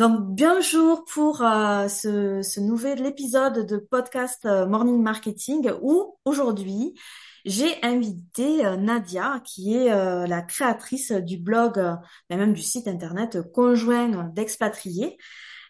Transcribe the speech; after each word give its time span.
Donc, 0.00 0.18
bonjour 0.34 1.04
pour 1.04 1.42
euh, 1.42 1.86
ce, 1.88 2.40
ce 2.40 2.58
nouvel 2.58 3.04
épisode 3.04 3.66
de 3.66 3.76
podcast 3.76 4.46
euh, 4.46 4.64
Morning 4.64 5.02
Marketing 5.02 5.70
où 5.82 6.16
aujourd'hui 6.24 6.94
j'ai 7.44 7.76
invité 7.82 8.64
euh, 8.64 8.76
Nadia 8.76 9.42
qui 9.44 9.76
est 9.76 9.90
la 9.90 10.40
créatrice 10.40 11.12
du 11.12 11.36
blog 11.36 11.78
et 12.30 12.36
même 12.36 12.54
du 12.54 12.62
site 12.62 12.88
internet 12.88 13.42
conjoint 13.52 14.30
d'expatriés 14.34 15.18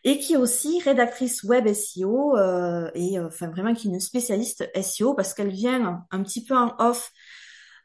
et 0.05 0.21
qui 0.21 0.35
est 0.35 0.37
aussi 0.37 0.81
rédactrice 0.81 1.43
web 1.43 1.67
SEO 1.67 2.37
et 2.95 3.19
enfin 3.19 3.49
vraiment 3.49 3.75
qui 3.75 3.89
est 3.89 3.91
une 3.91 3.99
spécialiste 3.99 4.71
SEO 4.81 5.15
parce 5.15 5.35
qu'elle 5.35 5.51
vient 5.51 6.05
un 6.09 6.23
petit 6.23 6.45
peu 6.45 6.57
en 6.57 6.73
off 6.79 7.11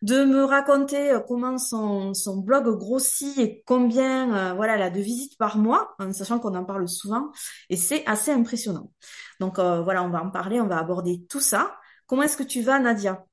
de 0.06 0.24
me 0.24 0.44
raconter 0.44 1.12
euh, 1.12 1.20
comment 1.20 1.58
son, 1.58 2.14
blog 2.38 2.78
grossit 2.78 3.38
et 3.40 3.64
combien 3.66 4.52
euh, 4.52 4.54
voilà 4.54 4.78
elle 4.78 4.94
de 4.94 5.00
visites 5.00 5.36
par 5.38 5.58
mois, 5.58 5.96
en 5.98 6.14
sachant 6.14 6.40
qu'on 6.40 6.54
en 6.54 6.64
parle 6.64 6.88
souvent, 6.88 7.32
et 7.72 7.76
c'est 7.76 8.06
assez 8.06 8.32
impressionnant. 8.32 8.92
Donc 9.40 9.58
euh, 9.58 9.82
voilà, 9.82 10.04
on 10.04 10.10
va 10.10 10.24
en 10.24 10.30
parler, 10.30 10.62
on 10.62 10.68
va 10.68 10.78
aborder 10.78 11.26
tout 11.28 11.40
ça. 11.40 11.76
Comment 12.06 12.22
est-ce 12.22 12.38
que 12.38 12.44
tu 12.44 12.62
vas, 12.62 12.80
Nadia? 12.80 13.26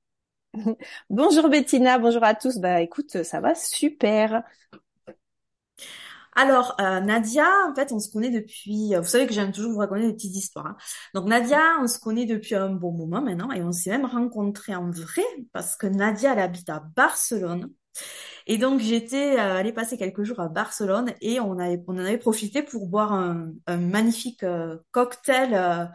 Bonjour 1.10 1.48
Bettina, 1.50 1.98
bonjour 1.98 2.24
à 2.24 2.34
tous. 2.34 2.58
Bah 2.58 2.80
écoute, 2.80 3.22
ça 3.22 3.40
va 3.40 3.54
super. 3.54 4.42
Alors, 6.34 6.74
euh, 6.80 7.00
Nadia, 7.00 7.46
en 7.70 7.74
fait, 7.74 7.92
on 7.92 7.98
se 7.98 8.10
connaît 8.10 8.30
depuis. 8.30 8.94
Euh, 8.94 9.00
vous 9.00 9.08
savez 9.08 9.26
que 9.26 9.34
j'aime 9.34 9.52
toujours 9.52 9.72
vous 9.72 9.78
raconter 9.78 10.06
des 10.06 10.14
petites 10.14 10.34
histoires. 10.36 10.66
hein. 10.66 10.76
Donc, 11.14 11.26
Nadia, 11.26 11.60
on 11.82 11.86
se 11.86 11.98
connaît 11.98 12.24
depuis 12.24 12.54
un 12.54 12.70
bon 12.70 12.92
moment 12.92 13.20
maintenant 13.20 13.50
et 13.52 13.62
on 13.62 13.72
s'est 13.72 13.90
même 13.90 14.06
rencontrés 14.06 14.74
en 14.74 14.90
vrai 14.90 15.22
parce 15.52 15.76
que 15.76 15.86
Nadia, 15.86 16.32
elle 16.32 16.38
habite 16.38 16.68
à 16.70 16.80
Barcelone. 16.96 17.70
Et 18.46 18.58
donc, 18.58 18.80
j'étais 18.80 19.38
euh, 19.38 19.56
allée 19.58 19.72
passer 19.72 19.98
quelques 19.98 20.24
jours 20.24 20.40
à 20.40 20.48
Barcelone 20.48 21.12
et 21.22 21.40
on 21.40 21.58
avait, 21.58 21.82
on 21.88 21.94
en 21.94 21.98
avait 21.98 22.18
profité 22.18 22.62
pour 22.62 22.86
boire 22.88 23.12
un, 23.12 23.52
un 23.66 23.78
magnifique 23.78 24.44
euh, 24.44 24.78
cocktail 24.92 25.54
euh, 25.54 25.86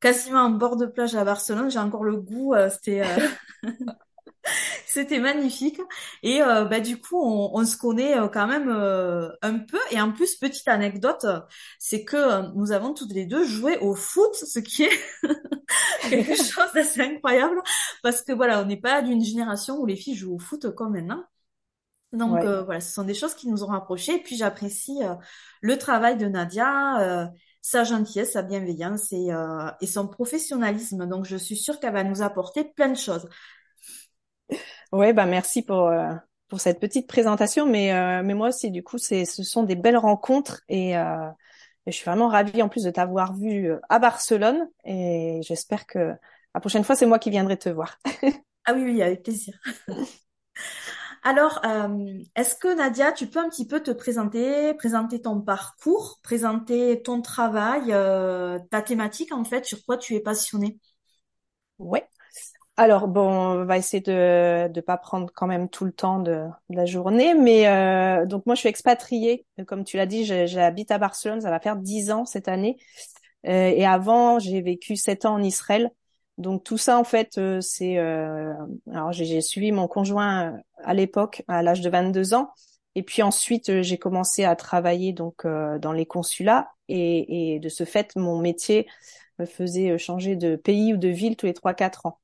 quasiment 0.00 0.40
en 0.42 0.50
bord 0.50 0.76
de 0.76 0.86
plage 0.86 1.14
à 1.16 1.24
Barcelone. 1.24 1.70
J'ai 1.70 1.78
encore 1.80 2.04
le 2.04 2.16
goût. 2.18 2.54
euh, 2.54 2.70
c'était 2.70 3.02
C'était 4.86 5.18
magnifique. 5.20 5.80
Et 6.22 6.42
euh, 6.42 6.64
bah, 6.64 6.80
du 6.80 7.00
coup, 7.00 7.20
on, 7.20 7.50
on 7.58 7.64
se 7.64 7.76
connaît 7.76 8.16
euh, 8.18 8.28
quand 8.28 8.46
même 8.46 8.68
euh, 8.68 9.30
un 9.42 9.58
peu. 9.58 9.78
Et 9.90 10.00
en 10.00 10.12
plus, 10.12 10.36
petite 10.36 10.68
anecdote, 10.68 11.26
c'est 11.78 12.04
que 12.04 12.16
euh, 12.16 12.42
nous 12.54 12.72
avons 12.72 12.94
toutes 12.94 13.12
les 13.12 13.26
deux 13.26 13.44
joué 13.44 13.78
au 13.78 13.94
foot, 13.94 14.34
ce 14.34 14.58
qui 14.60 14.84
est 14.84 14.90
quelque 16.10 16.36
chose 16.36 16.72
d'assez 16.74 17.02
incroyable. 17.02 17.60
Parce 18.02 18.22
que 18.22 18.32
voilà, 18.32 18.62
on 18.62 18.66
n'est 18.66 18.80
pas 18.80 19.02
d'une 19.02 19.24
génération 19.24 19.78
où 19.80 19.86
les 19.86 19.96
filles 19.96 20.16
jouent 20.16 20.34
au 20.36 20.38
foot 20.38 20.74
comme 20.74 20.92
maintenant. 20.92 21.24
Donc 22.12 22.44
Ouais. 22.44 22.44
euh, 22.44 22.62
voilà, 22.62 22.80
ce 22.80 22.92
sont 22.94 23.04
des 23.04 23.14
choses 23.14 23.34
qui 23.34 23.48
nous 23.48 23.64
ont 23.64 23.68
rapprochés. 23.68 24.14
Et 24.16 24.22
puis 24.22 24.36
j'apprécie 24.36 24.98
euh, 25.02 25.14
le 25.62 25.76
travail 25.78 26.16
de 26.16 26.26
Nadia, 26.26 27.24
euh, 27.24 27.26
sa 27.60 27.82
gentillesse, 27.84 28.32
sa 28.32 28.42
bienveillance 28.42 29.12
et, 29.12 29.32
euh, 29.32 29.70
et 29.80 29.86
son 29.86 30.06
professionnalisme. 30.08 31.06
Donc 31.08 31.24
je 31.26 31.36
suis 31.36 31.56
sûre 31.56 31.80
qu'elle 31.80 31.92
va 31.94 32.04
nous 32.04 32.22
apporter 32.22 32.64
plein 32.64 32.88
de 32.88 32.96
choses. 32.96 33.28
Ouais, 34.94 35.12
bah 35.12 35.26
merci 35.26 35.62
pour 35.62 35.88
euh, 35.88 36.12
pour 36.48 36.60
cette 36.60 36.78
petite 36.78 37.08
présentation, 37.08 37.66
mais 37.66 37.92
euh, 37.92 38.22
mais 38.22 38.34
moi 38.34 38.48
aussi 38.48 38.70
du 38.70 38.84
coup 38.84 38.96
c'est 38.98 39.24
ce 39.24 39.42
sont 39.42 39.64
des 39.64 39.74
belles 39.74 39.96
rencontres 39.96 40.62
et, 40.68 40.96
euh, 40.96 41.28
je 41.86 41.92
suis 41.92 42.04
vraiment 42.06 42.28
ravie 42.28 42.62
en 42.62 42.68
plus 42.68 42.84
de 42.84 42.90
t'avoir 42.90 43.34
vu 43.36 43.70
euh, 43.70 43.80
à 43.88 44.00
Barcelone 44.00 44.68
et 44.84 45.40
j'espère 45.44 45.86
que 45.86 46.12
la 46.56 46.60
prochaine 46.60 46.84
fois 46.84 46.96
c'est 46.96 47.06
moi 47.06 47.20
qui 47.20 47.30
viendrai 47.30 47.56
te 47.58 47.68
voir. 47.68 47.98
Ah 48.66 48.74
oui, 48.74 48.82
oui, 48.84 49.02
avec 49.02 49.22
plaisir. 49.22 49.58
Alors, 51.22 51.60
euh, 51.64 52.18
est-ce 52.36 52.54
que 52.56 52.74
Nadia, 52.76 53.12
tu 53.12 53.26
peux 53.26 53.38
un 53.38 53.48
petit 53.48 53.66
peu 53.66 53.82
te 53.82 53.90
présenter, 53.90 54.74
présenter 54.74 55.20
ton 55.22 55.40
parcours, 55.40 56.20
présenter 56.22 57.02
ton 57.02 57.22
travail, 57.22 57.92
euh, 57.92 58.58
ta 58.70 58.82
thématique 58.82 59.32
en 59.32 59.44
fait, 59.44 59.64
sur 59.64 59.84
quoi 59.84 59.96
tu 59.96 60.14
es 60.14 60.20
passionnée? 60.20 60.78
Ouais. 61.78 62.08
Alors 62.76 63.06
bon, 63.06 63.28
on 63.30 63.64
va 63.64 63.78
essayer 63.78 64.00
de 64.02 64.66
de 64.68 64.80
pas 64.80 64.96
prendre 64.96 65.30
quand 65.32 65.46
même 65.46 65.68
tout 65.68 65.84
le 65.84 65.92
temps 65.92 66.18
de, 66.18 66.44
la 66.70 66.86
journée, 66.86 67.34
mais 67.34 67.68
euh, 67.68 68.26
donc 68.26 68.46
moi 68.46 68.56
je 68.56 68.60
suis 68.60 68.68
expatriée, 68.68 69.46
comme 69.68 69.84
tu 69.84 69.96
l'as 69.96 70.06
dit, 70.06 70.24
j'habite 70.24 70.90
à 70.90 70.98
Barcelone, 70.98 71.40
ça 71.40 71.50
va 71.50 71.60
faire 71.60 71.76
dix 71.76 72.10
ans 72.10 72.24
cette 72.24 72.48
année. 72.48 72.76
Euh, 73.46 73.68
et 73.68 73.84
avant, 73.84 74.38
j'ai 74.38 74.60
vécu 74.62 74.96
sept 74.96 75.24
ans 75.24 75.34
en 75.34 75.42
Israël. 75.42 75.90
Donc 76.38 76.64
tout 76.64 76.78
ça, 76.78 76.98
en 76.98 77.04
fait, 77.04 77.38
euh, 77.38 77.60
c'est... 77.60 77.98
euh, 77.98 78.52
alors 78.92 79.12
j'ai 79.12 79.40
suivi 79.40 79.70
mon 79.72 79.86
conjoint 79.88 80.58
à 80.82 80.94
l'époque, 80.94 81.42
à 81.48 81.62
l'âge 81.62 81.80
de 81.80 81.90
22 81.90 82.34
ans. 82.34 82.50
Et 82.96 83.02
puis 83.02 83.22
ensuite, 83.22 83.82
j'ai 83.82 83.98
commencé 83.98 84.44
à 84.44 84.56
travailler 84.56 85.12
donc 85.12 85.46
dans 85.46 85.92
les 85.92 86.06
consulats. 86.06 86.70
Et, 86.88 87.58
de 87.60 87.68
ce 87.68 87.84
fait, 87.84 88.14
mon 88.16 88.38
métier 88.38 88.86
me 89.38 89.46
faisait 89.46 89.98
changer 89.98 90.36
de 90.36 90.56
pays 90.56 90.94
ou 90.94 90.96
de 90.96 91.08
ville 91.08 91.36
tous 91.36 91.46
les 91.46 91.54
trois 91.54 91.74
quatre 91.74 92.06
ans. 92.06 92.18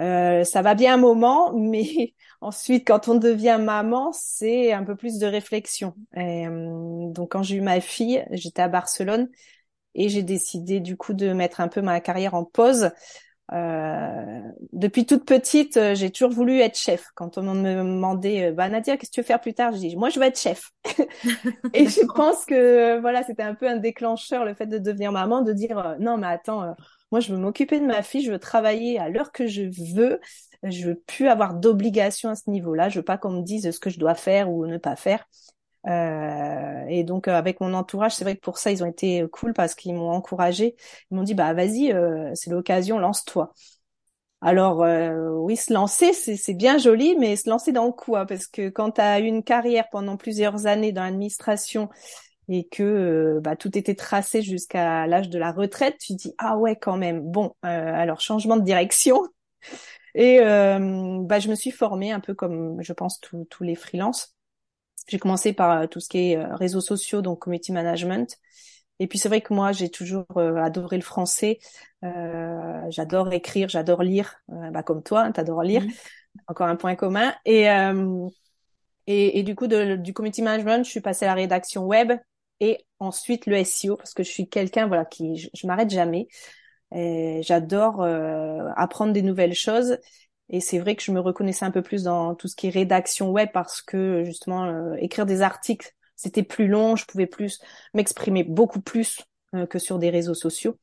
Euh, 0.00 0.44
ça 0.44 0.62
va 0.62 0.74
bien 0.74 0.94
un 0.94 0.96
moment, 0.96 1.52
mais 1.56 2.14
ensuite, 2.40 2.86
quand 2.86 3.08
on 3.08 3.14
devient 3.14 3.58
maman, 3.60 4.12
c'est 4.12 4.72
un 4.72 4.84
peu 4.84 4.96
plus 4.96 5.18
de 5.18 5.26
réflexion. 5.26 5.94
Et, 6.16 6.46
euh, 6.46 7.10
donc 7.10 7.32
quand 7.32 7.42
j'ai 7.42 7.56
eu 7.56 7.60
ma 7.60 7.80
fille, 7.80 8.24
j'étais 8.32 8.62
à 8.62 8.68
Barcelone 8.68 9.28
et 9.94 10.08
j'ai 10.08 10.22
décidé 10.22 10.80
du 10.80 10.96
coup 10.96 11.14
de 11.14 11.32
mettre 11.32 11.60
un 11.60 11.68
peu 11.68 11.82
ma 11.82 12.00
carrière 12.00 12.34
en 12.34 12.44
pause. 12.44 12.90
Euh, 13.52 14.40
depuis 14.72 15.06
toute 15.06 15.26
petite, 15.26 15.76
euh, 15.76 15.94
j'ai 15.94 16.10
toujours 16.10 16.30
voulu 16.30 16.60
être 16.60 16.78
chef. 16.78 17.06
Quand 17.14 17.38
on 17.38 17.42
me 17.54 17.74
demandait, 17.76 18.46
euh, 18.50 18.52
bah 18.52 18.68
Nadia, 18.68 18.96
qu'est-ce 18.96 19.10
que 19.10 19.14
tu 19.16 19.20
veux 19.20 19.26
faire 19.26 19.40
plus 19.40 19.54
tard? 19.54 19.72
Je 19.72 19.78
dis, 19.78 19.96
moi, 19.96 20.08
je 20.08 20.18
veux 20.18 20.26
être 20.26 20.38
chef. 20.40 20.70
Et 21.74 21.86
je 21.88 22.04
pense 22.14 22.44
que 22.46 22.98
voilà, 23.00 23.22
c'était 23.22 23.42
un 23.42 23.54
peu 23.54 23.68
un 23.68 23.76
déclencheur 23.76 24.44
le 24.44 24.54
fait 24.54 24.66
de 24.66 24.78
devenir 24.78 25.12
maman, 25.12 25.42
de 25.42 25.52
dire, 25.52 25.96
non, 26.00 26.16
mais 26.18 26.28
attends, 26.28 26.74
moi, 27.14 27.20
je 27.20 27.32
veux 27.32 27.38
m'occuper 27.38 27.78
de 27.78 27.86
ma 27.86 28.02
fille, 28.02 28.24
je 28.24 28.32
veux 28.32 28.40
travailler 28.40 28.98
à 28.98 29.08
l'heure 29.08 29.30
que 29.30 29.46
je 29.46 29.62
veux. 29.94 30.20
Je 30.64 30.88
veux 30.88 30.94
plus 30.96 31.28
avoir 31.28 31.54
d'obligation 31.54 32.28
à 32.28 32.34
ce 32.34 32.50
niveau-là. 32.50 32.88
Je 32.88 32.98
veux 32.98 33.04
pas 33.04 33.18
qu'on 33.18 33.30
me 33.30 33.42
dise 33.42 33.70
ce 33.70 33.78
que 33.78 33.88
je 33.88 34.00
dois 34.00 34.16
faire 34.16 34.50
ou 34.50 34.66
ne 34.66 34.78
pas 34.78 34.96
faire. 34.96 35.24
Euh, 35.86 36.84
et 36.88 37.04
donc 37.04 37.28
euh, 37.28 37.34
avec 37.34 37.60
mon 37.60 37.72
entourage, 37.72 38.16
c'est 38.16 38.24
vrai 38.24 38.34
que 38.34 38.40
pour 38.40 38.58
ça 38.58 38.72
ils 38.72 38.82
ont 38.82 38.88
été 38.88 39.22
euh, 39.22 39.28
cool 39.28 39.52
parce 39.52 39.76
qu'ils 39.76 39.94
m'ont 39.94 40.10
encouragé. 40.10 40.74
Ils 41.12 41.14
m'ont 41.16 41.22
dit 41.22 41.34
bah 41.34 41.54
vas-y, 41.54 41.94
c'est 42.34 42.50
l'occasion, 42.50 42.98
lance-toi. 42.98 43.52
Alors 44.40 44.84
oui, 45.44 45.56
se 45.56 45.72
lancer, 45.72 46.12
c'est 46.14 46.54
bien 46.54 46.78
joli, 46.78 47.16
mais 47.16 47.36
se 47.36 47.48
lancer 47.48 47.70
dans 47.70 47.92
coup, 47.92 48.16
hein, 48.16 48.26
parce 48.26 48.48
que 48.48 48.70
quand 48.70 48.90
tu 48.92 49.00
as 49.00 49.20
une 49.20 49.44
carrière 49.44 49.84
pendant 49.92 50.16
plusieurs 50.16 50.66
années 50.66 50.90
dans 50.90 51.04
l'administration 51.04 51.90
et 52.48 52.68
que 52.68 52.82
euh, 52.82 53.40
bah, 53.40 53.56
tout 53.56 53.76
était 53.78 53.94
tracé 53.94 54.42
jusqu'à 54.42 55.06
l'âge 55.06 55.30
de 55.30 55.38
la 55.38 55.52
retraite, 55.52 55.96
tu 55.98 56.14
dis 56.14 56.34
ah 56.38 56.56
ouais 56.58 56.76
quand 56.76 56.96
même. 56.96 57.20
Bon, 57.22 57.54
euh, 57.64 57.68
alors 57.94 58.20
changement 58.20 58.56
de 58.56 58.64
direction. 58.64 59.22
Et 60.14 60.40
euh, 60.40 61.18
bah, 61.22 61.40
je 61.40 61.48
me 61.48 61.54
suis 61.56 61.72
formée 61.72 62.12
un 62.12 62.20
peu 62.20 62.34
comme 62.34 62.80
je 62.82 62.92
pense 62.92 63.20
tous 63.20 63.64
les 63.64 63.74
freelances. 63.74 64.34
J'ai 65.08 65.18
commencé 65.18 65.52
par 65.52 65.88
tout 65.88 66.00
ce 66.00 66.08
qui 66.08 66.32
est 66.32 66.44
réseaux 66.54 66.80
sociaux, 66.80 67.22
donc 67.22 67.40
community 67.40 67.72
management. 67.72 68.38
Et 69.00 69.06
puis 69.08 69.18
c'est 69.18 69.28
vrai 69.28 69.40
que 69.40 69.52
moi 69.52 69.72
j'ai 69.72 69.90
toujours 69.90 70.26
euh, 70.36 70.56
adoré 70.56 70.96
le 70.96 71.02
français. 71.02 71.58
Euh, 72.04 72.80
j'adore 72.90 73.32
écrire, 73.32 73.68
j'adore 73.68 74.02
lire, 74.02 74.36
euh, 74.50 74.70
bah, 74.70 74.82
comme 74.82 75.02
toi, 75.02 75.22
hein, 75.22 75.32
t'adores 75.32 75.62
lire. 75.62 75.82
Mhm. 75.82 75.92
Encore 76.48 76.66
un 76.68 76.76
point 76.76 76.96
commun. 76.96 77.34
Et 77.44 77.70
euh, 77.70 78.28
et, 79.06 79.38
et 79.38 79.42
du 79.42 79.54
coup 79.54 79.66
de, 79.66 79.96
du 79.96 80.12
community 80.14 80.42
management, 80.42 80.84
je 80.84 80.90
suis 80.90 81.00
passée 81.00 81.24
à 81.26 81.28
la 81.28 81.34
rédaction 81.34 81.84
web 81.86 82.12
et 82.64 82.86
ensuite 82.98 83.46
le 83.46 83.56
SEO 83.56 83.96
parce 83.96 84.14
que 84.14 84.22
je 84.22 84.30
suis 84.30 84.48
quelqu'un 84.48 84.86
voilà 84.86 85.04
qui 85.04 85.36
je, 85.36 85.66
m'arrête 85.66 85.90
jamais. 85.90 86.28
J'adore 86.92 88.02
euh, 88.02 88.70
apprendre 88.76 89.12
des 89.12 89.22
nouvelles 89.22 89.54
choses. 89.54 89.98
Et 90.48 90.60
c'est 90.60 90.78
vrai 90.78 90.94
que 90.94 91.02
je 91.02 91.10
me 91.10 91.20
reconnaissais 91.20 91.64
un 91.64 91.70
peu 91.70 91.82
plus 91.82 92.04
dans 92.04 92.34
tout 92.34 92.48
ce 92.48 92.54
qui 92.54 92.68
est 92.68 92.70
rédaction 92.70 93.30
web 93.30 93.48
parce 93.52 93.82
que 93.82 94.22
justement 94.24 94.64
euh, 94.64 94.94
écrire 94.98 95.26
des 95.26 95.42
articles 95.42 95.92
c'était 96.16 96.44
plus 96.44 96.68
long, 96.68 96.94
je 96.94 97.06
pouvais 97.06 97.26
plus 97.26 97.58
m'exprimer 97.92 98.44
beaucoup 98.44 98.80
plus 98.80 99.20
euh, 99.54 99.66
que 99.66 99.80
sur 99.80 99.98
des 99.98 100.10
réseaux 100.10 100.34
sociaux. 100.34 100.78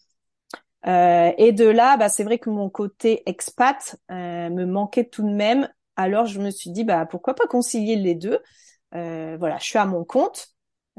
Et 0.84 1.52
de 1.52 1.66
là, 1.66 1.96
bah, 1.96 2.10
c'est 2.10 2.24
vrai 2.24 2.40
que 2.40 2.50
mon 2.50 2.68
côté 2.68 3.22
expat 3.28 3.96
me 4.10 4.66
manquait 4.66 5.06
tout 5.06 5.22
de 5.22 5.34
même. 5.34 5.70
Alors 5.96 6.26
je 6.26 6.40
me 6.42 6.50
suis 6.50 6.72
dit 6.72 6.84
bah 6.84 7.06
pourquoi 7.06 7.36
pas 7.36 7.46
concilier 7.46 7.96
les 7.96 8.16
deux? 8.16 8.40
Voilà, 8.92 9.58
je 9.60 9.64
suis 9.64 9.78
à 9.78 9.86
mon 9.86 10.04
compte. 10.04 10.48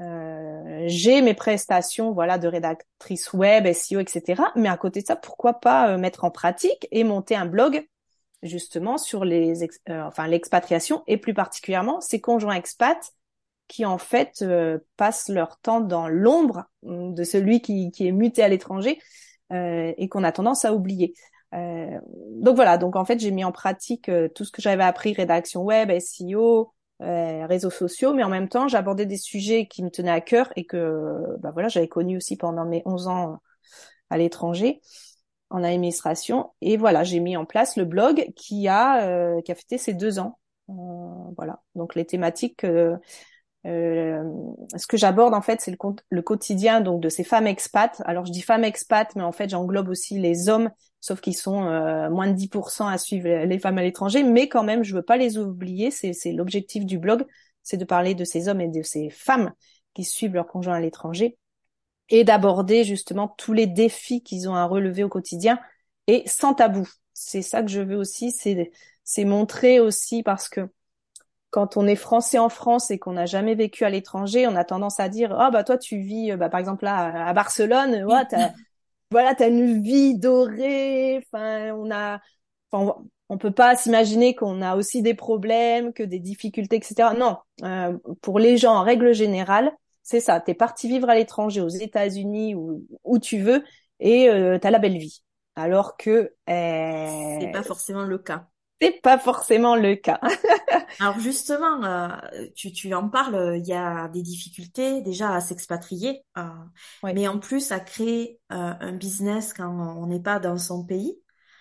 Euh, 0.01 0.85
j'ai 0.87 1.21
mes 1.21 1.35
prestations 1.35 2.13
voilà 2.13 2.39
de 2.39 2.49
rédactrice 2.49 3.33
web, 3.33 3.67
SEO, 3.73 4.01
etc. 4.01 4.43
Mais 4.57 4.69
à 4.69 4.77
côté 4.77 5.03
de 5.03 5.07
ça, 5.07 5.17
pourquoi 5.17 5.55
pas 5.55 5.91
euh, 5.91 5.99
mettre 5.99 6.25
en 6.25 6.31
pratique 6.31 6.89
et 6.91 7.05
monter 7.05 7.37
un 7.37 7.47
blog 7.47 7.87
justement 8.43 8.99
sur 8.99 9.25
les 9.25 9.63
euh, 9.89 10.03
enfin 10.03 10.27
l'expatriation 10.27 11.03
et 11.07 11.17
plus 11.17 11.35
particulièrement 11.35 12.01
ces 12.01 12.21
conjoints 12.21 12.55
expats 12.55 13.13
qui 13.69 13.85
en 13.87 13.99
fait 13.99 14.43
euh, 14.43 14.79
passent 14.97 15.29
leur 15.29 15.59
temps 15.61 15.81
dans 15.81 16.09
l'ombre 16.09 16.65
hum, 16.85 17.15
de 17.15 17.25
celui 17.25 17.63
qui, 17.63 17.91
qui 17.91 18.07
est 18.07 18.13
muté 18.13 18.43
à 18.43 18.49
l'étranger 18.49 19.01
euh, 19.53 19.93
et 19.97 20.09
qu'on 20.09 20.25
a 20.25 20.33
tendance 20.33 20.65
à 20.65 20.75
oublier. 20.75 21.15
Donc 21.55 22.57
voilà, 22.57 22.79
donc 22.79 22.97
en 22.97 23.05
fait 23.05 23.21
j'ai 23.21 23.31
mis 23.31 23.45
en 23.45 23.53
pratique 23.53 24.11
tout 24.35 24.45
ce 24.47 24.51
que 24.51 24.63
j'avais 24.63 24.85
appris 24.85 25.13
rédaction 25.13 25.63
web, 25.63 25.93
SEO, 26.01 26.73
euh, 27.03 27.47
réseaux 27.47 27.71
sociaux, 27.71 28.15
mais 28.15 28.23
en 28.23 28.29
même 28.29 28.49
temps, 28.49 28.69
j'abordais 28.69 29.07
des 29.07 29.17
sujets 29.17 29.67
qui 29.67 29.83
me 29.83 29.91
tenaient 29.91 30.11
à 30.11 30.21
cœur 30.21 30.53
et 30.57 30.65
que 30.65 31.37
bah 31.41 31.51
voilà, 31.53 31.69
j'avais 31.69 31.89
connu 31.89 32.17
aussi 32.17 32.37
pendant 32.37 32.65
mes 32.65 32.83
11 32.85 33.09
ans 33.09 33.39
à 34.11 34.19
l'étranger 34.19 34.81
en 35.51 35.65
administration. 35.65 36.51
Et 36.61 36.77
voilà, 36.77 37.05
j'ai 37.05 37.21
mis 37.21 37.37
en 37.37 37.45
place 37.45 37.77
le 37.77 37.85
blog 37.85 38.33
qui 38.37 38.69
a 38.69 39.07
euh, 39.07 39.41
qui 39.43 39.53
a 39.53 39.55
fêté 39.55 39.79
ses 39.79 39.95
deux 39.95 40.19
ans. 40.19 40.39
Euh, 40.71 40.73
voilà, 41.37 41.63
donc 41.75 41.95
les 41.95 42.07
thématiques. 42.07 42.65
Euh, 43.65 44.25
ce 44.77 44.87
que 44.87 44.97
j'aborde 44.97 45.35
en 45.35 45.43
fait, 45.43 45.61
c'est 45.61 45.71
le, 45.71 46.23
quotidien 46.23 46.81
donc 46.81 47.01
de 47.01 47.09
ces 47.09 47.25
femmes 47.25 47.47
expats. 47.47 48.03
Alors 48.05 48.27
je 48.27 48.33
dis 48.33 48.43
femmes 48.43 48.65
expats, 48.65 49.15
mais 49.15 49.23
en 49.23 49.33
fait 49.33 49.49
j'englobe 49.49 49.89
aussi 49.89 50.19
les 50.19 50.49
hommes, 50.49 50.71
sauf 51.01 51.21
qu'ils 51.21 51.37
sont 51.37 51.67
euh, 51.67 52.11
moins 52.11 52.27
de 52.27 52.35
10% 52.35 52.89
à 52.89 52.99
suivre 52.99 53.29
les 53.29 53.59
femmes 53.59 53.79
à 53.79 53.83
l'étranger, 53.83 54.25
mais 54.25 54.49
quand 54.49 54.65
même 54.65 54.83
je 54.83 54.95
veux 54.95 55.03
pas 55.03 55.17
les 55.17 55.39
oublier. 55.39 55.91
C'est 55.91 56.33
l'objectif 56.33 56.85
du 56.85 56.99
blog, 56.99 57.25
c'est 57.63 57.77
de 57.77 57.85
parler 57.85 58.15
de 58.15 58.25
ces 58.25 58.49
hommes 58.49 58.61
et 58.61 58.69
de 58.69 58.83
ces 58.83 59.11
femmes 59.11 59.53
qui 59.95 60.05
suivent 60.05 60.35
leur 60.35 60.47
conjoint 60.47 60.75
à 60.75 60.81
l'étranger 60.81 61.39
et 62.09 62.25
d'aborder 62.25 62.85
justement 62.85 63.29
tous 63.29 63.53
les 63.53 63.67
défis 63.67 64.23
qu'ils 64.23 64.49
ont 64.49 64.55
à 64.55 64.65
relever 64.65 65.05
au 65.05 65.09
quotidien 65.09 65.61
et 66.09 66.25
sans 66.27 66.55
tabou. 66.55 66.89
C'est 67.13 67.43
ça 67.43 67.63
que 67.63 67.69
je 67.69 67.81
veux 67.81 67.97
aussi, 67.97 68.33
c'est 68.33 69.25
montrer 69.25 69.81
aussi 69.81 70.23
parce 70.23 70.49
que 70.49 70.69
quand 71.53 71.77
on 71.77 71.87
est 71.87 71.97
français 71.97 72.39
en 72.39 72.49
France 72.49 72.91
et 72.91 72.99
qu'on 72.99 73.13
n'a 73.13 73.27
jamais 73.27 73.55
vécu 73.55 73.85
à 73.85 73.91
l'étranger, 73.91 74.49
on 74.49 74.57
a 74.57 74.65
tendance 74.65 74.99
à 74.99 75.09
dire 75.09 75.37
ah 75.39 75.51
bah 75.53 75.63
toi 75.63 75.79
tu 75.79 75.99
vis 75.99 76.35
bah, 76.37 76.49
par 76.49 76.59
exemple 76.59 76.85
là 76.85 77.29
à 77.29 77.33
Barcelone, 77.33 78.05
ouais, 78.05 78.27
t'as, 78.29 78.51
voilà 79.13 79.37
t'as 79.37 79.49
une 79.49 79.83
vie 79.83 80.19
dorée. 80.19 81.19
Enfin 81.19 81.73
on 81.75 81.91
a, 81.91 82.21
enfin, 82.71 82.97
on 83.29 83.39
peut 83.39 83.51
pas 83.51 83.77
s'imaginer 83.77 84.35
qu'on 84.35 84.61
a 84.61 84.77
aussi 84.77 85.01
des 85.01 85.15
problèmes, 85.15 85.95
que 85.95 86.03
des 86.03 86.19
difficultés, 86.19 86.77
etc. 86.77 87.15
Non, 87.19 87.39
euh, 87.63 87.97
pour 88.21 88.39
les 88.39 88.59
gens 88.59 88.75
en 88.75 88.83
règle 88.83 89.15
générale, 89.15 89.73
c'est 90.03 90.21
ça. 90.21 90.41
T'es 90.41 90.55
parti 90.55 90.89
vivre 90.89 91.09
à 91.09 91.15
l'étranger, 91.15 91.61
aux 91.61 91.69
États-Unis 91.69 92.55
ou 92.55 92.87
où 93.05 93.19
tu 93.19 93.39
veux, 93.39 93.65
et 94.01 94.29
euh, 94.29 94.59
t'as 94.59 94.71
la 94.71 94.79
belle 94.79 94.99
vie. 94.99 95.23
Alors 95.55 95.97
que 95.97 96.35
euh, 96.51 97.39
c'est 97.41 97.53
pas 97.53 97.63
forcément 97.63 98.05
le 98.05 98.19
cas. 98.19 98.49
C'est 98.83 99.01
pas 99.01 99.17
forcément 99.17 99.77
le 99.77 99.95
cas. 99.95 100.21
Alors 101.01 101.21
justement, 101.21 101.85
euh, 101.85 102.09
tu, 102.57 102.73
tu 102.73 102.93
en 102.95 103.09
parles, 103.09 103.57
il 103.57 103.67
y 103.67 103.73
a 103.73 104.09
des 104.09 104.23
difficultés 104.23 105.03
déjà 105.03 105.33
à 105.33 105.41
s'expatrier, 105.41 106.25
euh, 106.37 106.43
mais 107.05 107.29
en 107.29 107.39
plus 107.39 107.71
à 107.71 107.79
créer 107.79 108.41
euh, 108.51 108.73
un 108.81 108.93
business 108.93 109.55
quand 109.55 109.71
on 109.71 110.07
n'est 110.07 110.23
pas 110.23 110.41
dans 110.41 110.59
son 110.59 110.85
pays. 110.85 111.17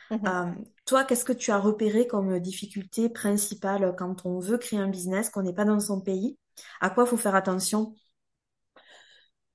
Mm-hmm. 0.10 0.56
toi, 0.86 1.06
qu'est-ce 1.06 1.24
que 1.24 1.32
tu 1.32 1.52
as 1.52 1.60
repéré 1.60 2.06
comme 2.06 2.40
difficulté 2.40 3.08
principale 3.08 3.96
quand 3.98 4.26
on 4.26 4.40
veut 4.40 4.58
créer 4.58 4.80
un 4.80 4.90
business, 4.90 5.30
qu'on 5.30 5.44
n'est 5.44 5.54
pas 5.54 5.64
dans 5.64 5.80
son 5.80 6.02
pays? 6.02 6.38
À 6.82 6.90
quoi 6.90 7.06
faut 7.06 7.18
faire 7.18 7.36
attention? 7.36 7.96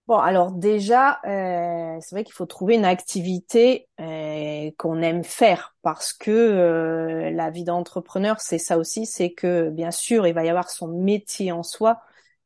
Bon, 0.07 0.19
alors 0.19 0.53
déjà, 0.53 1.19
euh, 1.27 1.99
c'est 2.01 2.15
vrai 2.15 2.23
qu'il 2.23 2.33
faut 2.35 2.47
trouver 2.47 2.77
une 2.77 2.85
activité 2.85 3.89
euh, 4.01 4.71
qu'on 4.79 5.03
aime 5.03 5.25
faire 5.25 5.75
parce 5.83 6.13
que 6.13 6.31
euh, 6.31 7.31
la 7.33 7.51
vie 7.51 7.65
d'entrepreneur, 7.65 8.41
c'est 8.41 8.59
ça 8.59 8.79
aussi, 8.79 9.05
c'est 9.05 9.33
que 9.33 9.69
bien 9.71 9.91
sûr, 9.91 10.25
il 10.29 10.33
va 10.33 10.45
y 10.45 10.49
avoir 10.49 10.71
son 10.71 10.87
métier 10.87 11.51
en 11.51 11.65
soi, 11.65 12.01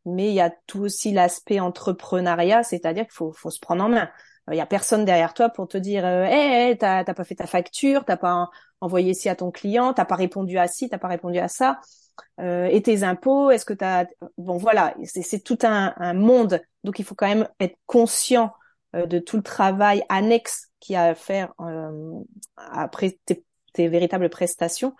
mais 0.06 0.28
il 0.28 0.34
y 0.34 0.40
a 0.40 0.48
tout 0.66 0.80
aussi 0.80 1.12
l'aspect 1.12 1.60
entrepreneuriat, 1.60 2.62
c'est-à-dire 2.62 3.04
qu'il 3.04 3.12
faut, 3.12 3.32
faut 3.32 3.50
se 3.50 3.60
prendre 3.60 3.84
en 3.84 3.90
main. 3.90 4.08
Il 4.50 4.56
y 4.56 4.60
a 4.60 4.66
personne 4.66 5.04
derrière 5.04 5.34
toi 5.34 5.48
pour 5.48 5.68
te 5.68 5.78
dire, 5.78 6.06
hé, 6.06 6.70
hey, 6.70 6.78
t'as 6.78 7.04
pas 7.04 7.24
fait 7.24 7.36
ta 7.36 7.46
facture, 7.46 8.04
t'as 8.04 8.16
pas 8.16 8.50
envoyé 8.80 9.14
ci 9.14 9.28
à 9.28 9.36
ton 9.36 9.50
client, 9.50 9.92
t'as 9.92 10.04
pas 10.04 10.16
répondu 10.16 10.58
à 10.58 10.66
ci, 10.66 10.88
t'as 10.88 10.98
pas 10.98 11.08
répondu 11.08 11.38
à 11.38 11.48
ça. 11.48 11.80
Euh, 12.40 12.66
et 12.66 12.82
tes 12.82 13.02
impôts 13.02 13.50
Est-ce 13.50 13.64
que 13.64 13.74
tu 13.74 13.84
as 13.84 14.06
bon 14.38 14.56
voilà, 14.56 14.94
c'est 15.04 15.42
tout 15.42 15.58
un, 15.62 15.94
un, 15.96 16.14
monde. 16.14 16.60
Donc 16.84 16.98
il 16.98 17.04
faut 17.04 17.14
quand 17.14 17.28
même 17.28 17.48
être 17.60 17.76
conscient 17.86 18.52
euh, 18.96 19.06
de 19.06 19.18
tout 19.18 19.36
le 19.36 19.42
travail 19.42 20.02
annexe 20.08 20.68
qu'il 20.80 20.94
y 20.94 20.96
a 20.96 21.04
à 21.04 21.14
faire 21.14 21.52
euh, 21.60 22.20
après 22.56 23.18
tes, 23.24 23.44
tes, 23.72 23.88
véritables 23.88 24.28
prestations. 24.30 24.94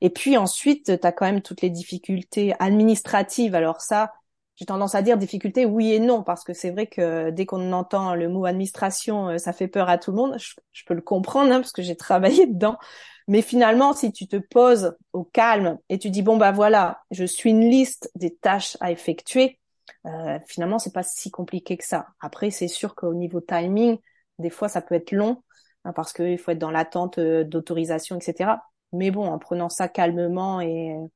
Et 0.00 0.10
puis 0.10 0.36
ensuite, 0.36 0.98
tu 1.00 1.06
as 1.06 1.12
quand 1.12 1.26
même 1.26 1.42
toutes 1.42 1.62
les 1.62 1.70
difficultés 1.70 2.54
administratives. 2.58 3.54
Alors 3.54 3.80
ça, 3.80 4.12
j'ai 4.62 4.66
tendance 4.66 4.94
à 4.94 5.02
dire 5.02 5.18
difficultés 5.18 5.66
oui 5.66 5.92
et 5.92 5.98
non 5.98 6.22
parce 6.22 6.44
que 6.44 6.52
c'est 6.52 6.70
vrai 6.70 6.86
que 6.86 7.30
dès 7.30 7.46
qu'on 7.46 7.72
entend 7.72 8.14
le 8.14 8.28
mot 8.28 8.44
administration, 8.46 9.30
euh, 9.30 9.38
ça 9.38 9.52
fait 9.52 9.66
peur 9.66 9.88
à 9.88 9.98
tout 9.98 10.12
le 10.12 10.16
monde. 10.16 10.36
Je, 10.38 10.84
peux 10.86 10.94
le 10.94 11.00
comprendre 11.02 11.50
hein, 11.50 11.56
parce 11.60 11.72
que 11.72 11.82
j'ai 11.82 11.96
travaillé 12.08 12.46
dedans. 12.46 12.78
Mais 13.26 13.42
finalement, 13.42 13.92
si 13.92 14.12
tu 14.12 14.28
te 14.28 14.36
poses 14.36 14.96
au 15.12 15.24
calme 15.24 15.78
et 15.88 15.98
tu 15.98 16.10
dis 16.10 16.22
bon 16.22 16.36
bah 16.36 16.52
voilà, 16.52 17.00
je 17.10 17.24
suis 17.24 17.50
une 17.50 17.68
liste 17.68 18.08
des 18.14 18.36
tâches 18.36 18.76
à 18.80 18.92
effectuer, 18.92 19.58
euh, 20.06 20.38
finalement 20.46 20.78
c'est 20.78 20.92
pas 20.94 21.02
si 21.02 21.32
compliqué 21.32 21.76
que 21.76 21.84
ça. 21.84 22.06
Après, 22.20 22.50
c'est 22.50 22.68
sûr 22.68 22.94
qu'au 22.94 23.14
niveau 23.14 23.40
timing, 23.40 23.98
des 24.38 24.50
fois 24.50 24.68
ça 24.68 24.80
peut 24.80 24.94
être 24.94 25.10
long 25.10 25.42
hein, 25.84 25.92
parce 25.92 26.12
qu'il 26.12 26.38
faut 26.38 26.52
être 26.52 26.58
dans 26.58 26.70
l'attente 26.70 27.18
euh, 27.18 27.42
d'autorisation, 27.42 28.16
etc. 28.16 28.58
Mais 28.92 29.10
bon, 29.10 29.26
en 29.26 29.40
prenant 29.40 29.68
ça 29.68 29.88
calmement 29.88 30.60
et 30.60 30.92
euh, 30.92 31.06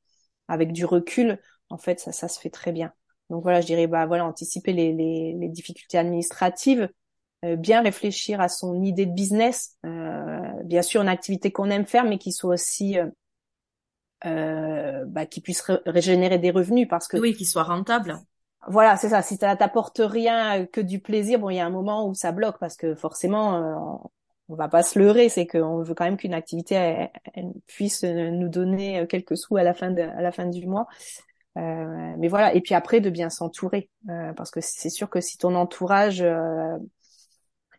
avec 0.48 0.72
du 0.72 0.84
recul, 0.84 1.38
en 1.70 1.78
fait, 1.78 2.00
ça, 2.00 2.10
ça 2.10 2.26
se 2.26 2.40
fait 2.40 2.50
très 2.50 2.72
bien. 2.72 2.93
Donc 3.31 3.43
voilà, 3.43 3.61
je 3.61 3.67
dirais 3.67 3.87
bah 3.87 4.06
voilà, 4.06 4.25
anticiper 4.25 4.73
les, 4.73 4.93
les, 4.93 5.34
les 5.38 5.49
difficultés 5.49 5.99
administratives, 5.99 6.88
euh, 7.44 7.56
bien 7.56 7.82
réfléchir 7.82 8.40
à 8.40 8.49
son 8.49 8.82
idée 8.82 9.05
de 9.05 9.12
business, 9.12 9.76
euh, 9.84 10.40
bien 10.64 10.82
sûr 10.82 11.02
une 11.02 11.08
activité 11.08 11.52
qu'on 11.52 11.70
aime 11.70 11.87
faire, 11.87 12.05
mais 12.05 12.19
qui 12.19 12.32
soit 12.32 12.55
aussi 12.55 12.99
euh, 12.99 13.06
euh 14.25 15.05
bah, 15.06 15.26
qui 15.26 15.40
puisse 15.40 15.62
régénérer 15.84 16.38
des 16.38 16.50
revenus 16.50 16.88
parce 16.88 17.08
que 17.08 17.19
oui, 17.19 17.34
qui 17.34 17.44
soit 17.44 17.64
rentable. 17.64 18.17
Voilà, 18.69 18.96
c'est 18.96 19.11
ça. 19.11 19.23
Si 19.23 19.37
ça 19.37 19.55
t'apporte 19.55 20.00
rien 20.02 20.67
que 20.67 20.81
du 20.81 20.99
plaisir, 20.99 21.38
bon, 21.38 21.50
il 21.50 21.56
y 21.56 21.61
a 21.61 21.67
un 21.67 21.70
moment 21.70 22.08
où 22.08 22.14
ça 22.14 22.32
bloque 22.32 22.58
parce 22.58 22.76
que 22.76 22.94
forcément, 22.96 24.02
on 24.49 24.55
va 24.56 24.69
pas 24.69 24.82
se 24.82 24.99
leurrer, 24.99 25.29
c'est 25.29 25.46
qu'on 25.46 25.82
veut 25.82 25.94
quand 25.94 26.05
même 26.05 26.17
qu'une 26.17 26.34
activité 26.34 27.08
puisse 27.69 28.02
nous 28.02 28.49
donner 28.49 29.06
quelques 29.08 29.37
sous 29.37 29.56
à 29.56 29.62
la 29.62 29.72
fin 29.72 29.93
de, 29.93 30.02
à 30.02 30.20
la 30.20 30.32
fin 30.32 30.46
du 30.46 30.67
mois. 30.67 30.88
Euh, 31.56 32.14
mais 32.19 32.29
voilà, 32.29 32.55
et 32.55 32.61
puis 32.61 32.75
après 32.75 33.00
de 33.00 33.08
bien 33.08 33.31
s'entourer, 33.31 33.88
euh, 34.11 34.32
parce 34.35 34.50
que 34.50 34.61
c'est 34.61 34.91
sûr 34.91 35.08
que 35.08 35.20
si 35.20 35.38
ton 35.38 35.55
entourage 35.55 36.20
euh, 36.20 36.76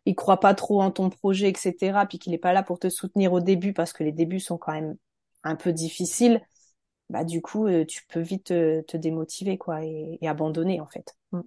il 0.07 0.15
croit 0.15 0.39
pas 0.39 0.53
trop 0.53 0.81
en 0.81 0.89
ton 0.89 1.09
projet, 1.09 1.49
etc., 1.49 2.05
puis 2.07 2.17
qu'il 2.17 2.33
est 2.33 2.37
pas 2.37 2.53
là 2.53 2.63
pour 2.63 2.79
te 2.79 2.89
soutenir 2.89 3.33
au 3.33 3.41
début, 3.41 3.73
parce 3.73 3.91
que 3.91 4.03
les 4.03 4.13
débuts 4.13 4.39
sont 4.39 4.57
quand 4.57 4.71
même 4.71 4.95
un 5.43 5.55
peu 5.55 5.73
difficiles, 5.73 6.41
bah 7.09 7.25
du 7.25 7.41
coup, 7.41 7.67
euh, 7.67 7.85
tu 7.85 8.05
peux 8.07 8.21
vite 8.21 8.45
te, 8.45 8.97
démotiver, 8.97 9.57
quoi, 9.57 9.83
et, 9.83 10.17
abandonner, 10.25 10.79
en 10.79 10.87
fait. 10.87 11.13
Mm. 11.33 11.41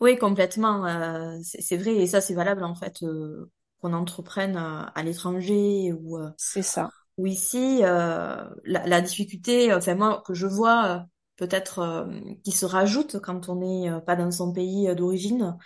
Oui, 0.00 0.18
complètement. 0.18 0.86
Euh, 0.86 1.38
c'est 1.42 1.78
vrai, 1.78 1.96
et 1.96 2.06
ça, 2.06 2.20
c'est 2.20 2.34
valable, 2.34 2.62
en 2.62 2.74
fait, 2.74 3.02
euh, 3.02 3.50
qu'on 3.80 3.94
entreprenne 3.94 4.56
à 4.56 5.02
l'étranger 5.02 5.92
ou... 5.92 6.18
c'est 6.36 6.62
ça. 6.62 6.90
Ou 7.16 7.26
ici, 7.26 7.80
la, 7.80 8.50
la, 8.64 9.00
difficulté, 9.00 9.72
enfin 9.72 9.94
moi, 9.94 10.22
que 10.26 10.34
je 10.34 10.46
vois 10.46 11.06
peut-être 11.38 12.08
qui 12.44 12.52
se 12.52 12.66
rajoute 12.66 13.20
quand 13.20 13.48
on 13.48 13.56
n'est 13.56 13.90
pas 14.02 14.16
dans 14.16 14.30
son 14.30 14.52
pays 14.52 14.94
d'origine, 14.94 15.56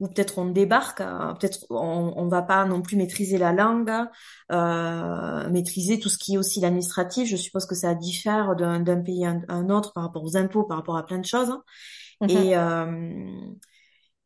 ou 0.00 0.08
peut-être 0.08 0.38
on 0.38 0.46
débarque, 0.46 1.00
euh, 1.00 1.34
peut-être 1.34 1.66
on, 1.70 2.12
on 2.16 2.28
va 2.28 2.42
pas 2.42 2.64
non 2.64 2.82
plus 2.82 2.96
maîtriser 2.96 3.38
la 3.38 3.52
langue, 3.52 3.92
euh, 4.50 5.48
maîtriser 5.50 6.00
tout 6.00 6.08
ce 6.08 6.18
qui 6.18 6.34
est 6.34 6.38
aussi 6.38 6.60
l'administratif. 6.60 7.28
Je 7.28 7.36
suppose 7.36 7.66
que 7.66 7.74
ça 7.74 7.94
diffère 7.94 8.56
d'un 8.56 9.00
pays 9.02 9.24
à 9.24 9.36
un 9.48 9.70
autre 9.70 9.92
par 9.92 10.04
rapport 10.04 10.24
aux 10.24 10.36
impôts, 10.36 10.64
par 10.64 10.78
rapport 10.78 10.96
à 10.96 11.06
plein 11.06 11.18
de 11.18 11.24
choses. 11.24 11.56
Mhm. 12.20 12.30
Et, 12.30 12.56
euh, 12.56 13.50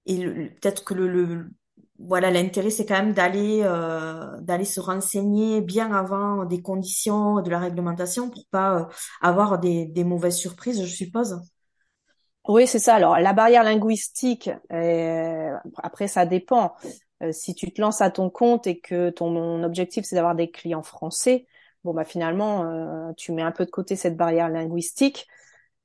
et 0.06 0.24
peut-être 0.24 0.84
que 0.84 0.94
le, 0.94 1.08
le 1.08 1.50
voilà 1.98 2.30
l'intérêt 2.30 2.70
c'est 2.70 2.86
quand 2.86 2.94
même 3.02 3.12
d'aller 3.12 3.60
euh, 3.64 4.40
d'aller 4.40 4.64
se 4.64 4.80
renseigner 4.80 5.60
bien 5.60 5.92
avant 5.92 6.44
des 6.44 6.62
conditions 6.62 7.40
de 7.42 7.50
la 7.50 7.58
réglementation 7.58 8.30
pour 8.30 8.44
pas 8.50 8.80
euh, 8.80 8.84
avoir 9.20 9.58
des, 9.58 9.86
des 9.86 10.04
mauvaises 10.04 10.36
surprises, 10.36 10.84
je 10.84 10.94
suppose. 10.94 11.40
Oui, 12.48 12.66
c'est 12.66 12.78
ça. 12.78 12.94
Alors, 12.94 13.18
la 13.18 13.32
barrière 13.34 13.62
linguistique, 13.62 14.50
euh, 14.72 15.54
après, 15.82 16.08
ça 16.08 16.24
dépend. 16.24 16.74
Euh, 17.22 17.32
si 17.32 17.54
tu 17.54 17.70
te 17.72 17.80
lances 17.80 18.00
à 18.00 18.10
ton 18.10 18.30
compte 18.30 18.66
et 18.66 18.80
que 18.80 19.10
ton 19.10 19.62
objectif, 19.64 20.04
c'est 20.06 20.16
d'avoir 20.16 20.34
des 20.34 20.50
clients 20.50 20.82
français, 20.82 21.46
bon, 21.84 21.92
bah 21.92 22.04
finalement, 22.04 22.64
euh, 22.64 23.12
tu 23.16 23.32
mets 23.32 23.42
un 23.42 23.52
peu 23.52 23.66
de 23.66 23.70
côté 23.70 23.96
cette 23.96 24.16
barrière 24.16 24.48
linguistique. 24.48 25.26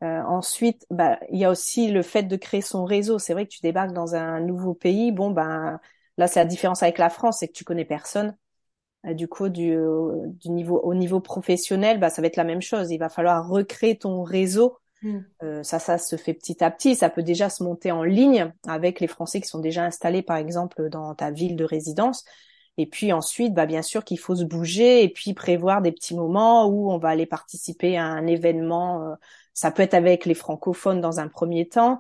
ensuite, 0.02 0.86
bah, 0.92 1.20
il 1.32 1.40
y 1.40 1.46
a 1.46 1.52
aussi 1.52 1.90
le 1.92 2.04
fait 2.04 2.24
de 2.24 2.36
créer 2.38 2.62
son 2.62 2.86
réseau. 2.86 3.20
C'est 3.20 3.34
vrai 3.34 3.46
que 3.46 3.52
tu 3.52 3.62
débarques 3.62 3.94
dans 3.94 4.16
un 4.16 4.42
nouveau 4.42 4.74
pays. 4.74 5.12
Bon, 5.14 5.32
ben 5.32 5.80
là, 6.18 6.28
c'est 6.28 6.40
la 6.40 6.46
différence 6.46 6.84
avec 6.84 6.98
la 6.98 7.10
France, 7.10 7.40
c'est 7.40 7.48
que 7.48 7.54
tu 7.54 7.64
connais 7.64 7.86
personne. 7.86 8.36
du 9.06 9.28
coup, 9.28 9.50
du, 9.50 9.76
du 10.40 10.50
niveau 10.50 10.80
au 10.80 10.94
niveau 10.94 11.20
professionnel, 11.20 12.00
bah, 12.00 12.10
ça 12.10 12.22
va 12.22 12.28
être 12.28 12.38
la 12.38 12.44
même 12.44 12.62
chose. 12.62 12.92
Il 12.92 12.98
va 12.98 13.10
falloir 13.10 13.48
recréer 13.48 13.98
ton 13.98 14.24
réseau 14.24 14.78
Mm. 15.04 15.20
Euh, 15.44 15.64
ça, 15.64 15.80
ça 15.80 15.98
se 15.98 16.16
fait 16.16 16.34
petit 16.34 16.64
à 16.64 16.72
petit. 16.72 16.96
Ça 16.96 17.10
peut 17.10 17.24
déjà 17.24 17.50
se 17.50 17.64
monter 17.64 17.92
en 17.92 18.04
ligne 18.04 18.52
avec 18.68 19.00
les 19.00 19.08
Français 19.08 19.42
qui 19.42 19.48
sont 19.48 19.60
déjà 19.60 19.84
installés, 19.84 20.24
par 20.24 20.38
exemple, 20.38 20.90
dans 20.90 21.14
ta 21.14 21.30
ville 21.30 21.56
de 21.56 21.66
résidence. 21.66 22.24
Et 22.78 22.88
puis 22.88 23.14
ensuite, 23.14 23.54
bah, 23.54 23.68
bien 23.68 23.84
sûr 23.84 24.04
qu'il 24.04 24.18
faut 24.18 24.36
se 24.36 24.44
bouger 24.44 25.04
et 25.04 25.10
puis 25.10 25.34
prévoir 25.34 25.82
des 25.82 25.92
petits 25.92 26.16
moments 26.16 26.66
où 26.66 26.92
on 26.92 26.98
va 26.98 27.10
aller 27.10 27.28
participer 27.28 27.98
à 27.98 28.06
un 28.06 28.26
événement 28.26 29.16
Ça 29.54 29.70
peut 29.70 29.84
être 29.84 29.94
avec 29.94 30.26
les 30.26 30.34
francophones 30.34 31.00
dans 31.00 31.20
un 31.20 31.28
premier 31.28 31.68
temps. 31.68 32.00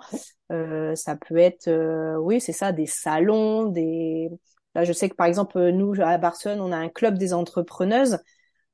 Euh, 0.53 0.95
ça 0.95 1.15
peut 1.15 1.37
être, 1.37 1.67
euh, 1.67 2.15
oui, 2.17 2.39
c'est 2.39 2.53
ça, 2.53 2.71
des 2.71 2.85
salons, 2.85 3.65
des. 3.65 4.29
Là, 4.75 4.83
je 4.83 4.93
sais 4.93 5.09
que 5.09 5.15
par 5.15 5.27
exemple, 5.27 5.59
nous 5.69 5.93
à 6.01 6.17
Barcelone, 6.17 6.61
on 6.61 6.71
a 6.71 6.77
un 6.77 6.89
club 6.89 7.17
des 7.17 7.33
entrepreneuses. 7.33 8.19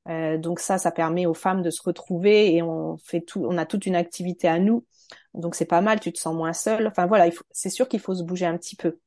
Euh, 0.08 0.38
donc 0.38 0.60
ça, 0.60 0.78
ça 0.78 0.90
permet 0.90 1.26
aux 1.26 1.34
femmes 1.34 1.62
de 1.62 1.70
se 1.70 1.82
retrouver 1.82 2.54
et 2.54 2.62
on 2.62 2.96
fait 2.96 3.20
tout, 3.20 3.44
on 3.46 3.58
a 3.58 3.66
toute 3.66 3.86
une 3.86 3.96
activité 3.96 4.48
à 4.48 4.58
nous. 4.58 4.86
Donc 5.34 5.54
c'est 5.54 5.66
pas 5.66 5.80
mal, 5.80 6.00
tu 6.00 6.12
te 6.12 6.18
sens 6.18 6.34
moins 6.34 6.52
seule. 6.52 6.86
Enfin 6.86 7.06
voilà, 7.06 7.28
c'est 7.50 7.70
sûr 7.70 7.88
qu'il 7.88 8.00
faut 8.00 8.14
se 8.14 8.22
bouger 8.22 8.46
un 8.46 8.56
petit 8.56 8.76
peu. 8.76 8.98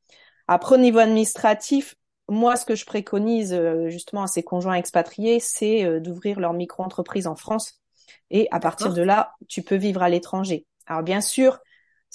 Après 0.47 0.75
au 0.75 0.77
niveau 0.77 0.99
administratif, 0.99 1.95
moi 2.29 2.55
ce 2.55 2.65
que 2.65 2.75
je 2.75 2.85
préconise 2.85 3.53
euh, 3.53 3.89
justement 3.89 4.23
à 4.23 4.27
ces 4.27 4.43
conjoints 4.43 4.75
expatriés, 4.75 5.39
c'est 5.39 5.83
euh, 5.85 5.99
d'ouvrir 5.99 6.39
leur 6.39 6.53
micro-entreprise 6.53 7.27
en 7.27 7.35
France 7.35 7.81
et 8.29 8.47
à 8.51 8.59
partir 8.59 8.93
de 8.93 9.01
là, 9.01 9.33
tu 9.47 9.61
peux 9.63 9.75
vivre 9.75 10.01
à 10.03 10.09
l'étranger. 10.09 10.65
Alors 10.85 11.03
bien 11.03 11.21
sûr, 11.21 11.59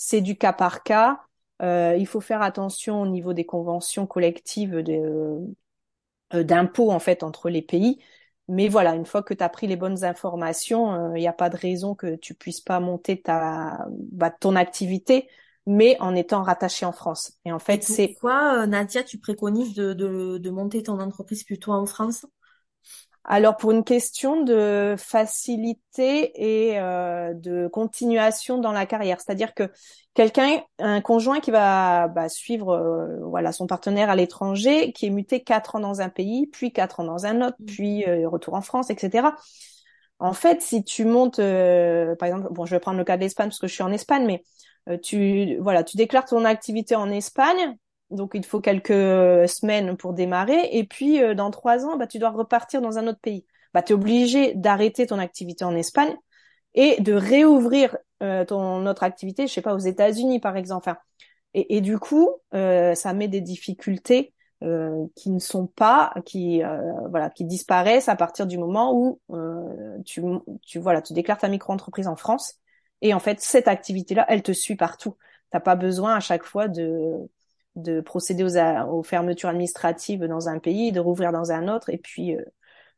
c'est 0.01 0.21
du 0.21 0.39
cas 0.39 0.53
par 0.53 0.85
cas. 0.85 1.21
Euh, 1.61 1.97
il 1.99 2.07
faut 2.07 2.21
faire 2.21 2.41
attention 2.41 3.03
au 3.03 3.07
niveau 3.09 3.33
des 3.33 3.45
conventions 3.45 4.07
collectives 4.07 4.81
d'impôts 6.33 6.93
en 6.93 7.01
fait 7.01 7.25
entre 7.25 7.51
les 7.51 7.63
pays. 7.63 7.99
Mais 8.47 8.69
voilà, 8.69 8.95
une 8.95 9.05
fois 9.05 9.25
que 9.25 9.35
tu 9.35 9.43
as 9.43 9.49
pris 9.49 9.67
les 9.67 9.75
bonnes 9.75 10.05
informations, 10.05 11.15
il 11.17 11.19
n'y 11.21 11.27
a 11.27 11.33
pas 11.33 11.51
de 11.51 11.57
raison 11.57 11.97
que 11.97 12.15
tu 12.15 12.35
puisses 12.35 12.61
pas 12.61 12.79
monter 12.79 13.21
ta 13.21 13.87
bah, 13.91 14.31
ton 14.31 14.55
activité, 14.55 15.29
mais 15.67 15.97
en 15.99 16.15
étant 16.15 16.45
rattaché 16.45 16.87
en 16.87 16.93
France. 16.93 17.33
Et 17.45 17.51
en 17.51 17.59
fait, 17.59 17.83
c'est 17.83 18.07
pourquoi 18.09 18.67
Nadia, 18.69 19.03
tu 19.03 19.19
préconises 19.19 19.75
de, 19.75 19.95
de, 19.95 20.39
de 20.39 20.51
monter 20.51 20.85
ton 20.85 21.01
entreprise 21.01 21.43
plutôt 21.43 21.73
en 21.73 21.87
France? 21.87 22.25
Alors 23.31 23.59
pour 23.59 23.73
une 23.73 23.85
question 23.85 24.43
de 24.43 24.95
facilité 24.97 26.33
et 26.35 26.81
euh, 26.81 27.35
de 27.35 27.69
continuation 27.69 28.57
dans 28.57 28.73
la 28.73 28.87
carrière, 28.87 29.21
c'est-à-dire 29.21 29.53
que 29.53 29.71
quelqu'un, 30.15 30.63
un 30.79 31.03
conjoint 31.03 31.39
qui 31.39 31.51
va 31.51 32.09
bah, 32.09 32.31
suivre 32.31 32.71
euh, 32.71 33.19
voilà 33.21 33.53
son 33.53 33.67
partenaire 33.67 34.09
à 34.09 34.17
l'étranger, 34.17 34.93
qui 34.93 35.05
est 35.05 35.11
muté 35.11 35.43
quatre 35.43 35.77
ans 35.77 35.81
dans 35.81 36.01
un 36.01 36.09
pays, 36.09 36.47
puis 36.47 36.73
quatre 36.73 37.01
ans 37.01 37.05
dans 37.05 37.27
un 37.27 37.43
autre, 37.43 37.59
mmh. 37.61 37.65
puis 37.67 38.09
euh, 38.09 38.27
retour 38.31 38.55
en 38.55 38.63
France, 38.63 38.89
etc. 38.89 39.29
En 40.21 40.33
fait, 40.33 40.63
si 40.63 40.83
tu 40.83 41.05
montes, 41.05 41.37
par 41.37 42.27
exemple, 42.27 42.49
bon, 42.51 42.65
je 42.65 42.75
vais 42.75 42.81
prendre 42.81 42.99
le 42.99 43.05
cas 43.05 43.17
de 43.17 43.23
l'Espagne 43.23 43.49
parce 43.49 43.61
que 43.61 43.69
je 43.69 43.75
suis 43.75 43.85
en 43.85 43.93
Espagne, 43.93 44.25
mais 44.27 44.99
tu 45.01 45.59
voilà, 45.61 45.85
tu 45.85 45.97
déclares 45.97 46.25
ton 46.25 46.45
activité 46.45 46.97
en 46.97 47.11
Espagne, 47.11 47.77
donc 48.11 48.33
il 48.35 48.45
faut 48.45 48.61
quelques 48.61 49.49
semaines 49.49 49.97
pour 49.97 50.13
démarrer. 50.13 50.69
Et 50.73 50.85
puis 50.85 51.23
euh, 51.23 51.35
dans 51.35 51.51
trois 51.51 51.85
ans, 51.85 51.97
bah, 51.97 52.07
tu 52.07 52.19
dois 52.19 52.31
repartir 52.31 52.81
dans 52.81 52.99
un 52.99 53.07
autre 53.07 53.21
pays. 53.21 53.45
Bah, 53.75 53.83
tu 53.83 53.93
es 53.93 53.95
obligé 53.95 54.55
d'arrêter 54.55 55.07
ton 55.07 55.19
activité 55.19 55.65
en 55.65 55.75
Espagne 55.77 56.17
et 56.75 57.01
de 57.01 57.13
réouvrir 57.13 57.97
euh, 58.23 58.45
ton 58.45 58.87
autre 58.87 59.03
activité, 59.03 59.47
je 59.47 59.53
sais 59.53 59.63
pas, 59.63 59.75
aux 59.75 59.79
États-Unis 59.79 60.41
par 60.41 60.57
exemple. 60.57 60.93
et, 61.55 61.77
et, 61.77 61.81
du 61.81 61.99
coup, 61.99 62.31
euh, 62.55 62.95
ça 62.95 63.13
met 63.13 63.29
des 63.29 63.41
difficultés 63.41 64.35
qui 65.15 65.31
ne 65.31 65.39
sont 65.39 65.69
pas, 65.69 66.13
qui 66.25 66.63
voilà, 67.11 67.31
qui 67.31 67.45
disparaissent 67.45 68.09
à 68.09 68.17
partir 68.17 68.45
du 68.45 68.59
moment 68.59 68.93
où 68.93 69.21
tu, 70.05 70.21
tu 70.63 70.81
voilà, 70.81 71.01
tu 71.01 71.13
déclares 71.13 71.39
ta 71.39 71.49
micro-entreprise 71.49 72.09
en 72.09 72.17
France. 72.17 72.57
Et 73.01 73.15
en 73.15 73.21
fait, 73.21 73.41
cette 73.41 73.69
activité-là, 73.69 74.27
elle 74.29 74.43
te 74.43 74.51
suit 74.51 74.75
partout. 74.75 75.17
T'as 75.53 75.61
pas 75.61 75.77
besoin 75.77 76.17
à 76.17 76.21
chaque 76.21 76.43
fois 76.43 76.67
de 76.67 77.29
de 77.79 78.01
procéder 78.01 78.45
aux, 78.45 79.03
fermetures 79.03 79.49
administratives 79.49 80.25
dans 80.25 80.49
un 80.49 80.59
pays, 80.59 80.93
de 80.93 81.01
rouvrir 81.01 81.33
dans 81.33 81.53
un 81.53 81.69
autre. 81.69 81.91
Et 81.91 81.99
puis, 81.99 82.37
euh, 82.37 82.43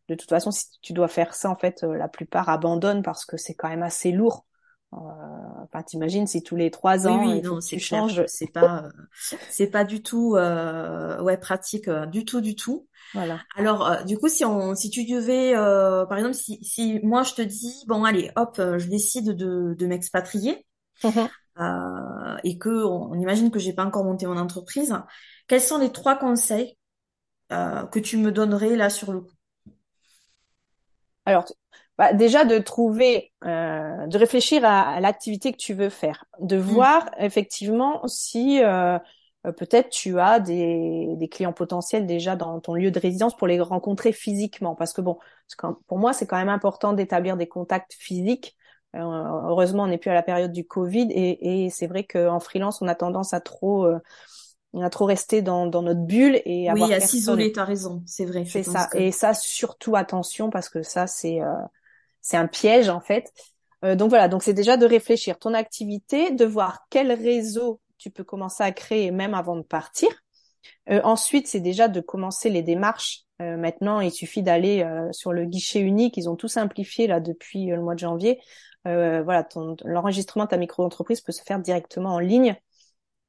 de 0.08 0.14
toute 0.14 0.28
façon, 0.28 0.50
si 0.50 0.66
tu 0.82 0.92
dois 0.92 1.08
faire 1.08 1.34
ça, 1.34 1.50
en 1.50 1.56
fait, 1.56 1.84
euh, 1.84 1.96
la 1.96 2.08
plupart 2.08 2.48
abandonnent 2.48 3.02
parce 3.02 3.24
que 3.24 3.36
c'est 3.36 3.54
quand 3.54 3.68
même 3.68 3.82
assez 3.82 4.12
lourd. 4.12 4.46
Euh, 4.92 4.96
enfin, 5.62 5.84
t'imagines 5.84 6.26
si 6.26 6.42
tous 6.42 6.56
les 6.56 6.72
trois 6.72 7.06
ans 7.06 7.24
oui, 7.24 7.40
non, 7.42 7.60
tu 7.60 7.78
changes, 7.78 8.24
c'est 8.26 8.50
pas, 8.50 8.88
c'est 9.48 9.68
pas 9.68 9.84
du 9.84 10.02
tout, 10.02 10.32
ouais, 10.32 11.36
pratique, 11.36 11.88
du 11.88 12.24
tout, 12.24 12.40
du 12.40 12.56
tout. 12.56 12.88
Voilà. 13.14 13.40
Alors, 13.54 14.04
du 14.04 14.18
coup, 14.18 14.28
si 14.28 14.44
on, 14.44 14.74
si 14.74 14.90
tu 14.90 15.04
devais, 15.04 15.52
par 15.54 16.18
exemple, 16.18 16.34
si, 16.34 16.58
si 16.64 16.98
moi 17.04 17.22
je 17.22 17.34
te 17.34 17.42
dis, 17.42 17.84
bon, 17.86 18.02
allez, 18.02 18.32
hop, 18.34 18.56
je 18.56 18.88
décide 18.88 19.36
de, 19.36 19.74
de 19.78 19.86
m'expatrier. 19.86 20.66
Mmh 21.04 21.28
euh, 21.58 22.36
et 22.44 22.58
que 22.58 22.84
on, 22.84 23.14
imagine 23.14 23.50
que 23.50 23.58
j'ai 23.58 23.72
pas 23.72 23.84
encore 23.84 24.04
monté 24.04 24.26
mon 24.26 24.36
entreprise, 24.36 24.94
quels 25.48 25.60
sont 25.60 25.78
les 25.78 25.90
trois 25.90 26.16
conseils 26.16 26.76
euh, 27.52 27.84
que 27.84 27.98
tu 27.98 28.16
me 28.16 28.32
donnerais 28.32 28.76
là 28.76 28.90
sur 28.90 29.12
le 29.12 29.20
coup? 29.20 29.34
Alors, 31.26 31.44
bah, 31.98 32.12
déjà 32.12 32.44
de 32.44 32.58
trouver, 32.58 33.32
euh, 33.44 34.06
de 34.06 34.18
réfléchir 34.18 34.64
à, 34.64 35.00
l'activité 35.00 35.52
que 35.52 35.58
tu 35.58 35.74
veux 35.74 35.90
faire, 35.90 36.24
de 36.40 36.56
mmh. 36.56 36.60
voir 36.60 37.10
effectivement 37.18 38.06
si 38.06 38.60
peut-être 39.42 39.90
tu 39.90 40.18
as 40.18 40.38
des, 40.38 41.14
des, 41.16 41.28
clients 41.28 41.52
potentiels 41.52 42.06
déjà 42.06 42.36
dans 42.36 42.60
ton 42.60 42.74
lieu 42.74 42.90
de 42.90 43.00
résidence 43.00 43.36
pour 43.36 43.46
les 43.46 43.60
rencontrer 43.60 44.12
physiquement, 44.12 44.74
parce 44.74 44.92
que 44.92 45.00
bon, 45.00 45.18
pour 45.86 45.98
moi 45.98 46.12
c'est 46.12 46.26
quand 46.26 46.38
même 46.38 46.48
important 46.48 46.92
d'établir 46.92 47.36
des 47.36 47.48
contacts 47.48 47.94
physiques 47.98 48.54
euh, 48.54 48.59
heureusement, 48.94 49.84
on 49.84 49.86
n'est 49.86 49.98
plus 49.98 50.10
à 50.10 50.14
la 50.14 50.22
période 50.22 50.52
du 50.52 50.66
Covid 50.66 51.08
et, 51.10 51.64
et 51.64 51.70
c'est 51.70 51.86
vrai 51.86 52.04
qu'en 52.04 52.40
freelance, 52.40 52.82
on 52.82 52.88
a 52.88 52.94
tendance 52.94 53.32
à 53.32 53.40
trop, 53.40 53.86
euh, 53.86 53.98
a 54.80 54.90
trop 54.90 55.04
rester 55.04 55.42
dans, 55.42 55.66
dans 55.66 55.82
notre 55.82 56.00
bulle 56.00 56.40
et 56.44 56.70
oui, 56.72 56.92
à 56.92 57.00
s'isoler. 57.00 57.52
T'as 57.52 57.64
raison, 57.64 58.02
c'est 58.06 58.24
vrai. 58.24 58.44
C'est 58.46 58.62
ça. 58.62 58.88
Et 58.94 59.12
ça, 59.12 59.34
surtout 59.34 59.96
attention 59.96 60.50
parce 60.50 60.68
que 60.68 60.82
ça, 60.82 61.06
c'est 61.06 61.40
euh, 61.40 61.52
c'est 62.20 62.36
un 62.36 62.46
piège 62.46 62.88
en 62.88 63.00
fait. 63.00 63.32
donc 63.82 64.10
voilà, 64.10 64.28
donc 64.28 64.42
c'est 64.42 64.52
déjà 64.52 64.76
de 64.76 64.86
réfléchir 64.86 65.38
ton 65.38 65.54
activité, 65.54 66.30
de 66.32 66.44
voir 66.44 66.86
quel 66.90 67.12
réseau 67.12 67.80
tu 67.96 68.10
peux 68.10 68.24
commencer 68.24 68.62
à 68.62 68.72
créer 68.72 69.10
même 69.10 69.34
avant 69.34 69.56
de 69.56 69.62
partir. 69.62 70.08
ensuite, 70.88 71.46
c'est 71.48 71.60
déjà 71.60 71.88
de 71.88 72.00
commencer 72.00 72.50
les 72.50 72.62
démarches. 72.62 73.24
Maintenant, 73.40 74.00
il 74.00 74.10
suffit 74.10 74.42
d'aller 74.42 74.86
sur 75.12 75.32
le 75.32 75.44
guichet 75.44 75.80
unique. 75.80 76.16
Ils 76.16 76.28
ont 76.28 76.36
tout 76.36 76.48
simplifié 76.48 77.06
là 77.06 77.20
depuis 77.20 77.66
le 77.66 77.80
mois 77.80 77.94
de 77.94 78.00
janvier 78.00 78.40
euh, 78.86 79.22
voilà, 79.22 79.46
l'enregistrement 79.84 80.44
de 80.44 80.50
ta 80.50 80.56
micro-entreprise 80.56 81.20
peut 81.20 81.32
se 81.32 81.42
faire 81.42 81.58
directement 81.58 82.14
en 82.14 82.18
ligne. 82.18 82.56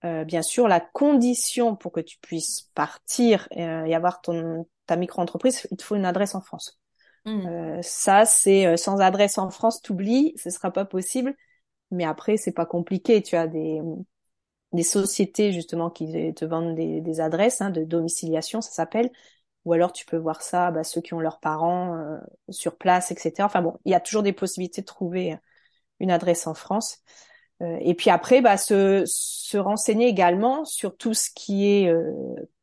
Euh, 0.04 0.24
bien 0.24 0.42
sûr, 0.42 0.68
la 0.68 0.80
condition 0.80 1.76
pour 1.76 1.92
que 1.92 2.00
tu 2.00 2.18
puisses 2.20 2.70
partir 2.74 3.48
euh, 3.58 3.86
et 3.86 3.94
avoir 3.94 4.22
ton 4.22 4.68
ta 4.88 4.96
micro-entreprise, 4.96 5.68
il 5.70 5.78
te 5.78 5.84
faut 5.84 5.96
une 5.96 6.06
adresse 6.06 6.36
en 6.36 6.42
France. 6.42 6.80
Mmh. 7.26 7.48
Euh, 7.48 7.80
ça, 7.84 8.26
c'est 8.26 8.66
euh, 8.66 8.78
sans 8.78 9.00
adresse 9.00 9.38
en 9.38 9.50
France, 9.52 9.82
t'oublies, 9.82 10.34
ce 10.38 10.50
sera 10.50 10.72
pas 10.72 10.86
possible. 10.86 11.36
Mais 11.92 12.06
après, 12.06 12.38
c'est 12.38 12.54
pas 12.54 12.66
compliqué. 12.66 13.22
Tu 13.22 13.36
as 13.36 13.48
des 13.48 13.82
des 14.72 14.84
sociétés 14.84 15.52
justement 15.52 15.90
qui 15.90 16.34
te 16.34 16.46
vendent 16.46 16.76
des, 16.76 17.02
des 17.02 17.20
adresses 17.20 17.60
hein, 17.60 17.72
de 17.72 17.84
domiciliation, 17.84 18.62
ça 18.62 18.72
s'appelle. 18.72 19.12
Ou 19.66 19.74
alors 19.74 19.92
tu 19.92 20.06
peux 20.06 20.18
voir 20.18 20.42
ça, 20.42 20.72
bah, 20.72 20.84
ceux 20.84 21.02
qui 21.02 21.14
ont 21.14 21.20
leurs 21.20 21.40
parents 21.40 21.96
euh, 21.96 22.18
sur 22.50 22.78
place, 22.78 23.12
etc. 23.12 23.46
Enfin 23.46 23.62
bon, 23.62 23.78
il 23.86 23.92
y 23.92 23.96
a 23.96 24.00
toujours 24.00 24.24
des 24.24 24.34
possibilités 24.34 24.82
de 24.82 24.86
trouver 24.88 25.38
une 26.00 26.12
adresse 26.12 26.48
en 26.48 26.54
France. 26.54 27.00
Euh, 27.62 27.78
et 27.82 27.94
puis 27.96 28.10
après, 28.10 28.42
bah, 28.42 28.58
se, 28.58 29.04
se 29.06 29.58
renseigner 29.58 30.08
également 30.08 30.66
sur 30.66 30.98
tout 30.98 31.14
ce 31.14 31.30
qui 31.36 31.68
est 31.68 31.90
euh, 31.90 32.12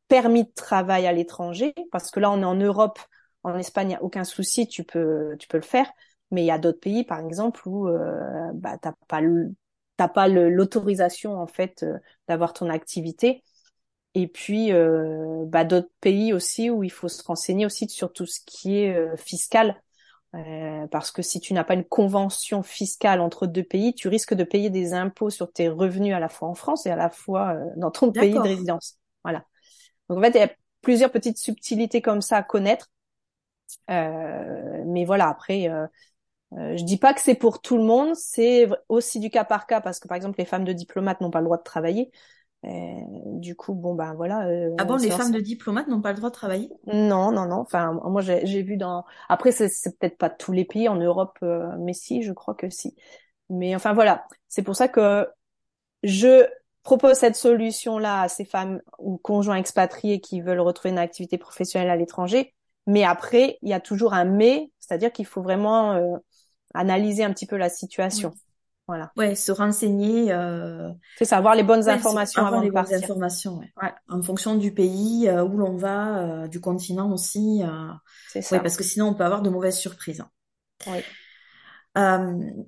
permis 0.09 0.43
de 0.45 0.51
travail 0.55 1.07
à 1.07 1.13
l'étranger, 1.13 1.73
parce 1.91 2.11
que 2.11 2.19
là 2.19 2.31
on 2.31 2.41
est 2.41 2.45
en 2.45 2.55
Europe, 2.55 2.99
en 3.43 3.57
Espagne, 3.57 3.87
il 3.87 3.91
n'y 3.91 3.95
a 3.95 4.03
aucun 4.03 4.25
souci, 4.25 4.67
tu 4.67 4.83
peux, 4.83 5.35
tu 5.39 5.47
peux 5.47 5.57
le 5.57 5.63
faire. 5.63 5.89
Mais 6.31 6.43
il 6.43 6.45
y 6.45 6.51
a 6.51 6.59
d'autres 6.59 6.79
pays, 6.79 7.03
par 7.05 7.19
exemple, 7.19 7.67
où 7.67 7.87
bah, 8.53 8.77
t'as 8.79 8.93
pas 9.07 9.21
t'as 9.97 10.07
pas 10.07 10.27
l'autorisation 10.27 11.37
en 11.37 11.47
fait 11.47 11.85
d'avoir 12.27 12.53
ton 12.53 12.69
activité 12.69 13.43
et 14.15 14.27
puis 14.27 14.71
euh, 14.71 15.45
bah, 15.45 15.65
d'autres 15.65 15.91
pays 16.01 16.33
aussi 16.33 16.69
où 16.69 16.83
il 16.83 16.91
faut 16.91 17.07
se 17.07 17.23
renseigner 17.23 17.65
aussi 17.65 17.87
sur 17.89 18.11
tout 18.11 18.25
ce 18.25 18.39
qui 18.45 18.77
est 18.77 18.95
euh, 18.95 19.15
fiscal. 19.17 19.81
Euh, 20.35 20.85
parce 20.87 21.09
que 21.09 21.23
si 21.23 21.39
tu 21.39 21.55
n'as 21.55 21.63
pas 21.63 21.73
une 21.73 21.85
convention 21.85 22.61
fiscale 22.61 23.19
entre 23.19 23.47
deux 23.47 23.63
pays, 23.63 23.95
tu 23.95 24.07
risques 24.07 24.35
de 24.35 24.43
payer 24.43 24.69
des 24.69 24.93
impôts 24.93 25.31
sur 25.31 25.51
tes 25.51 25.69
revenus 25.69 26.13
à 26.13 26.19
la 26.19 26.29
fois 26.29 26.47
en 26.47 26.53
France 26.53 26.85
et 26.85 26.91
à 26.91 26.95
la 26.95 27.09
fois 27.09 27.55
euh, 27.55 27.65
dans 27.77 27.89
ton 27.89 28.11
pays 28.11 28.33
de 28.33 28.39
résidence. 28.39 28.97
Voilà. 29.23 29.43
Donc 30.07 30.19
en 30.19 30.21
fait, 30.21 30.29
il 30.29 30.41
y 30.41 30.43
a 30.43 30.51
plusieurs 30.81 31.11
petites 31.11 31.39
subtilités 31.39 32.01
comme 32.01 32.21
ça 32.21 32.37
à 32.37 32.43
connaître. 32.43 32.91
Euh, 33.89 34.83
mais 34.85 35.03
voilà, 35.03 35.29
après, 35.29 35.67
je 36.51 36.83
dis 36.83 36.97
pas 36.97 37.13
que 37.13 37.21
c'est 37.21 37.35
pour 37.35 37.61
tout 37.61 37.77
le 37.77 37.83
monde. 37.83 38.15
C'est 38.15 38.69
aussi 38.87 39.19
du 39.19 39.31
cas 39.31 39.43
par 39.43 39.65
cas 39.65 39.81
parce 39.81 39.99
que 39.99 40.07
par 40.07 40.15
exemple, 40.15 40.37
les 40.37 40.45
femmes 40.45 40.63
de 40.63 40.73
diplomates 40.73 41.21
n'ont 41.21 41.31
pas 41.31 41.39
le 41.39 41.45
droit 41.45 41.57
de 41.57 41.63
travailler. 41.63 42.11
Euh, 42.65 42.69
du 43.37 43.55
coup, 43.55 43.73
bon 43.73 43.95
ben 43.95 44.13
voilà. 44.15 44.47
Euh, 44.47 44.75
ah 44.77 44.83
bon, 44.83 44.97
les 44.97 45.11
femmes 45.11 45.31
de 45.31 45.39
diplomates 45.39 45.87
n'ont 45.87 46.01
pas 46.01 46.11
le 46.11 46.17
droit 46.17 46.29
de 46.29 46.35
travailler? 46.35 46.69
Non, 46.87 47.31
non, 47.31 47.45
non. 47.45 47.59
Enfin, 47.59 47.99
moi 48.03 48.21
j'ai 48.21 48.63
vu 48.63 48.75
dans. 48.75 49.05
Après, 49.29 49.51
c'est 49.51 49.69
peut-être 49.97 50.17
pas 50.17 50.29
tous 50.29 50.51
les 50.51 50.65
pays 50.65 50.89
en 50.89 50.95
Europe, 50.95 51.37
euh, 51.43 51.67
mais 51.79 51.93
si, 51.93 52.21
je 52.21 52.33
crois 52.33 52.55
que 52.55 52.69
si. 52.69 52.95
Mais 53.49 53.75
enfin 53.75 53.93
voilà, 53.93 54.25
c'est 54.47 54.61
pour 54.61 54.75
ça 54.75 54.87
que 54.87 55.27
je 56.03 56.45
propose 56.83 57.15
cette 57.15 57.35
solution-là 57.35 58.21
à 58.21 58.27
ces 58.27 58.45
femmes 58.45 58.81
ou 58.99 59.17
conjoints 59.17 59.55
expatriés 59.55 60.19
qui 60.19 60.41
veulent 60.41 60.59
retrouver 60.59 60.91
une 60.91 60.99
activité 60.99 61.37
professionnelle 61.37 61.89
à 61.89 61.95
l'étranger. 61.95 62.53
Mais 62.87 63.03
après, 63.03 63.57
il 63.61 63.69
y 63.69 63.73
a 63.73 63.79
toujours 63.79 64.13
un 64.13 64.25
mais, 64.25 64.71
c'est-à-dire 64.79 65.11
qu'il 65.11 65.25
faut 65.25 65.41
vraiment 65.41 65.93
euh, 65.93 66.17
analyser 66.73 67.23
un 67.23 67.31
petit 67.31 67.45
peu 67.45 67.57
la 67.57 67.69
situation. 67.69 68.33
Voilà. 68.89 69.11
Ouais, 69.17 69.35
se 69.35 69.51
renseigner. 69.51 70.31
Euh... 70.31 70.91
C'est 71.17 71.25
ça, 71.25 71.37
avoir 71.37 71.55
les 71.55 71.63
bonnes 71.63 71.87
ouais, 71.87 71.89
informations 71.89 72.41
avoir 72.41 72.53
avant 72.55 72.61
les 72.61 72.69
de 72.69 72.73
bonnes 72.73 72.89
partir. 72.89 72.97
informations, 72.97 73.59
ouais. 73.59 73.71
Ouais. 73.81 73.93
En 74.09 74.21
fonction 74.23 74.55
du 74.55 74.73
pays 74.73 75.27
euh, 75.29 75.43
où 75.43 75.57
l'on 75.57 75.77
va, 75.77 76.19
euh, 76.45 76.47
du 76.47 76.59
continent 76.59 77.11
aussi. 77.11 77.61
Euh... 77.63 77.91
C'est 78.27 78.41
ça. 78.41 78.57
Ouais, 78.57 78.61
parce 78.61 78.77
que 78.77 78.83
sinon 78.83 79.09
on 79.09 79.13
peut 79.13 79.23
avoir 79.25 79.41
de 79.41 79.49
mauvaises 79.49 79.77
surprises. 79.77 80.21
hein. 80.21 80.29
Oui. 80.87 81.03
Euh, 81.97 82.63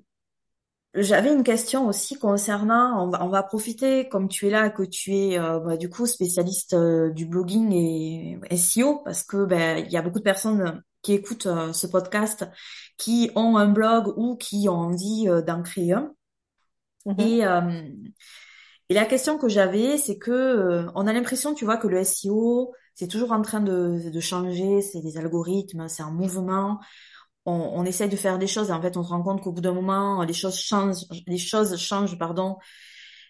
J'avais 0.93 1.31
une 1.33 1.43
question 1.43 1.87
aussi 1.87 2.19
concernant, 2.19 3.01
on 3.05 3.09
va, 3.09 3.23
on 3.23 3.29
va 3.29 3.43
profiter, 3.43 4.09
comme 4.09 4.27
tu 4.27 4.47
es 4.47 4.49
là, 4.49 4.69
que 4.69 4.83
tu 4.83 5.15
es 5.15 5.39
euh, 5.39 5.59
bah, 5.59 5.77
du 5.77 5.89
coup 5.89 6.05
spécialiste 6.05 6.73
euh, 6.73 7.11
du 7.11 7.25
blogging 7.25 7.71
et 7.73 8.39
SEO, 8.57 8.99
parce 9.05 9.23
que 9.23 9.45
ben 9.45 9.77
il 9.85 9.89
y 9.91 9.95
a 9.97 10.01
beaucoup 10.01 10.19
de 10.19 10.23
personnes 10.23 10.83
qui 11.01 11.13
écoutent 11.13 11.47
euh, 11.47 11.73
ce 11.73 11.87
podcast 11.87 12.45
qui 12.97 13.31
ont 13.35 13.57
un 13.57 13.67
blog 13.67 14.13
ou 14.17 14.35
qui 14.35 14.67
ont 14.69 14.75
envie 14.75 15.27
euh, 15.27 15.41
d'en 15.41 15.61
créer 15.63 15.93
un. 15.93 16.13
Mhm. 17.05 17.19
Et, 17.19 17.45
euh, 17.45 17.89
et 18.89 18.93
la 18.93 19.05
question 19.05 19.37
que 19.37 19.49
j'avais, 19.49 19.97
c'est 19.97 20.17
que 20.17 20.31
euh, 20.31 20.91
on 20.95 21.07
a 21.07 21.13
l'impression, 21.13 21.53
tu 21.53 21.65
vois, 21.65 21.77
que 21.77 21.87
le 21.87 22.03
SEO, 22.03 22.73
c'est 22.93 23.07
toujours 23.07 23.31
en 23.31 23.41
train 23.41 23.61
de, 23.61 24.09
de 24.11 24.19
changer, 24.19 24.81
c'est 24.81 25.01
des 25.01 25.17
algorithmes, 25.17 25.87
c'est 25.87 26.03
en 26.03 26.11
mouvement 26.11 26.79
on, 27.45 27.53
on 27.53 27.85
essaye 27.85 28.09
de 28.09 28.15
faire 28.15 28.37
des 28.37 28.47
choses 28.47 28.69
et 28.69 28.73
en 28.73 28.81
fait 28.81 28.97
on 28.97 29.03
se 29.03 29.09
rend 29.09 29.21
compte 29.23 29.41
qu'au 29.41 29.51
bout 29.51 29.61
d'un 29.61 29.73
moment 29.73 30.23
les 30.23 30.33
choses 30.33 30.59
changent 30.59 31.05
les 31.27 31.37
choses 31.37 31.75
changent 31.77 32.17
pardon 32.17 32.57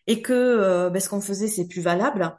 et 0.08 0.22
que 0.22 0.34
euh, 0.34 0.90
ben, 0.90 1.00
ce 1.00 1.10
qu'on 1.10 1.22
faisait 1.22 1.48
c'est 1.48 1.68
plus 1.68 1.82
valable 1.82 2.38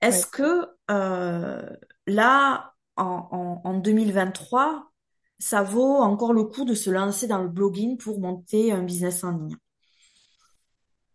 est-ce 0.00 0.26
que 0.26 0.66
euh, 0.90 1.68
là 2.06 2.71
en, 2.96 3.28
en, 3.30 3.60
en 3.64 3.74
2023 3.74 4.90
ça 5.38 5.62
vaut 5.62 5.96
encore 5.96 6.32
le 6.32 6.44
coup 6.44 6.64
de 6.64 6.74
se 6.74 6.90
lancer 6.90 7.26
dans 7.26 7.42
le 7.42 7.48
blogging 7.48 7.96
pour 7.98 8.20
monter 8.20 8.72
un 8.72 8.82
business 8.82 9.24
en 9.24 9.32
ligne 9.32 9.56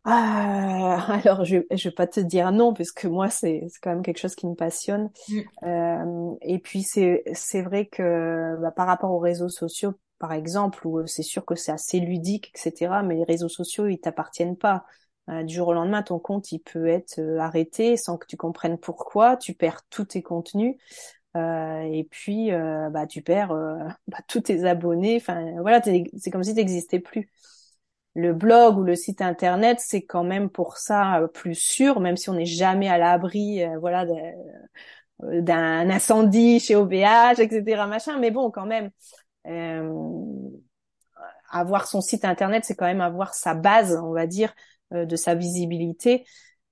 Ah, 0.10 1.20
alors, 1.26 1.44
je, 1.44 1.58
je 1.70 1.90
vais 1.90 1.96
pas 1.96 2.08
te 2.08 2.20
dire 2.22 2.52
non, 2.52 2.74
parce 2.74 2.92
que 2.92 3.08
moi, 3.08 3.30
c'est 3.30 3.68
quand 3.82 3.90
même 3.90 4.04
quelque 4.04 4.20
chose 4.20 4.36
qui 4.36 4.48
me 4.48 4.56
passionne. 4.56 5.10
Mm. 5.30 5.40
Euh, 5.64 6.36
et 6.42 6.60
puis, 6.60 6.84
c'est 6.84 7.24
c'est 7.34 7.62
vrai 7.62 7.88
que 7.88 8.56
bah, 8.62 8.72
par 8.72 8.88
rapport 8.88 9.12
aux 9.12 9.20
réseaux 9.20 9.50
sociaux, 9.50 9.94
par 10.20 10.32
exemple, 10.34 10.88
où 10.88 11.06
c'est 11.08 11.24
sûr 11.24 11.46
que 11.46 11.56
c'est 11.56 11.74
assez 11.74 12.00
ludique, 12.00 12.52
etc., 12.56 13.04
mais 13.04 13.16
les 13.16 13.26
réseaux 13.26 13.50
sociaux, 13.50 13.88
ils 13.88 14.00
t'appartiennent 14.00 14.58
pas. 14.58 14.86
Euh, 15.30 15.44
du 15.44 15.56
jour 15.56 15.68
au 15.68 15.74
lendemain, 15.74 16.04
ton 16.04 16.20
compte, 16.20 16.54
il 16.54 16.60
peut 16.60 16.88
être 16.88 17.20
euh, 17.20 17.40
arrêté 17.40 17.98
sans 17.98 18.18
que 18.18 18.26
tu 18.28 18.38
comprennes 18.38 18.78
pourquoi. 18.78 19.36
Tu 19.36 19.54
perds 19.54 19.82
tous 19.90 20.06
tes 20.06 20.24
contenus. 20.24 20.76
Euh, 21.38 21.82
et 21.82 22.04
puis, 22.06 22.52
euh, 22.52 22.90
bah, 22.90 23.08
tu 23.08 23.22
perds 23.22 23.52
euh, 23.52 23.78
bah, 24.08 24.20
tous 24.28 24.42
tes 24.42 24.66
abonnés. 24.66 25.18
Enfin, 25.18 25.54
voilà, 25.62 25.82
c'est 25.82 26.32
comme 26.32 26.44
si 26.44 26.52
tu 26.52 26.58
n'existais 26.58 27.00
plus 27.00 27.30
le 28.16 28.34
blog 28.34 28.78
ou 28.80 28.84
le 28.84 28.96
site 28.96 29.22
internet, 29.22 29.80
c'est 29.80 30.04
quand 30.04 30.24
même 30.24 30.50
pour 30.50 30.78
ça 30.78 31.22
plus 31.36 31.54
sûr, 31.54 32.00
même 32.00 32.18
si 32.18 32.30
on 32.32 32.34
n'est 32.34 32.46
jamais 32.46 32.90
à 32.90 32.98
l'abri, 32.98 33.62
voilà, 33.80 34.08
d'un 35.20 35.90
incendie 35.90 36.60
chez 36.60 36.76
OVH, 36.76 37.40
etc., 37.40 37.86
machin. 37.86 38.18
Mais 38.20 38.32
bon, 38.32 38.50
quand 38.50 38.66
même, 38.66 38.90
avoir 41.50 41.88
son 41.88 42.02
site 42.02 42.26
internet, 42.26 42.66
c'est 42.66 42.76
quand 42.76 42.86
même 42.86 43.02
avoir 43.02 43.34
sa 43.36 43.54
base, 43.54 44.00
on 44.04 44.14
va 44.14 44.28
dire, 44.28 44.54
de 44.92 45.16
sa 45.16 45.36
visibilité. 45.36 46.26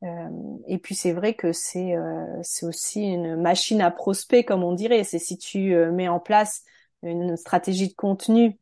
Euh, 0.03 0.29
et 0.67 0.77
puis 0.77 0.93
c'est 0.93 1.13
vrai 1.13 1.33
que 1.33 1.51
c'est 1.53 1.95
euh, 1.95 2.25
c'est 2.43 2.65
aussi 2.65 3.01
une 3.01 3.35
machine 3.41 3.81
à 3.81 3.91
prospect, 3.91 4.43
comme 4.43 4.63
on 4.63 4.73
dirait. 4.73 5.03
C'est 5.03 5.19
si 5.19 5.37
tu 5.37 5.73
euh, 5.73 5.91
mets 5.91 6.07
en 6.07 6.19
place 6.19 6.63
une 7.03 7.37
stratégie 7.37 7.87
de 7.89 7.93
contenu 7.93 8.59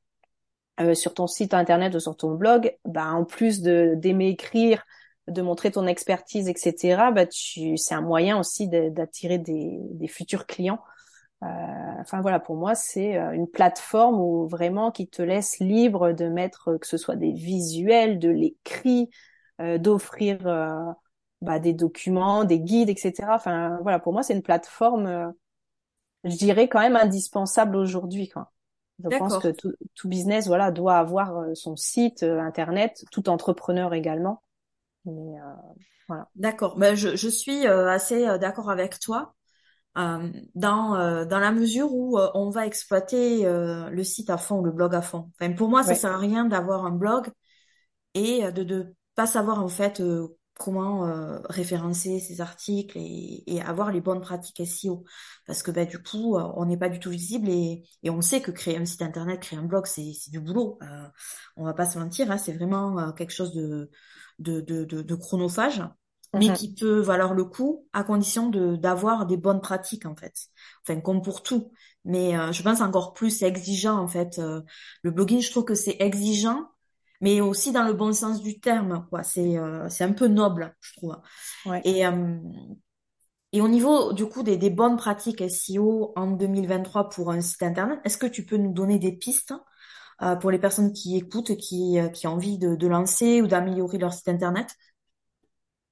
euh, 0.80 0.94
sur 0.96 1.14
ton 1.14 1.28
site 1.28 1.54
internet 1.54 1.96
ou 1.96 2.00
sur 2.00 2.18
ton 2.18 2.36
blog, 2.36 2.76
bah 2.86 3.12
en 3.14 3.26
plus 3.26 3.62
de 3.62 3.94
d'aimer 3.96 4.30
écrire, 4.30 4.84
de 5.28 5.42
montrer 5.42 5.72
ton 5.72 5.88
expertise, 5.88 6.50
etc. 6.50 7.12
Bah 7.12 7.26
tu, 7.28 7.78
c'est 7.78 7.96
un 7.96 8.02
moyen 8.02 8.40
aussi 8.40 8.68
d'attirer 8.70 9.38
des, 9.38 9.78
des 9.92 10.08
futurs 10.08 10.46
clients. 10.48 10.80
Euh, 11.44 11.48
enfin 12.00 12.22
voilà, 12.22 12.40
pour 12.40 12.56
moi 12.56 12.74
c'est 12.76 13.18
une 13.18 13.48
plateforme 13.50 14.20
où 14.22 14.48
vraiment 14.48 14.92
qui 14.92 15.08
te 15.10 15.22
laisse 15.22 15.60
libre 15.60 16.14
de 16.14 16.28
mettre 16.30 16.78
que 16.78 16.88
ce 16.88 16.98
soit 16.98 17.18
des 17.18 17.34
visuels, 17.34 18.18
de 18.20 18.30
l'écrit, 18.30 19.10
euh, 19.62 19.78
d'offrir 19.78 20.40
bah, 21.44 21.60
des 21.60 21.74
documents, 21.74 22.46
des 22.46 22.60
guides, 22.62 22.90
etc. 22.90 23.36
Enfin 23.36 23.80
voilà, 23.84 24.00
pour 24.00 24.14
moi 24.14 24.24
c'est 24.24 24.34
une 24.36 24.44
plateforme, 24.44 25.08
euh, 25.08 25.30
je 26.26 26.36
dirais 26.38 26.70
quand 26.70 26.80
même 26.82 26.96
indispensable 26.96 27.76
aujourd'hui, 27.78 28.30
quoi. 28.30 28.52
Je 29.04 29.10
pense 29.10 29.38
que 29.38 29.50
tout, 29.50 29.74
tout 29.96 30.10
business, 30.10 30.48
voilà, 30.48 30.72
doit 30.72 30.98
avoir 30.98 31.38
euh, 31.40 31.56
son 31.56 31.76
site 31.76 32.24
euh, 32.24 32.40
internet, 32.42 33.06
tout 33.12 33.30
entrepreneur 33.30 33.94
également. 33.94 34.44
Mais 35.06 35.40
euh, 35.42 35.54
voilà. 36.10 36.30
d'accord 36.36 36.78
ben 36.78 36.96
je, 36.96 37.16
je 37.16 37.30
suis 37.30 37.66
assez 37.68 38.26
d'accord 38.40 38.70
avec 38.70 39.00
toi 39.00 39.36
euh, 39.98 40.30
dans 40.56 40.96
euh, 40.96 41.26
dans 41.26 41.40
la 41.40 41.52
mesure 41.52 41.94
où 41.94 42.20
euh, 42.20 42.30
on 42.36 42.50
va 42.52 42.68
exploiter 42.68 43.46
euh, 43.48 43.90
le 43.90 44.04
site 44.06 44.30
à 44.32 44.38
fond 44.38 44.62
le 44.64 44.72
blog 44.72 44.96
à 44.96 45.02
fond 45.04 45.32
enfin 45.40 45.54
pour 45.54 45.70
moi 45.70 45.84
ça 45.84 45.94
Ouais. 45.94 45.96
sert 45.96 46.12
à 46.14 46.18
rien 46.20 46.46
d'avoir 46.46 46.86
un 46.86 46.92
blog 46.92 47.28
et 48.16 48.52
de 48.52 48.64
de 48.64 48.96
pas 49.16 49.28
savoir 49.28 49.64
en 49.64 49.70
fait 49.70 50.02
euh, 50.02 50.30
comment 50.58 51.08
euh, 51.08 51.40
référencer 51.50 52.20
ces 52.20 52.42
articles 52.42 52.98
et, 52.98 53.44
et 53.48 53.62
avoir 53.62 53.92
les 53.92 54.02
bonnes 54.02 54.22
pratiques 54.22 54.60
SEO 54.62 55.04
parce 55.48 55.64
que 55.64 55.72
bah, 55.72 55.86
du 55.86 56.02
coup 56.02 56.38
euh, 56.38 56.44
on 56.56 56.66
n'est 56.66 56.78
pas 56.78 56.90
du 56.90 57.00
tout 57.00 57.10
visible 57.10 57.50
et, 57.50 57.84
et 58.04 58.10
on 58.10 58.22
sait 58.22 58.42
que 58.42 58.52
créer 58.52 58.78
un 58.78 58.86
site 58.86 59.02
internet 59.02 59.40
créer 59.42 59.60
un 59.60 59.64
blog 59.64 59.86
c'est 59.88 60.14
c'est 60.14 60.32
du 60.32 60.40
boulot. 60.40 60.78
Euh, 60.84 61.08
on 61.58 61.66
va 61.66 61.74
pas 61.74 61.86
se 61.90 61.98
mentir 62.00 62.32
hein, 62.32 62.38
c'est 62.38 62.54
vraiment 62.54 63.00
euh, 63.00 63.12
quelque 63.12 63.34
chose 63.34 63.54
de 63.54 63.90
de, 64.40 64.62
de 64.62 64.86
de 64.86 65.02
de 65.02 65.16
chronophage 65.16 65.82
mais 66.36 66.52
Mhm. 66.52 66.54
qui 66.54 66.74
peut 66.74 67.00
valoir 67.00 67.34
le 67.36 67.46
coup 67.46 67.88
à 67.94 68.04
condition 68.04 68.50
de 68.50 68.76
d'avoir 68.76 69.26
des 69.28 69.38
bonnes 69.38 69.62
pratiques 69.62 70.06
en 70.06 70.16
fait. 70.16 70.34
Enfin 70.82 71.00
comme 71.00 71.22
pour 71.22 71.44
tout. 71.44 71.72
Mais 72.06 72.36
euh, 72.38 72.52
je 72.52 72.64
pense 72.64 72.82
encore 72.82 73.14
plus 73.14 73.30
c'est 73.30 73.48
exigeant 73.48 73.98
en 74.00 74.08
fait. 74.08 74.40
Euh, 74.40 74.62
le 75.04 75.12
blogging 75.12 75.42
je 75.42 75.52
trouve 75.52 75.66
que 75.66 75.76
c'est 75.76 75.98
exigeant 76.00 76.70
mais 77.24 77.42
aussi 77.42 77.74
dans 77.74 77.86
le 77.86 77.94
bon 77.94 78.14
sens 78.14 78.44
du 78.44 78.60
terme, 78.62 79.08
quoi. 79.12 79.24
C'est 79.24 79.58
euh, 79.60 79.90
c'est 79.90 80.06
un 80.06 80.14
peu 80.14 80.28
noble, 80.30 80.76
je 80.82 80.94
trouve. 80.98 81.18
Ouais. 81.66 81.86
Et 81.86 82.06
euh, 82.08 82.38
et 83.52 83.62
au 83.62 83.68
niveau 83.68 84.14
du 84.14 84.26
coup 84.26 84.44
des, 84.44 84.58
des 84.58 84.70
bonnes 84.70 84.98
pratiques 84.98 85.42
SEO 85.42 86.12
en 86.16 86.32
2023 86.32 87.10
pour 87.10 87.32
un 87.32 87.42
site 87.42 87.64
internet, 87.64 88.00
est-ce 88.04 88.18
que 88.18 88.26
tu 88.26 88.46
peux 88.46 88.58
nous 88.58 88.74
donner 88.74 89.00
des 89.00 89.12
pistes 89.14 89.54
euh, 90.24 90.36
pour 90.38 90.52
les 90.52 90.60
personnes 90.60 90.94
qui 90.94 91.18
écoutent 91.18 91.58
qui 91.58 92.00
euh, 92.00 92.10
qui 92.10 92.28
ont 92.28 92.34
envie 92.34 92.58
de, 92.60 92.76
de 92.76 92.88
lancer 92.88 93.42
ou 93.42 93.48
d'améliorer 93.48 93.98
leur 94.00 94.14
site 94.14 94.30
internet? 94.30 94.70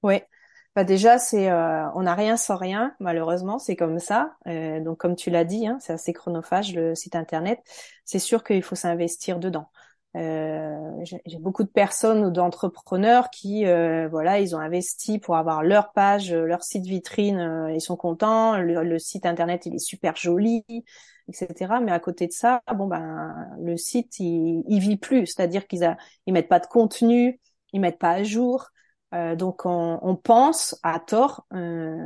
Ouais. 0.02 0.26
Bah 0.74 0.84
déjà, 0.84 1.18
c'est 1.18 1.50
euh, 1.50 1.90
on 1.94 2.02
n'a 2.02 2.14
rien 2.14 2.36
sans 2.38 2.56
rien, 2.56 2.94
malheureusement, 2.98 3.58
c'est 3.58 3.76
comme 3.76 3.98
ça. 3.98 4.36
Euh, 4.46 4.80
donc 4.80 4.98
comme 4.98 5.16
tu 5.16 5.28
l'as 5.30 5.44
dit, 5.44 5.66
hein, 5.66 5.76
c'est 5.80 5.92
assez 5.92 6.12
chronophage 6.14 6.74
le 6.74 6.94
site 6.94 7.14
internet. 7.14 7.60
C'est 8.06 8.18
sûr 8.18 8.42
qu'il 8.42 8.62
faut 8.62 8.74
s'investir 8.74 9.38
dedans. 9.38 9.68
Euh, 10.14 11.04
j'ai 11.04 11.38
beaucoup 11.38 11.62
de 11.64 11.68
personnes 11.70 12.24
ou 12.24 12.30
d'entrepreneurs 12.30 13.30
qui, 13.30 13.66
euh, 13.66 14.08
voilà, 14.08 14.40
ils 14.40 14.54
ont 14.54 14.58
investi 14.58 15.18
pour 15.18 15.36
avoir 15.36 15.62
leur 15.62 15.92
page, 15.92 16.32
euh, 16.32 16.44
leur 16.44 16.62
site 16.62 16.84
vitrine, 16.84 17.70
ils 17.74 17.80
sont 17.80 17.96
contents. 17.96 18.58
Le, 18.58 18.82
le 18.84 18.98
site 18.98 19.24
internet, 19.26 19.64
il 19.66 19.74
est 19.74 19.78
super 19.78 20.14
joli, 20.16 20.64
etc. 20.68 21.80
Mais 21.80 21.92
à 21.92 21.98
côté 22.00 22.26
de 22.26 22.32
ça, 22.32 22.62
bon 22.74 22.86
ben, 22.86 23.34
le 23.60 23.76
site, 23.76 24.18
il, 24.20 24.62
il 24.68 24.80
vit 24.80 24.96
plus. 24.98 25.26
C'est-à-dire 25.26 25.66
qu'ils 25.66 25.84
a, 25.84 25.96
ils 26.26 26.32
mettent 26.34 26.48
pas 26.48 26.60
de 26.60 26.66
contenu, 26.66 27.40
ils 27.72 27.80
mettent 27.80 27.98
pas 27.98 28.10
à 28.12 28.22
jour. 28.22 28.68
Euh, 29.14 29.36
donc 29.36 29.66
on, 29.66 29.98
on 30.02 30.16
pense 30.16 30.78
à 30.82 30.98
tort 30.98 31.46
euh, 31.52 31.96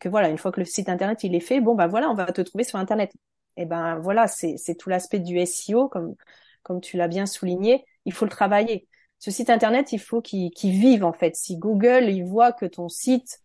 que 0.00 0.08
voilà, 0.08 0.28
une 0.28 0.38
fois 0.38 0.50
que 0.50 0.58
le 0.60 0.66
site 0.66 0.88
internet 0.88 1.22
il 1.22 1.34
est 1.36 1.40
fait, 1.40 1.60
bon 1.60 1.74
ben 1.76 1.86
voilà, 1.86 2.10
on 2.10 2.14
va 2.14 2.26
te 2.32 2.40
trouver 2.40 2.64
sur 2.64 2.78
internet. 2.78 3.12
Et 3.56 3.64
ben 3.66 3.98
voilà, 3.98 4.26
c'est 4.26 4.56
tout 4.78 4.88
l'aspect 4.88 5.20
du 5.20 5.38
SEO 5.38 5.88
comme 5.88 6.14
comme 6.62 6.80
tu 6.80 6.96
l'as 6.96 7.08
bien 7.08 7.26
souligné, 7.26 7.84
il 8.04 8.12
faut 8.12 8.24
le 8.24 8.30
travailler. 8.30 8.88
Ce 9.18 9.30
site 9.30 9.50
internet, 9.50 9.92
il 9.92 10.00
faut 10.00 10.20
qu'il 10.20 10.50
vive 10.62 11.04
en 11.04 11.12
fait. 11.12 11.36
Si 11.36 11.56
Google 11.56 12.10
il 12.10 12.24
voit 12.24 12.52
que 12.52 12.66
ton 12.66 12.88
site 12.88 13.42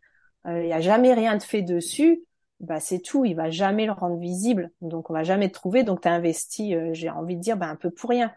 euh, 0.48 0.64
il 0.64 0.70
y 0.70 0.74
a 0.74 0.82
jamais 0.82 1.14
rien 1.14 1.36
de 1.38 1.44
fait 1.44 1.62
dessus, 1.62 2.24
bah 2.60 2.80
c'est 2.80 3.00
tout, 3.00 3.26
il 3.26 3.36
va 3.36 3.50
jamais 3.50 3.86
le 3.86 3.92
rendre 3.92 4.18
visible. 4.18 4.72
Donc 4.82 5.10
on 5.10 5.14
va 5.14 5.24
jamais 5.24 5.50
te 5.50 5.54
trouver. 5.54 5.84
Donc 5.84 6.02
tu 6.02 6.08
as 6.08 6.14
investi, 6.14 6.76
euh, 6.76 6.90
j'ai 6.94 7.10
envie 7.10 7.36
de 7.36 7.42
dire, 7.42 7.58
bah, 7.58 7.68
un 7.68 7.76
peu 7.76 7.92
pour 7.92 8.10
rien. 8.10 8.32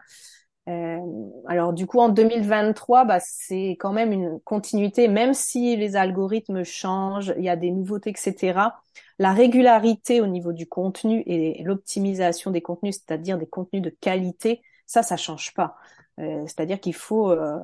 Euh, 0.69 0.99
alors 1.47 1.73
du 1.73 1.87
coup 1.87 1.99
en 1.99 2.09
2023, 2.09 3.05
bah, 3.05 3.19
c'est 3.19 3.71
quand 3.79 3.93
même 3.93 4.11
une 4.11 4.39
continuité, 4.41 5.07
même 5.07 5.33
si 5.33 5.75
les 5.75 5.95
algorithmes 5.95 6.63
changent, 6.63 7.33
il 7.37 7.43
y 7.43 7.49
a 7.49 7.55
des 7.55 7.71
nouveautés, 7.71 8.11
etc. 8.11 8.75
La 9.17 9.33
régularité 9.33 10.21
au 10.21 10.27
niveau 10.27 10.53
du 10.53 10.67
contenu 10.67 11.23
et 11.25 11.63
l'optimisation 11.63 12.51
des 12.51 12.61
contenus, 12.61 12.95
c'est-à-dire 12.95 13.37
des 13.37 13.47
contenus 13.47 13.81
de 13.81 13.89
qualité, 13.89 14.61
ça, 14.91 15.03
ça 15.03 15.17
change 15.17 15.53
pas. 15.53 15.75
Euh, 16.19 16.43
c'est-à-dire 16.47 16.79
qu'il 16.79 16.95
faut. 16.95 17.31
euh, 17.31 17.57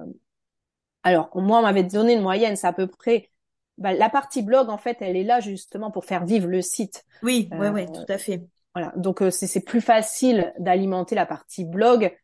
Alors 1.04 1.30
moi, 1.36 1.60
on 1.60 1.62
m'avait 1.64 1.84
donné 1.84 2.14
une 2.14 2.22
moyenne, 2.22 2.56
c'est 2.56 2.68
à 2.68 2.74
peu 2.74 2.88
près. 2.88 3.30
bah, 3.78 3.94
la 3.94 4.10
partie 4.10 4.42
blog, 4.44 4.70
en 4.70 4.78
fait, 4.78 4.98
elle 5.02 5.16
est 5.16 5.24
là 5.24 5.40
justement 5.40 5.92
pour 5.92 6.06
faire 6.06 6.26
vivre 6.26 6.48
le 6.48 6.62
site. 6.62 7.06
Oui, 7.22 7.50
ouais, 7.52 7.70
Euh, 7.70 7.72
ouais, 7.72 7.88
tout 7.88 8.12
à 8.12 8.18
fait. 8.18 8.48
voilà. 8.74 8.94
Donc 8.96 9.22
euh, 9.22 9.32
c'est 9.32 9.48
c'est 9.48 9.62
plus 9.62 9.82
facile 9.82 10.54
d'alimenter 10.60 11.16
la 11.16 11.26
partie 11.26 11.66
blog 11.66 12.16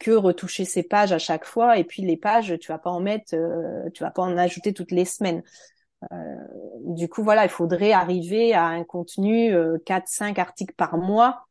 que 0.00 0.10
retoucher 0.10 0.64
ses 0.64 0.82
pages 0.82 1.12
à 1.12 1.18
chaque 1.18 1.44
fois. 1.44 1.78
Et 1.78 1.84
puis 1.84 2.02
les 2.02 2.16
pages, 2.16 2.58
tu 2.60 2.72
vas 2.72 2.78
pas 2.78 2.90
en 2.90 2.98
mettre, 2.98 3.36
tu 3.94 4.02
vas 4.02 4.10
pas 4.10 4.22
en 4.22 4.36
ajouter 4.36 4.72
toutes 4.72 4.90
les 4.90 5.04
semaines. 5.04 5.42
du 6.84 7.08
coup, 7.08 7.22
voilà, 7.22 7.44
il 7.44 7.48
faudrait 7.50 7.92
arriver 7.92 8.54
à 8.54 8.64
un 8.66 8.84
contenu 8.84 9.52
quatre, 9.84 10.08
4-5 10.08 10.38
articles 10.38 10.74
par 10.74 10.96
mois. 10.98 11.46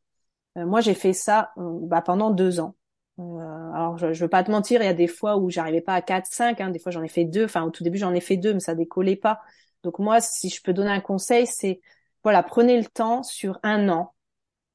moi, 0.56 0.80
j'ai 0.80 0.94
fait 0.94 1.12
ça 1.14 1.52
bah, 1.56 2.02
pendant 2.02 2.30
deux 2.30 2.60
ans. 2.60 2.76
Euh, 3.18 3.72
alors, 3.74 3.98
je, 3.98 4.12
je 4.12 4.24
veux 4.24 4.28
pas 4.28 4.44
te 4.44 4.50
mentir, 4.50 4.80
il 4.80 4.84
y 4.84 4.88
a 4.88 4.94
des 4.94 5.08
fois 5.08 5.36
où 5.36 5.50
j'arrivais 5.50 5.80
pas 5.80 5.94
à 5.94 6.02
4, 6.02 6.26
5, 6.26 6.60
hein, 6.60 6.70
des 6.70 6.78
fois 6.78 6.92
j'en 6.92 7.02
ai 7.02 7.08
fait 7.08 7.24
deux. 7.24 7.44
Enfin, 7.44 7.62
au 7.64 7.70
tout 7.70 7.82
début, 7.82 7.98
j'en 7.98 8.14
ai 8.14 8.20
fait 8.20 8.36
deux, 8.36 8.54
mais 8.54 8.60
ça 8.60 8.74
décollait 8.74 9.16
pas. 9.16 9.40
Donc 9.82 9.98
moi, 9.98 10.20
si 10.20 10.48
je 10.50 10.62
peux 10.62 10.72
donner 10.72 10.90
un 10.90 11.00
conseil, 11.00 11.46
c'est 11.46 11.80
voilà, 12.24 12.42
prenez 12.42 12.78
le 12.78 12.86
temps 12.86 13.22
sur 13.22 13.58
un 13.62 13.88
an, 13.88 14.14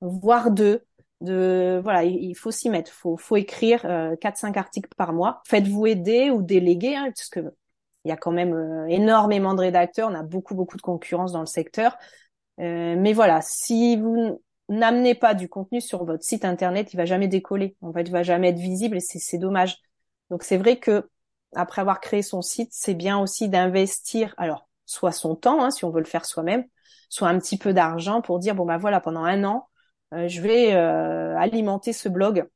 voire 0.02 0.52
deux. 0.52 0.86
De 1.22 1.80
voilà, 1.84 2.04
il, 2.04 2.36
faut 2.36 2.52
s'y 2.52 2.70
mettre. 2.70 2.92
Faut 2.92 3.16
faut 3.16 3.38
écrire 3.38 3.86
euh, 3.86 4.16
4-5 4.18 4.58
articles 4.58 4.90
par 4.98 5.14
mois. 5.14 5.42
Faites-vous 5.48 5.86
aider 5.88 6.30
ou 6.32 6.42
déléguer, 6.42 6.96
hein, 6.98 7.06
parce 7.06 7.30
que 7.30 7.40
il 8.06 8.10
y 8.10 8.12
a 8.12 8.18
quand 8.18 8.32
même 8.32 8.54
euh, 8.54 8.88
énormément 8.88 9.54
de 9.54 9.62
rédacteurs. 9.62 10.10
On 10.12 10.16
a 10.16 10.24
beaucoup 10.24 10.56
beaucoup 10.56 10.76
de 10.76 10.82
concurrence 10.82 11.32
dans 11.32 11.40
le 11.40 11.46
secteur. 11.46 11.98
Mais 12.58 13.14
voilà, 13.14 13.42
si 13.42 13.98
vous 13.98 14.42
n'amenez 14.78 15.16
pas 15.16 15.34
du 15.34 15.50
contenu 15.50 15.82
sur 15.82 16.06
votre 16.06 16.24
site 16.24 16.46
internet, 16.46 16.94
il 16.94 16.98
va 16.98 17.06
jamais 17.06 17.28
décoller. 17.28 17.76
En 17.82 17.94
fait, 17.94 18.04
il 18.04 18.12
va 18.12 18.24
jamais 18.24 18.50
être 18.50 18.60
visible 18.60 18.98
et 18.98 19.00
c'est 19.00 19.38
dommage. 19.38 19.78
Donc 20.30 20.44
c'est 20.44 20.58
vrai 20.58 20.78
que 20.78 21.10
après 21.56 21.82
avoir 21.82 22.00
créé 22.02 22.22
son 22.22 22.42
site, 22.42 22.70
c'est 22.72 22.94
bien 22.94 23.20
aussi 23.20 23.50
d'investir, 23.50 24.34
alors 24.38 24.68
soit 24.86 25.12
son 25.12 25.36
temps, 25.36 25.64
hein, 25.64 25.72
si 25.72 25.86
on 25.86 25.92
veut 25.92 26.00
le 26.00 26.06
faire 26.06 26.26
soi-même, 26.26 26.66
soit 27.10 27.28
un 27.30 27.40
petit 27.40 27.58
peu 27.58 27.74
d'argent 27.74 28.22
pour 28.22 28.40
dire 28.40 28.56
bon 28.56 28.66
bah 28.66 28.78
voilà 28.78 29.00
pendant 29.00 29.24
un 29.24 29.44
an, 29.44 29.70
euh, 30.14 30.28
je 30.28 30.42
vais 30.42 30.74
euh, 30.74 31.38
alimenter 31.38 31.94
ce 31.94 32.10
blog. 32.10 32.48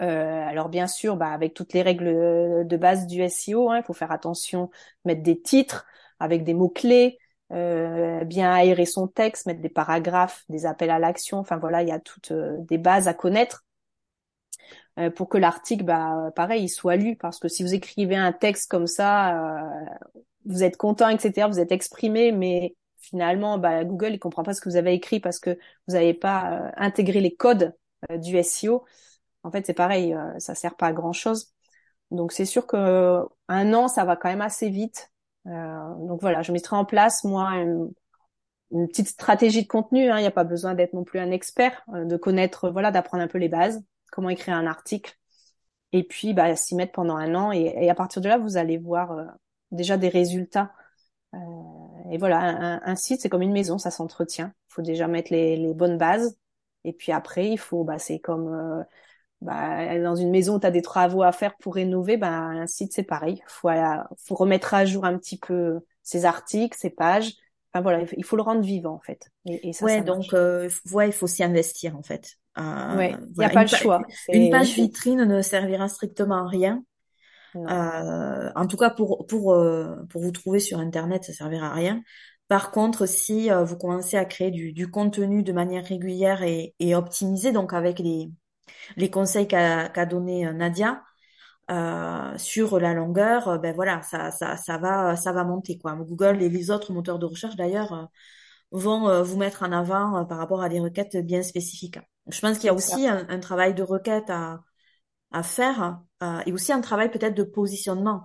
Euh, 0.00 0.46
alors 0.46 0.68
bien 0.68 0.86
sûr, 0.86 1.16
bah, 1.16 1.30
avec 1.30 1.54
toutes 1.54 1.72
les 1.72 1.82
règles 1.82 2.66
de 2.66 2.76
base 2.76 3.06
du 3.06 3.20
SEO, 3.22 3.70
hein, 3.70 3.78
il 3.78 3.82
faut 3.82 3.92
faire 3.92 4.12
attention, 4.12 4.70
mettre 5.04 5.22
des 5.22 5.40
titres 5.40 5.86
avec 6.20 6.44
des 6.44 6.54
mots 6.54 6.68
clés, 6.68 7.18
euh, 7.52 8.24
bien 8.24 8.52
aérer 8.52 8.84
son 8.84 9.08
texte, 9.08 9.46
mettre 9.46 9.60
des 9.60 9.68
paragraphes, 9.70 10.44
des 10.48 10.66
appels 10.66 10.90
à 10.90 10.98
l'action. 10.98 11.38
Enfin 11.38 11.56
voilà, 11.56 11.82
il 11.82 11.88
y 11.88 11.92
a 11.92 12.00
toutes 12.00 12.32
euh, 12.32 12.56
des 12.60 12.78
bases 12.78 13.08
à 13.08 13.14
connaître 13.14 13.64
euh, 14.98 15.10
pour 15.10 15.28
que 15.28 15.38
l'article, 15.38 15.84
bah 15.84 16.30
pareil, 16.36 16.64
il 16.64 16.68
soit 16.68 16.96
lu. 16.96 17.16
Parce 17.16 17.38
que 17.38 17.48
si 17.48 17.62
vous 17.62 17.74
écrivez 17.74 18.16
un 18.16 18.32
texte 18.32 18.70
comme 18.70 18.86
ça, 18.86 19.62
vous 20.44 20.62
êtes 20.62 20.76
content, 20.76 21.08
etc. 21.08 21.48
Vous 21.48 21.60
êtes 21.60 21.72
exprimé, 21.72 22.32
mais 22.32 22.74
finalement, 22.98 23.58
bah, 23.58 23.84
Google 23.84 24.12
il 24.14 24.18
comprend 24.18 24.42
pas 24.42 24.54
ce 24.54 24.60
que 24.60 24.68
vous 24.68 24.76
avez 24.76 24.92
écrit 24.94 25.20
parce 25.20 25.38
que 25.38 25.50
vous 25.86 25.94
n'avez 25.94 26.14
pas 26.14 26.72
intégré 26.76 27.20
les 27.20 27.34
codes 27.34 27.74
du 28.16 28.36
SEO. 28.36 28.84
En 29.44 29.50
fait, 29.50 29.64
c'est 29.66 29.74
pareil, 29.74 30.14
ça 30.38 30.54
sert 30.54 30.76
pas 30.76 30.88
à 30.88 30.92
grand 30.92 31.12
chose. 31.12 31.52
Donc 32.10 32.32
c'est 32.32 32.44
sûr 32.44 32.66
que 32.66 33.22
un 33.48 33.74
an, 33.74 33.88
ça 33.88 34.04
va 34.04 34.16
quand 34.16 34.28
même 34.28 34.40
assez 34.40 34.68
vite. 34.70 35.10
Euh, 35.48 35.94
donc 36.06 36.20
voilà, 36.20 36.42
je 36.42 36.52
mettrai 36.52 36.76
en 36.76 36.84
place 36.84 37.24
moi 37.24 37.50
une, 37.56 37.92
petite 38.88 39.08
stratégie 39.08 39.62
de 39.62 39.68
contenu. 39.68 40.10
Hein. 40.10 40.18
Il 40.18 40.22
n'y 40.22 40.26
a 40.26 40.32
pas 40.32 40.44
besoin 40.44 40.74
d'être 40.74 40.92
non 40.92 41.04
plus 41.04 41.18
un 41.18 41.30
expert, 41.30 41.82
euh, 41.94 42.04
de 42.04 42.16
connaître, 42.16 42.70
voilà, 42.70 42.90
d'apprendre 42.90 43.22
un 43.22 43.28
peu 43.28 43.38
les 43.38 43.48
bases, 43.48 43.82
comment 44.12 44.28
écrire 44.28 44.54
un 44.56 44.66
article, 44.66 45.16
et 45.92 46.04
puis 46.04 46.34
bah, 46.34 46.54
s'y 46.56 46.74
mettre 46.74 46.92
pendant 46.92 47.16
un 47.16 47.34
an. 47.34 47.52
Et, 47.52 47.88
à 47.88 47.94
partir 47.94 48.22
de 48.22 48.28
là, 48.28 48.38
vous 48.38 48.56
allez 48.56 48.78
voir 48.78 49.12
euh, 49.12 49.24
déjà 49.70 49.96
des 49.96 50.08
résultats. 50.08 50.72
et 52.10 52.18
voilà, 52.18 52.80
un, 52.84 52.96
site 52.96 53.20
c'est 53.20 53.28
comme 53.28 53.42
une 53.42 53.52
maison, 53.52 53.78
ça 53.78 53.90
s'entretient. 53.90 54.52
Il 54.70 54.74
faut 54.74 54.82
déjà 54.82 55.08
mettre 55.08 55.32
les, 55.32 55.56
les, 55.56 55.74
bonnes 55.74 55.98
bases, 55.98 56.38
et 56.84 56.92
puis 56.92 57.12
après, 57.12 57.48
il 57.50 57.58
faut, 57.58 57.84
bah, 57.84 57.98
c'est 57.98 58.18
comme 58.18 58.84
bah, 59.40 59.98
dans 60.00 60.16
une 60.16 60.30
maison, 60.30 60.58
tu 60.58 60.66
as 60.66 60.70
des 60.70 60.82
travaux 60.82 61.22
à 61.22 61.32
faire 61.32 61.56
pour 61.58 61.74
rénover, 61.74 62.16
bah, 62.16 62.30
un 62.30 62.66
site, 62.66 62.92
c'est 62.92 63.02
pareil. 63.02 63.36
Il 63.36 63.50
faut, 63.50 63.68
faut 64.26 64.34
remettre 64.34 64.74
à 64.74 64.84
jour 64.84 65.04
un 65.04 65.16
petit 65.18 65.38
peu 65.38 65.80
ses 66.02 66.24
articles, 66.24 66.76
ses 66.78 66.90
pages. 66.90 67.34
Enfin 67.72 67.82
voilà, 67.82 68.04
il 68.16 68.24
faut 68.24 68.36
le 68.36 68.42
rendre 68.42 68.62
vivant 68.62 68.94
en 68.94 69.00
fait. 69.00 69.30
Et, 69.46 69.68
et 69.68 69.72
ça, 69.72 69.84
ouais, 69.84 70.00
donc 70.02 70.32
euh, 70.32 70.70
ouais, 70.92 71.08
il 71.08 71.12
faut 71.12 71.26
s'y 71.26 71.44
investir 71.44 71.96
en 71.96 72.02
fait. 72.02 72.36
Euh, 72.58 72.96
ouais, 72.96 73.14
il 73.36 73.38
n'y 73.38 73.44
a 73.44 73.50
pas 73.50 73.62
le 73.62 73.68
choix. 73.68 74.02
Une 74.32 74.50
page 74.50 74.74
vitrine 74.74 75.24
ne 75.24 75.42
servira 75.42 75.88
strictement 75.88 76.46
à 76.46 76.48
rien. 76.48 76.82
Euh, 77.56 78.50
en 78.54 78.66
tout 78.66 78.76
cas, 78.76 78.90
pour 78.90 79.26
pour 79.26 79.52
euh, 79.52 79.96
pour 80.10 80.22
vous 80.22 80.32
trouver 80.32 80.60
sur 80.60 80.78
Internet, 80.78 81.24
ça 81.24 81.32
servira 81.32 81.68
à 81.68 81.74
rien. 81.74 82.02
Par 82.48 82.70
contre, 82.70 83.06
si 83.06 83.50
euh, 83.50 83.64
vous 83.64 83.76
commencez 83.76 84.16
à 84.16 84.24
créer 84.24 84.50
du, 84.50 84.72
du 84.72 84.90
contenu 84.90 85.42
de 85.42 85.52
manière 85.52 85.84
régulière 85.84 86.42
et, 86.42 86.74
et 86.78 86.94
optimisé, 86.94 87.52
donc 87.52 87.74
avec 87.74 87.98
les 87.98 88.30
les 88.96 89.10
conseils 89.10 89.48
qu'a 89.48 89.88
qu'a 89.88 90.06
donné 90.06 90.46
euh, 90.46 90.52
Nadia 90.52 91.02
euh, 91.70 92.36
sur 92.38 92.80
la 92.80 92.94
longueur, 92.94 93.48
euh, 93.48 93.58
ben 93.58 93.74
voilà, 93.74 94.02
ça, 94.02 94.30
ça, 94.30 94.56
ça 94.56 94.78
va, 94.78 95.16
ça 95.16 95.32
va 95.32 95.44
monter 95.44 95.78
quoi. 95.78 95.94
Google 95.94 96.42
et 96.42 96.48
les 96.48 96.70
autres 96.70 96.92
moteurs 96.92 97.18
de 97.18 97.26
recherche 97.26 97.56
d'ailleurs 97.56 98.08
vont 98.70 99.22
vous 99.22 99.36
mettre 99.38 99.62
en 99.62 99.72
avant 99.72 100.24
par 100.26 100.38
rapport 100.38 100.62
à 100.62 100.68
des 100.68 100.80
requêtes 100.80 101.16
bien 101.18 101.42
spécifiques. 101.42 101.98
Je 102.28 102.40
pense 102.40 102.58
qu'il 102.58 102.66
y 102.66 102.70
a 102.70 102.74
aussi 102.74 103.06
un, 103.06 103.40
travail 103.40 103.74
de 103.74 103.82
requête 103.82 104.30
à, 104.30 104.60
à 105.32 105.42
faire 105.42 106.00
et 106.46 106.52
aussi 106.52 106.72
un 106.72 106.80
travail 106.82 107.10
peut-être 107.10 107.34
de 107.34 107.44
positionnement, 107.44 108.22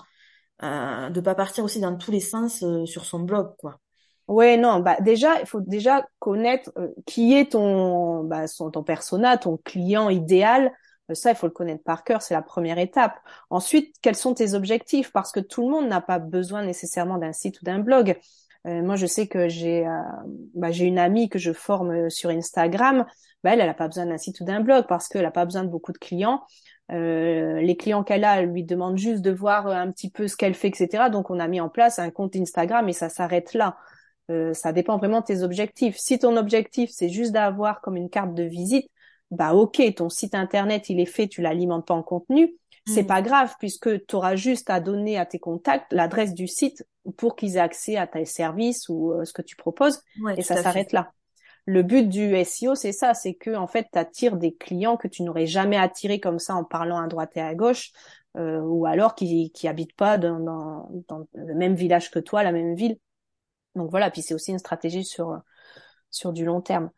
euh, 0.63 1.09
de 1.09 1.21
pas 1.21 1.35
partir 1.35 1.63
aussi 1.63 1.79
dans 1.79 1.97
tous 1.97 2.11
les 2.11 2.19
sens 2.19 2.63
sur 2.85 3.05
son 3.05 3.21
blog 3.21 3.55
quoi. 3.57 3.79
Ouais, 4.27 4.55
non, 4.57 4.79
bah 4.79 4.95
déjà, 5.01 5.39
il 5.41 5.45
faut 5.45 5.59
déjà 5.59 6.05
connaître 6.19 6.71
euh, 6.77 6.87
qui 7.05 7.33
est 7.33 7.51
ton, 7.51 8.23
bah, 8.23 8.45
ton 8.71 8.83
persona, 8.83 9.37
ton 9.37 9.57
client 9.57 10.09
idéal. 10.09 10.71
Euh, 11.11 11.13
ça, 11.13 11.31
il 11.31 11.35
faut 11.35 11.47
le 11.47 11.51
connaître 11.51 11.83
par 11.83 12.03
cœur, 12.05 12.21
c'est 12.21 12.33
la 12.33 12.41
première 12.41 12.77
étape. 12.79 13.19
Ensuite, 13.49 13.95
quels 14.01 14.15
sont 14.15 14.33
tes 14.33 14.53
objectifs? 14.53 15.11
Parce 15.11 15.31
que 15.33 15.41
tout 15.41 15.63
le 15.63 15.69
monde 15.69 15.87
n'a 15.89 15.99
pas 15.99 16.19
besoin 16.19 16.63
nécessairement 16.63 17.17
d'un 17.17 17.33
site 17.33 17.61
ou 17.61 17.65
d'un 17.65 17.79
blog. 17.79 18.17
Euh, 18.65 18.81
moi, 18.81 18.95
je 18.95 19.05
sais 19.05 19.27
que 19.27 19.49
j'ai 19.49 19.85
bah, 20.55 20.71
j'ai 20.71 20.85
une 20.85 20.99
amie 20.99 21.27
que 21.27 21.37
je 21.37 21.51
forme 21.51 22.09
sur 22.09 22.29
Instagram. 22.29 23.05
Bah, 23.43 23.51
elle, 23.53 23.59
elle 23.59 23.67
n'a 23.67 23.73
pas 23.73 23.87
besoin 23.87 24.05
d'un 24.05 24.17
site 24.17 24.39
ou 24.39 24.45
d'un 24.45 24.61
blog 24.61 24.85
parce 24.87 25.09
qu'elle 25.09 25.23
n'a 25.23 25.31
pas 25.31 25.43
besoin 25.43 25.65
de 25.65 25.69
beaucoup 25.69 25.91
de 25.91 25.97
clients. 25.97 26.43
les 26.89 27.75
clients 27.77 28.03
qu'elle 28.05 28.23
a, 28.23 28.39
elle 28.39 28.49
lui 28.51 28.63
demande 28.63 28.97
juste 28.97 29.21
de 29.21 29.31
voir 29.31 29.67
un 29.67 29.91
petit 29.91 30.09
peu 30.09 30.29
ce 30.29 30.37
qu'elle 30.37 30.53
fait, 30.53 30.69
etc. 30.69 31.09
Donc, 31.09 31.29
on 31.29 31.39
a 31.41 31.47
mis 31.49 31.59
en 31.59 31.67
place 31.67 31.99
un 31.99 32.09
compte 32.09 32.37
Instagram 32.37 32.87
et 32.87 32.93
ça 32.93 33.09
s'arrête 33.09 33.53
là. 33.53 33.75
Euh, 34.31 34.53
ça 34.53 34.71
dépend 34.71 34.97
vraiment 34.97 35.19
de 35.19 35.25
tes 35.25 35.43
objectifs. 35.43 35.97
Si 35.97 36.17
ton 36.19 36.37
objectif 36.37 36.89
c'est 36.91 37.09
juste 37.09 37.31
d'avoir 37.31 37.81
comme 37.81 37.97
une 37.97 38.09
carte 38.09 38.33
de 38.33 38.43
visite, 38.43 38.89
bah 39.31 39.53
ok, 39.53 39.81
ton 39.95 40.09
site 40.09 40.35
internet 40.35 40.89
il 40.89 40.99
est 40.99 41.05
fait, 41.05 41.27
tu 41.27 41.41
l'alimentes 41.41 41.87
pas 41.87 41.93
en 41.93 42.03
contenu, 42.03 42.55
c'est 42.85 43.03
mm. 43.03 43.07
pas 43.07 43.21
grave 43.21 43.55
puisque 43.59 44.05
tu 44.05 44.15
auras 44.15 44.35
juste 44.35 44.69
à 44.69 44.79
donner 44.79 45.17
à 45.17 45.25
tes 45.25 45.39
contacts 45.39 45.91
l'adresse 45.91 46.33
du 46.33 46.47
site 46.47 46.85
pour 47.17 47.35
qu'ils 47.35 47.57
aient 47.57 47.59
accès 47.59 47.97
à 47.97 48.07
tes 48.07 48.25
services 48.25 48.87
ou 48.89 49.11
euh, 49.11 49.25
ce 49.25 49.33
que 49.33 49.41
tu 49.41 49.55
proposes 49.55 50.01
et 50.37 50.41
ça 50.41 50.61
s'arrête 50.61 50.91
là. 50.91 51.11
Le 51.65 51.81
but 51.81 52.09
du 52.09 52.35
SEO, 52.43 52.75
c'est 52.75 52.91
ça, 52.91 53.13
c'est 53.13 53.35
que 53.35 53.55
en 53.55 53.67
fait, 53.67 53.87
tu 53.91 53.97
attires 53.97 54.35
des 54.35 54.53
clients 54.53 54.97
que 54.97 55.07
tu 55.07 55.23
n'aurais 55.23 55.45
jamais 55.45 55.77
attirés 55.77 56.19
comme 56.19 56.39
ça 56.39 56.55
en 56.55 56.65
parlant 56.65 57.01
à 57.01 57.07
droite 57.07 57.31
et 57.35 57.41
à 57.41 57.55
gauche, 57.55 57.91
euh, 58.35 58.59
ou 58.59 58.85
alors 58.85 59.15
qui 59.15 59.49
qui 59.51 59.69
habitent 59.69 59.95
pas 59.95 60.17
dans, 60.17 60.39
dans, 60.39 60.89
dans, 61.07 61.25
le 61.33 61.55
même 61.55 61.75
village 61.75 62.11
que 62.11 62.19
toi, 62.19 62.43
la 62.43 62.51
même 62.51 62.75
ville. 62.75 62.97
Donc 63.75 63.89
voilà, 63.91 64.11
puis 64.11 64.21
c'est 64.21 64.33
aussi 64.33 64.51
une 64.51 64.59
stratégie 64.59 65.03
sur 65.03 65.41
sur 66.11 66.31
du 66.31 66.45
long 66.45 66.61
terme. 66.61 66.89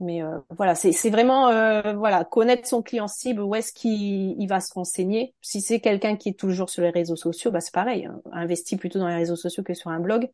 Mais 0.00 0.22
euh, 0.22 0.38
voilà, 0.56 0.74
c'est 0.74 1.10
vraiment 1.10 1.48
euh, 1.48 1.92
voilà 1.92 2.24
connaître 2.24 2.66
son 2.66 2.82
client 2.82 3.06
cible, 3.06 3.42
où 3.42 3.54
est-ce 3.54 3.72
qu'il 3.72 4.34
il 4.40 4.46
va 4.46 4.60
se 4.60 4.72
renseigner. 4.72 5.34
Si 5.42 5.60
c'est 5.60 5.80
quelqu'un 5.80 6.16
qui 6.16 6.30
est 6.30 6.38
toujours 6.38 6.70
sur 6.70 6.82
les 6.82 6.88
réseaux 6.90 7.16
sociaux, 7.16 7.50
bah 7.50 7.60
c'est 7.60 7.74
pareil, 7.74 8.06
hein. 8.06 8.20
investis 8.32 8.78
plutôt 8.78 8.98
dans 8.98 9.08
les 9.08 9.16
réseaux 9.16 9.36
sociaux 9.36 9.62
que 9.62 9.74
sur 9.74 9.90
un 9.90 10.00
blog. 10.00 10.30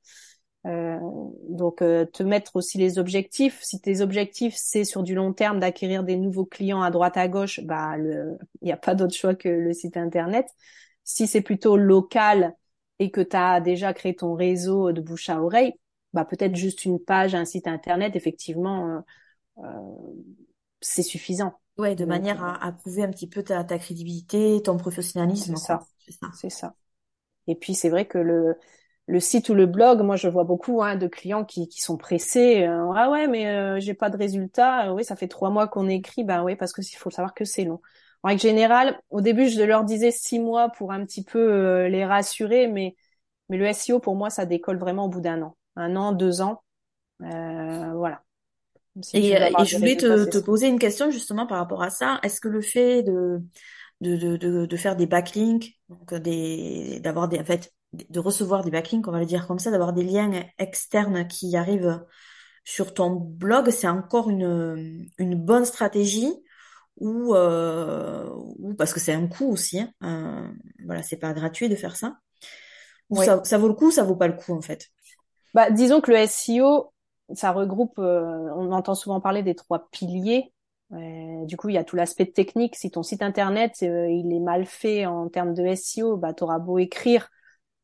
Euh, 0.66 0.98
donc 1.48 1.78
te 1.78 2.22
mettre 2.22 2.54
aussi 2.54 2.78
les 2.78 2.98
objectifs. 2.98 3.58
Si 3.62 3.80
tes 3.80 4.00
objectifs 4.00 4.54
c'est 4.56 4.84
sur 4.84 5.02
du 5.02 5.16
long 5.16 5.32
terme 5.32 5.58
d'acquérir 5.58 6.04
des 6.04 6.16
nouveaux 6.16 6.46
clients 6.46 6.82
à 6.82 6.90
droite 6.92 7.16
à 7.16 7.26
gauche, 7.26 7.60
bah 7.64 7.96
il 7.98 8.38
n'y 8.62 8.72
a 8.72 8.76
pas 8.76 8.94
d'autre 8.94 9.14
choix 9.14 9.34
que 9.34 9.48
le 9.48 9.72
site 9.72 9.96
internet. 9.96 10.46
Si 11.02 11.26
c'est 11.26 11.40
plutôt 11.40 11.76
local, 11.76 12.54
et 12.98 13.10
que 13.10 13.20
tu 13.20 13.36
as 13.36 13.60
déjà 13.60 13.92
créé 13.92 14.14
ton 14.14 14.34
réseau 14.34 14.92
de 14.92 15.00
bouche 15.00 15.28
à 15.28 15.42
oreille, 15.42 15.74
bah 16.12 16.24
peut-être 16.24 16.56
juste 16.56 16.84
une 16.84 16.98
page, 16.98 17.34
un 17.34 17.44
site 17.44 17.66
internet, 17.66 18.16
effectivement, 18.16 18.96
euh, 19.58 19.64
euh 19.64 20.22
c'est 20.80 21.02
suffisant. 21.02 21.58
Ouais, 21.78 21.94
de 21.94 22.04
manière 22.04 22.42
euh, 22.42 22.48
à, 22.48 22.66
à, 22.68 22.72
prouver 22.72 23.02
un 23.02 23.10
petit 23.10 23.28
peu 23.28 23.42
ta, 23.42 23.64
ta 23.64 23.78
crédibilité, 23.78 24.60
ton 24.62 24.76
professionnalisme. 24.76 25.56
C'est 25.56 25.66
ça. 25.66 25.80
C'est 26.34 26.50
ça. 26.50 26.74
Et 27.46 27.54
puis 27.54 27.74
c'est 27.74 27.88
vrai 27.88 28.06
que 28.06 28.18
le 28.18 28.56
le 29.08 29.20
site 29.20 29.48
ou 29.50 29.54
le 29.54 29.66
blog, 29.66 30.02
moi 30.02 30.16
je 30.16 30.26
vois 30.26 30.42
beaucoup 30.42 30.82
hein, 30.82 30.96
de 30.96 31.06
clients 31.06 31.44
qui, 31.44 31.68
qui 31.68 31.80
sont 31.80 31.96
pressés. 31.96 32.64
Euh, 32.64 32.90
ah 32.94 33.08
ouais, 33.08 33.28
mais 33.28 33.80
j'ai 33.80 33.94
pas 33.94 34.10
de 34.10 34.16
résultat. 34.16 34.92
oui, 34.94 35.04
ça 35.04 35.14
fait 35.14 35.28
trois 35.28 35.50
mois 35.50 35.68
qu'on 35.68 35.88
écrit. 35.88 36.24
Ben 36.24 36.42
oui, 36.42 36.56
parce 36.56 36.72
que 36.72 36.82
il 36.82 36.96
faut 36.96 37.10
savoir 37.10 37.32
que 37.32 37.44
c'est 37.44 37.64
long. 37.64 37.80
En 38.22 38.28
règle 38.28 38.40
générale, 38.40 39.00
au 39.10 39.20
début, 39.20 39.48
je 39.48 39.62
leur 39.62 39.84
disais 39.84 40.10
six 40.10 40.38
mois 40.38 40.70
pour 40.70 40.92
un 40.92 41.04
petit 41.04 41.22
peu 41.22 41.38
euh, 41.38 41.88
les 41.88 42.04
rassurer, 42.04 42.66
mais, 42.66 42.96
mais 43.48 43.56
le 43.56 43.72
SEO, 43.72 44.00
pour 44.00 44.16
moi, 44.16 44.30
ça 44.30 44.46
décolle 44.46 44.78
vraiment 44.78 45.06
au 45.06 45.08
bout 45.08 45.20
d'un 45.20 45.42
an. 45.42 45.56
Un 45.76 45.96
an, 45.96 46.12
deux 46.12 46.40
ans. 46.40 46.62
Euh, 47.22 47.92
voilà. 47.94 48.22
et, 49.14 49.36
je 49.64 49.76
voulais 49.76 49.96
te, 49.96 50.38
poser 50.38 50.68
une 50.68 50.78
question 50.78 51.10
justement 51.10 51.46
par 51.46 51.58
rapport 51.58 51.82
à 51.82 51.90
ça. 51.90 52.18
Est-ce 52.22 52.40
que 52.40 52.48
le 52.48 52.60
fait 52.60 53.02
de, 53.02 53.42
de, 54.00 54.36
de, 54.36 54.66
de, 54.66 54.76
faire 54.76 54.96
des 54.96 55.06
backlinks, 55.06 55.78
donc 55.88 56.14
des, 56.14 57.00
d'avoir 57.00 57.28
des, 57.28 57.38
en 57.38 57.44
fait, 57.44 57.72
de 57.92 58.20
recevoir 58.20 58.64
des 58.64 58.70
backlinks, 58.70 59.06
on 59.06 59.12
va 59.12 59.20
le 59.20 59.26
dire 59.26 59.46
comme 59.46 59.58
ça, 59.58 59.70
d'avoir 59.70 59.92
des 59.92 60.04
liens 60.04 60.30
externes 60.58 61.26
qui 61.28 61.56
arrivent 61.56 62.04
sur 62.64 62.92
ton 62.92 63.10
blog, 63.10 63.70
c'est 63.70 63.88
encore 63.88 64.28
une, 64.28 65.08
une 65.18 65.34
bonne 65.36 65.64
stratégie 65.64 66.32
ou, 66.98 67.34
euh, 67.34 68.28
ou 68.58 68.74
parce 68.74 68.92
que 68.92 69.00
c'est 69.00 69.12
un 69.12 69.26
coût 69.26 69.50
aussi. 69.50 69.80
Hein, 69.80 69.92
euh, 70.02 70.48
voilà, 70.84 71.02
c'est 71.02 71.16
pas 71.16 71.32
gratuit 71.32 71.68
de 71.68 71.76
faire 71.76 71.96
ça. 71.96 72.16
Ou 73.10 73.22
ça, 73.22 73.42
ça 73.44 73.58
vaut 73.58 73.68
le 73.68 73.74
coup, 73.74 73.90
ça 73.90 74.02
vaut 74.02 74.16
pas 74.16 74.28
le 74.28 74.34
coup 74.34 74.52
en 74.52 74.62
fait. 74.62 74.88
Bah, 75.54 75.70
disons 75.70 76.00
que 76.00 76.10
le 76.10 76.18
SEO, 76.18 76.92
ça 77.34 77.52
regroupe, 77.52 77.98
euh, 77.98 78.50
on 78.56 78.72
entend 78.72 78.94
souvent 78.94 79.20
parler 79.20 79.42
des 79.42 79.54
trois 79.54 79.88
piliers. 79.90 80.52
Euh, 80.92 81.44
du 81.46 81.56
coup, 81.56 81.68
il 81.68 81.74
y 81.74 81.78
a 81.78 81.84
tout 81.84 81.96
l'aspect 81.96 82.26
technique. 82.26 82.76
Si 82.76 82.90
ton 82.90 83.02
site 83.02 83.22
internet 83.22 83.76
euh, 83.82 84.08
il 84.08 84.32
est 84.32 84.40
mal 84.40 84.66
fait 84.66 85.06
en 85.06 85.28
termes 85.28 85.54
de 85.54 85.64
SEO, 85.66 86.16
bah 86.16 86.32
t'auras 86.32 86.58
beau 86.58 86.78
écrire, 86.78 87.28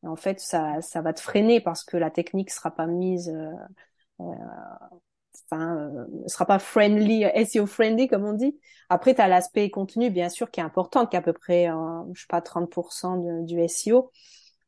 en 0.03 0.15
fait 0.15 0.39
ça 0.39 0.81
ça 0.81 1.01
va 1.01 1.13
te 1.13 1.19
freiner 1.19 1.61
parce 1.61 1.83
que 1.83 1.97
la 1.97 2.11
technique 2.11 2.49
sera 2.49 2.71
pas 2.71 2.87
mise, 2.87 3.33
enfin 5.49 5.89
sera 6.27 6.45
pas 6.45 6.59
friendly, 6.59 7.25
SEO 7.45 7.65
friendly 7.65 8.07
comme 8.07 8.25
on 8.25 8.33
dit. 8.33 8.59
Après, 8.89 9.15
tu 9.15 9.21
as 9.21 9.27
l'aspect 9.27 9.69
contenu 9.69 10.09
bien 10.09 10.29
sûr 10.29 10.51
qui 10.51 10.59
est 10.59 10.63
important, 10.63 11.05
qui 11.05 11.15
est 11.15 11.19
à 11.19 11.21
peu 11.21 11.33
près, 11.33 11.67
je 12.13 12.21
sais 12.21 12.27
pas 12.29 12.41
30% 12.41 13.43
du 13.45 13.67
SEO. 13.67 14.11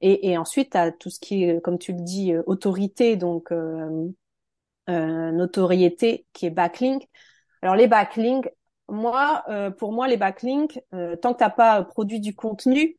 Et, 0.02 0.30
et 0.30 0.38
ensuite, 0.38 0.72
tu 0.72 0.78
as 0.78 0.92
tout 0.92 1.10
ce 1.10 1.20
qui 1.20 1.44
est, 1.46 1.62
comme 1.62 1.80
tu 1.80 1.94
le 1.94 2.02
dis, 2.02 2.34
autorité, 2.46 3.16
donc 3.16 3.52
euh, 4.90 5.32
notoriété 5.32 6.26
qui 6.34 6.46
est 6.46 6.52
backlink. 6.52 7.08
Alors 7.62 7.76
les 7.76 7.88
backlinks, 7.88 8.50
moi, 8.90 9.44
euh, 9.50 9.72
pour 9.72 9.92
moi, 9.92 10.08
les 10.08 10.18
backlinks, 10.18 10.80
euh, 10.94 11.16
tant 11.16 11.34
que 11.34 11.40
t'as 11.40 11.50
pas 11.50 11.84
produit 11.84 12.20
du 12.20 12.36
contenu, 12.36 12.98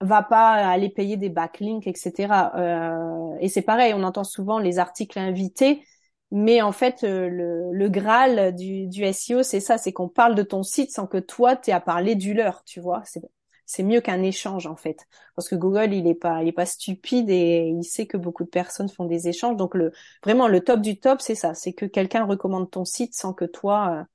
va 0.00 0.22
pas 0.22 0.54
aller 0.54 0.88
payer 0.90 1.16
des 1.16 1.28
backlinks, 1.28 1.86
etc. 1.86 2.52
Euh, 2.56 3.36
et 3.40 3.48
c'est 3.48 3.62
pareil, 3.62 3.94
on 3.94 4.02
entend 4.02 4.24
souvent 4.24 4.58
les 4.58 4.78
articles 4.80 5.18
invités, 5.18 5.84
mais 6.32 6.62
en 6.62 6.72
fait, 6.72 7.02
le, 7.02 7.70
le 7.72 7.88
graal 7.88 8.54
du, 8.54 8.86
du 8.88 9.04
SEO, 9.04 9.42
c'est 9.42 9.60
ça, 9.60 9.78
c'est 9.78 9.92
qu'on 9.92 10.08
parle 10.08 10.34
de 10.34 10.42
ton 10.42 10.62
site 10.62 10.90
sans 10.90 11.06
que 11.06 11.18
toi, 11.18 11.56
tu 11.56 11.70
aies 11.70 11.74
à 11.74 11.80
parler 11.80 12.14
du 12.14 12.34
leur, 12.34 12.64
tu 12.64 12.80
vois. 12.80 13.02
C'est 13.04 13.20
c'est 13.64 13.82
mieux 13.82 14.00
qu'un 14.00 14.22
échange 14.22 14.66
en 14.66 14.76
fait. 14.76 15.06
Parce 15.34 15.48
que 15.48 15.54
Google 15.54 15.94
il 15.94 16.06
est 16.06 16.14
pas 16.14 16.42
il 16.42 16.48
est 16.48 16.52
pas 16.52 16.66
stupide 16.66 17.30
et 17.30 17.68
il 17.68 17.84
sait 17.84 18.06
que 18.06 18.16
beaucoup 18.16 18.44
de 18.44 18.50
personnes 18.50 18.88
font 18.88 19.06
des 19.06 19.28
échanges. 19.28 19.56
Donc 19.56 19.74
le 19.74 19.92
vraiment 20.22 20.48
le 20.48 20.60
top 20.60 20.80
du 20.80 20.98
top 20.98 21.20
c'est 21.22 21.34
ça. 21.34 21.54
C'est 21.54 21.72
que 21.72 21.86
quelqu'un 21.86 22.24
recommande 22.24 22.70
ton 22.70 22.84
site 22.84 23.14
sans 23.14 23.32
que 23.32 23.44
toi 23.46 24.06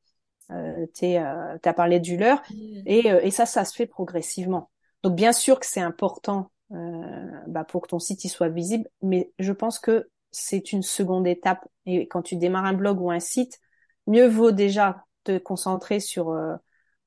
euh, 0.52 0.56
euh 0.56 0.86
t'aies 0.94 1.18
euh, 1.20 1.58
parlé 1.74 2.00
du 2.00 2.18
leur. 2.18 2.42
Mmh. 2.52 2.82
et, 2.86 3.12
euh, 3.12 3.20
et 3.24 3.32
ça 3.32 3.46
ça 3.46 3.66
se 3.66 3.74
fait 3.76 3.88
progressivement. 3.88 4.70
Donc 5.02 5.16
bien 5.16 5.32
sûr 5.32 5.60
que 5.60 5.66
c'est 5.66 5.82
important 5.82 6.52
euh, 6.74 7.42
bah, 7.48 7.64
pour 7.64 7.82
que 7.82 7.88
ton 7.88 8.00
site 8.00 8.26
il 8.26 8.30
soit 8.30 8.50
visible. 8.50 8.88
Mais 9.02 9.32
je 9.40 9.54
pense 9.54 9.80
que 9.80 10.10
c'est 10.32 10.72
une 10.72 10.84
seconde 10.84 11.28
étape 11.28 11.68
et 11.86 12.08
quand 12.08 12.22
tu 12.22 12.36
démarres 12.36 12.66
un 12.66 12.74
blog 12.74 13.02
ou 13.02 13.12
un 13.12 13.20
site 13.20 13.60
mieux 14.08 14.28
vaut 14.28 14.52
déjà 14.52 15.06
te 15.24 15.38
concentrer 15.38 16.00
sur 16.00 16.34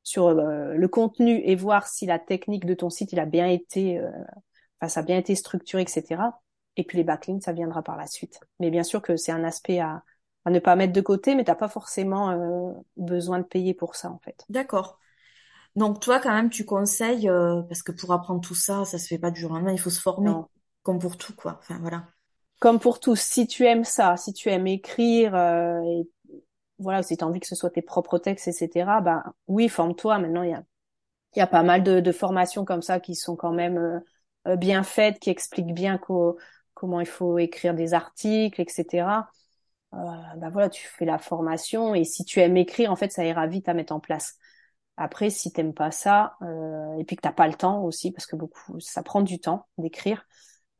sur 0.02 0.28
euh, 0.28 0.74
le 0.74 0.88
contenu 0.88 1.40
et 1.44 1.54
voir 1.56 1.87
si 1.87 2.06
la 2.06 2.18
technique 2.18 2.66
de 2.66 2.74
ton 2.74 2.90
site 2.90 3.12
il 3.12 3.20
a 3.20 3.26
bien 3.26 3.46
été, 3.46 3.98
euh, 3.98 4.11
enfin 4.80 4.88
ça 4.88 5.00
a 5.00 5.02
bien 5.02 5.18
été 5.18 5.35
structuré, 5.35 5.83
etc. 5.83 6.40
Et 6.76 6.85
puis 6.85 6.98
les 6.98 7.04
backlinks, 7.04 7.42
ça 7.42 7.52
viendra 7.52 7.83
par 7.83 7.96
la 7.96 8.06
suite. 8.06 8.40
Mais 8.59 8.70
bien 8.70 8.83
sûr 8.83 9.02
que 9.02 9.16
c'est 9.16 9.33
un 9.33 9.44
aspect 9.44 9.80
à, 9.80 10.02
à 10.44 10.50
ne 10.50 10.59
pas 10.59 10.76
mettre 10.76 10.92
de 10.92 11.00
côté, 11.00 11.35
mais 11.35 11.44
t'as 11.44 11.54
pas 11.54 11.68
forcément 11.68 12.30
euh, 12.30 12.72
besoin 12.96 13.38
de 13.38 13.44
payer 13.44 13.74
pour 13.74 13.94
ça 13.94 14.11
en 14.11 14.18
fait. 14.18 14.44
D'accord. 14.48 14.98
Donc 15.76 16.00
toi 16.00 16.18
quand 16.18 16.33
même 16.33 16.50
tu 16.50 16.64
conseilles 16.64 17.30
parce 17.68 17.83
que 17.83 17.92
pour 17.92 18.12
apprendre 18.12 18.40
tout 18.40 18.56
ça, 18.56 18.85
ça 18.85 18.98
se 18.98 19.06
fait 19.06 19.18
pas 19.18 19.30
du 19.30 19.40
jour 19.40 19.52
au 19.52 19.54
lendemain, 19.54 19.72
il 19.72 19.78
faut 19.78 19.90
se 19.90 20.00
former 20.00 20.33
comme 20.83 20.98
pour 20.98 21.16
tout 21.16 21.35
quoi. 21.37 21.59
Enfin 21.61 21.78
voilà. 21.80 22.06
Comme 22.61 22.79
pour 22.79 23.01
tout, 23.01 23.16
si 23.16 23.46
tu 23.46 23.66
aimes 23.66 23.85
ça, 23.85 24.16
si 24.16 24.33
tu 24.33 24.49
aimes 24.51 24.66
écrire 24.68 25.35
et 25.35 26.09
voilà, 26.79 27.03
si 27.03 27.16
tu 27.16 27.25
as 27.25 27.27
envie 27.27 27.40
que 27.40 27.46
ce 27.46 27.55
soit 27.55 27.70
tes 27.70 27.83
propres 27.83 28.18
textes, 28.18 28.49
etc., 28.49 29.01
bah 29.01 29.25
oui, 29.49 29.68
forme-toi. 29.68 30.18
Maintenant, 30.18 30.42
il 30.42 30.51
y 30.51 30.55
a, 30.55 30.62
y 31.37 31.40
a 31.40 31.46
pas 31.46 31.62
mal 31.62 31.83
de, 31.83 32.01
de, 32.01 32.12
formations 32.12 32.64
comme 32.64 32.83
ça 32.83 33.01
qui 33.01 33.14
sont 33.14 33.37
quand 33.37 33.53
même 33.53 33.79
euh, 33.79 34.01
euh, 34.49 34.57
bien 34.57 34.83
faites, 34.83 35.18
qui 35.18 35.31
expliquent 35.31 35.75
bien 35.75 35.99
comment 36.75 37.01
il 37.01 37.07
faut 37.07 37.38
écrire 37.38 37.75
des 37.75 37.94
articles, 37.94 38.61
etc. 38.61 39.29
Euh, 39.94 39.96
bah 40.37 40.51
voilà, 40.51 40.68
tu 40.70 40.87
fais 40.87 41.05
la 41.05 41.18
formation 41.18 41.94
et 41.94 42.05
si 42.05 42.25
tu 42.25 42.40
aimes 42.40 42.57
écrire, 42.57 42.90
en 42.92 42.96
fait, 42.96 43.12
ça 43.12 43.25
ira 43.25 43.46
vite 43.46 43.68
à 43.68 43.75
mettre 43.75 43.92
en 43.92 44.01
place. 44.01 44.37
Après, 44.96 45.31
si 45.31 45.53
t'aimes 45.53 45.75
pas 45.75 45.90
ça, 45.90 46.37
euh, 46.42 46.96
et 46.99 47.05
puis 47.05 47.16
que 47.16 47.23
t'as 47.23 47.33
pas 47.33 47.49
le 47.49 47.55
temps 47.55 47.83
aussi, 47.85 48.12
parce 48.12 48.27
que 48.27 48.37
beaucoup, 48.37 48.79
ça 48.81 49.03
prend 49.03 49.23
du 49.23 49.40
temps 49.40 49.66
d'écrire, 49.79 50.27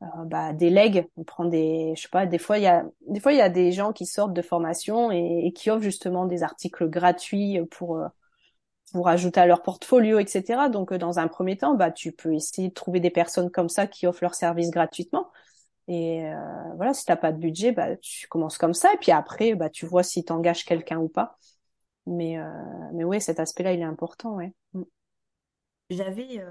euh, 0.01 0.05
bah, 0.25 0.53
délègue, 0.53 1.07
on 1.17 1.23
prend 1.23 1.45
des, 1.45 1.93
je 1.95 2.03
sais 2.03 2.09
pas, 2.09 2.25
des 2.25 2.37
fois 2.39 2.57
il 2.57 2.63
y 2.63 2.67
a, 2.67 2.85
des 3.07 3.19
fois 3.19 3.33
il 3.33 3.37
y 3.37 3.41
a 3.41 3.49
des 3.49 3.71
gens 3.71 3.93
qui 3.93 4.05
sortent 4.05 4.33
de 4.33 4.41
formation 4.41 5.11
et, 5.11 5.51
qui 5.53 5.69
offrent 5.69 5.83
justement 5.83 6.25
des 6.25 6.43
articles 6.43 6.87
gratuits 6.89 7.59
pour 7.69 7.97
euh, 7.97 8.07
pour 8.91 9.07
ajouter 9.07 9.39
à 9.39 9.45
leur 9.45 9.61
portfolio, 9.63 10.19
etc. 10.19 10.69
Donc 10.69 10.91
euh, 10.91 10.97
dans 10.97 11.19
un 11.19 11.27
premier 11.27 11.57
temps, 11.57 11.75
bah 11.75 11.91
tu 11.91 12.11
peux 12.11 12.33
essayer 12.33 12.69
de 12.69 12.73
trouver 12.73 12.99
des 12.99 13.09
personnes 13.09 13.49
comme 13.49 13.69
ça 13.69 13.87
qui 13.87 14.07
offrent 14.07 14.23
leurs 14.23 14.35
services 14.35 14.69
gratuitement. 14.71 15.31
Et 15.87 16.25
euh, 16.25 16.35
voilà, 16.75 16.93
si 16.93 17.05
t'as 17.05 17.15
pas 17.15 17.31
de 17.31 17.37
budget, 17.37 17.71
bah 17.71 17.95
tu 17.97 18.27
commences 18.27 18.57
comme 18.57 18.73
ça 18.73 18.93
et 18.93 18.97
puis 18.97 19.11
après, 19.11 19.55
bah 19.55 19.69
tu 19.69 19.85
vois 19.85 20.03
si 20.03 20.23
t'engages 20.23 20.65
quelqu'un 20.65 20.99
ou 20.99 21.09
pas. 21.09 21.37
Mais 22.05 22.37
euh, 22.37 22.43
mais 22.93 23.03
ouais, 23.03 23.19
cet 23.19 23.39
aspect-là, 23.39 23.73
il 23.73 23.79
est 23.79 23.83
important, 23.83 24.35
ouais. 24.35 24.53
Mm. 24.73 24.83
J'avais 25.89 26.43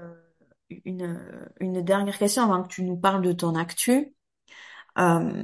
une, 0.85 1.19
une 1.59 1.81
dernière 1.81 2.17
question 2.17 2.43
avant 2.43 2.63
que 2.63 2.67
tu 2.69 2.83
nous 2.83 2.97
parles 2.97 3.21
de 3.21 3.33
ton 3.33 3.55
actu. 3.55 4.13
Euh, 4.97 5.43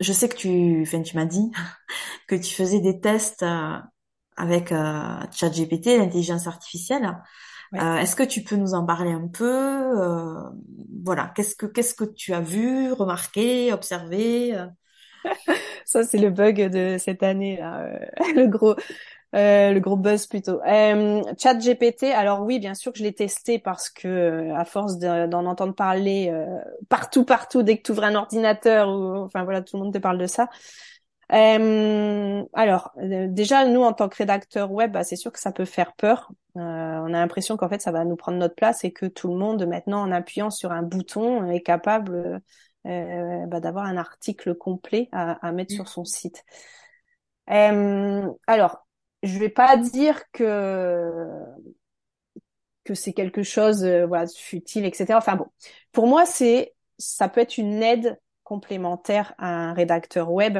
je 0.00 0.12
sais 0.12 0.28
que 0.28 0.36
tu, 0.36 0.82
enfin, 0.82 1.02
tu 1.02 1.16
m'as 1.16 1.24
dit 1.24 1.50
que 2.28 2.34
tu 2.34 2.54
faisais 2.54 2.80
des 2.80 3.00
tests 3.00 3.42
euh, 3.42 3.78
avec 4.36 4.72
euh, 4.72 5.20
ChatGPT, 5.32 5.98
l'intelligence 5.98 6.46
artificielle. 6.46 7.16
Euh, 7.74 7.96
est-ce 7.96 8.14
que 8.14 8.22
tu 8.22 8.42
peux 8.42 8.56
nous 8.56 8.74
en 8.74 8.86
parler 8.86 9.10
un 9.10 9.26
peu 9.28 9.44
euh, 9.44 10.40
Voilà, 11.04 11.32
qu'est-ce 11.34 11.56
que 11.56 11.66
qu'est-ce 11.66 11.94
que 11.94 12.04
tu 12.04 12.32
as 12.32 12.40
vu, 12.40 12.92
remarqué, 12.92 13.72
observé 13.72 14.54
Ça 15.84 16.04
c'est 16.04 16.18
le 16.18 16.30
bug 16.30 16.70
de 16.70 16.96
cette 16.98 17.22
année 17.22 17.58
là, 17.58 17.88
le 18.34 18.46
gros 18.46 18.76
euh, 19.34 19.72
le 19.72 19.80
gros 19.80 19.96
buzz 19.96 20.26
plutôt. 20.26 20.60
Euh, 20.66 21.22
Chat 21.38 21.58
GPT, 21.58 22.12
alors 22.12 22.42
oui, 22.42 22.58
bien 22.58 22.74
sûr 22.74 22.92
que 22.92 22.98
je 22.98 23.02
l'ai 23.02 23.12
testé 23.12 23.58
parce 23.58 23.90
que 23.90 24.08
euh, 24.08 24.54
à 24.54 24.64
force 24.64 24.98
d'en 24.98 25.46
entendre 25.46 25.74
parler 25.74 26.30
euh, 26.32 26.46
partout, 26.88 27.24
partout, 27.24 27.62
dès 27.62 27.76
que 27.76 27.82
tu 27.82 27.92
ouvres 27.92 28.04
un 28.04 28.14
ordinateur 28.14 28.88
ou 28.88 29.24
enfin 29.24 29.44
voilà, 29.44 29.62
tout 29.62 29.76
le 29.76 29.82
monde 29.82 29.92
te 29.92 29.98
parle 29.98 30.18
de 30.18 30.26
ça. 30.26 30.48
Euh, 31.32 32.44
alors 32.52 32.92
déjà, 32.96 33.66
nous 33.66 33.82
en 33.82 33.92
tant 33.92 34.08
que 34.08 34.16
rédacteur 34.16 34.70
web, 34.70 34.92
bah, 34.92 35.02
c'est 35.02 35.16
sûr 35.16 35.32
que 35.32 35.40
ça 35.40 35.50
peut 35.50 35.64
faire 35.64 35.94
peur. 35.94 36.30
on 36.54 36.60
a 37.06 37.18
l'impression 37.18 37.56
qu'en 37.56 37.68
fait, 37.68 37.82
ça 37.82 37.90
va 37.90 38.04
nous 38.04 38.16
prendre 38.16 38.38
notre 38.38 38.54
place 38.54 38.84
et 38.84 38.92
que 38.92 39.06
tout 39.06 39.28
le 39.28 39.36
monde 39.36 39.66
maintenant, 39.66 40.02
en 40.02 40.12
appuyant 40.12 40.50
sur 40.50 40.70
un 40.70 40.82
bouton, 40.82 41.50
est 41.50 41.62
capable 41.62 42.40
bah, 42.84 43.58
d'avoir 43.60 43.86
un 43.86 43.96
article 43.96 44.54
complet 44.54 45.08
à, 45.10 45.32
à 45.44 45.50
mettre 45.50 45.74
sur 45.74 45.88
son 45.88 46.04
site. 46.04 46.44
alors, 47.48 48.85
je 49.26 49.38
vais 49.38 49.48
pas 49.48 49.76
dire 49.76 50.22
que 50.32 51.12
que 52.84 52.94
c'est 52.94 53.12
quelque 53.12 53.42
chose 53.42 53.84
euh, 53.84 54.06
voilà 54.06 54.26
futile 54.28 54.84
etc 54.84 55.06
enfin 55.14 55.36
bon. 55.36 55.46
Pour 55.92 56.06
moi 56.06 56.24
c'est 56.26 56.74
ça 56.98 57.28
peut 57.28 57.40
être 57.40 57.58
une 57.58 57.82
aide 57.82 58.18
complémentaire 58.44 59.34
à 59.38 59.48
un 59.48 59.72
rédacteur 59.74 60.30
web 60.32 60.58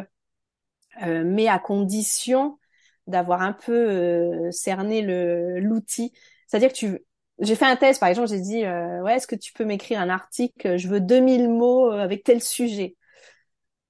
euh, 1.02 1.22
mais 1.24 1.48
à 1.48 1.58
condition 1.58 2.58
d'avoir 3.06 3.42
un 3.42 3.52
peu 3.52 3.72
euh, 3.72 4.50
cerné 4.50 5.02
le 5.02 5.60
l'outil. 5.60 6.12
C'est-à-dire 6.46 6.70
que 6.70 6.76
tu 6.76 7.04
j'ai 7.38 7.54
fait 7.54 7.66
un 7.66 7.76
test 7.76 8.00
par 8.00 8.08
exemple 8.08 8.28
j'ai 8.28 8.40
dit 8.40 8.62
ouais 8.64 9.16
est-ce 9.16 9.26
que 9.26 9.36
tu 9.36 9.52
peux 9.52 9.64
m'écrire 9.64 10.00
un 10.00 10.08
article 10.08 10.78
je 10.78 10.88
veux 10.88 11.00
2000 11.00 11.50
mots 11.50 11.90
avec 11.90 12.24
tel 12.24 12.42
sujet? 12.42 12.96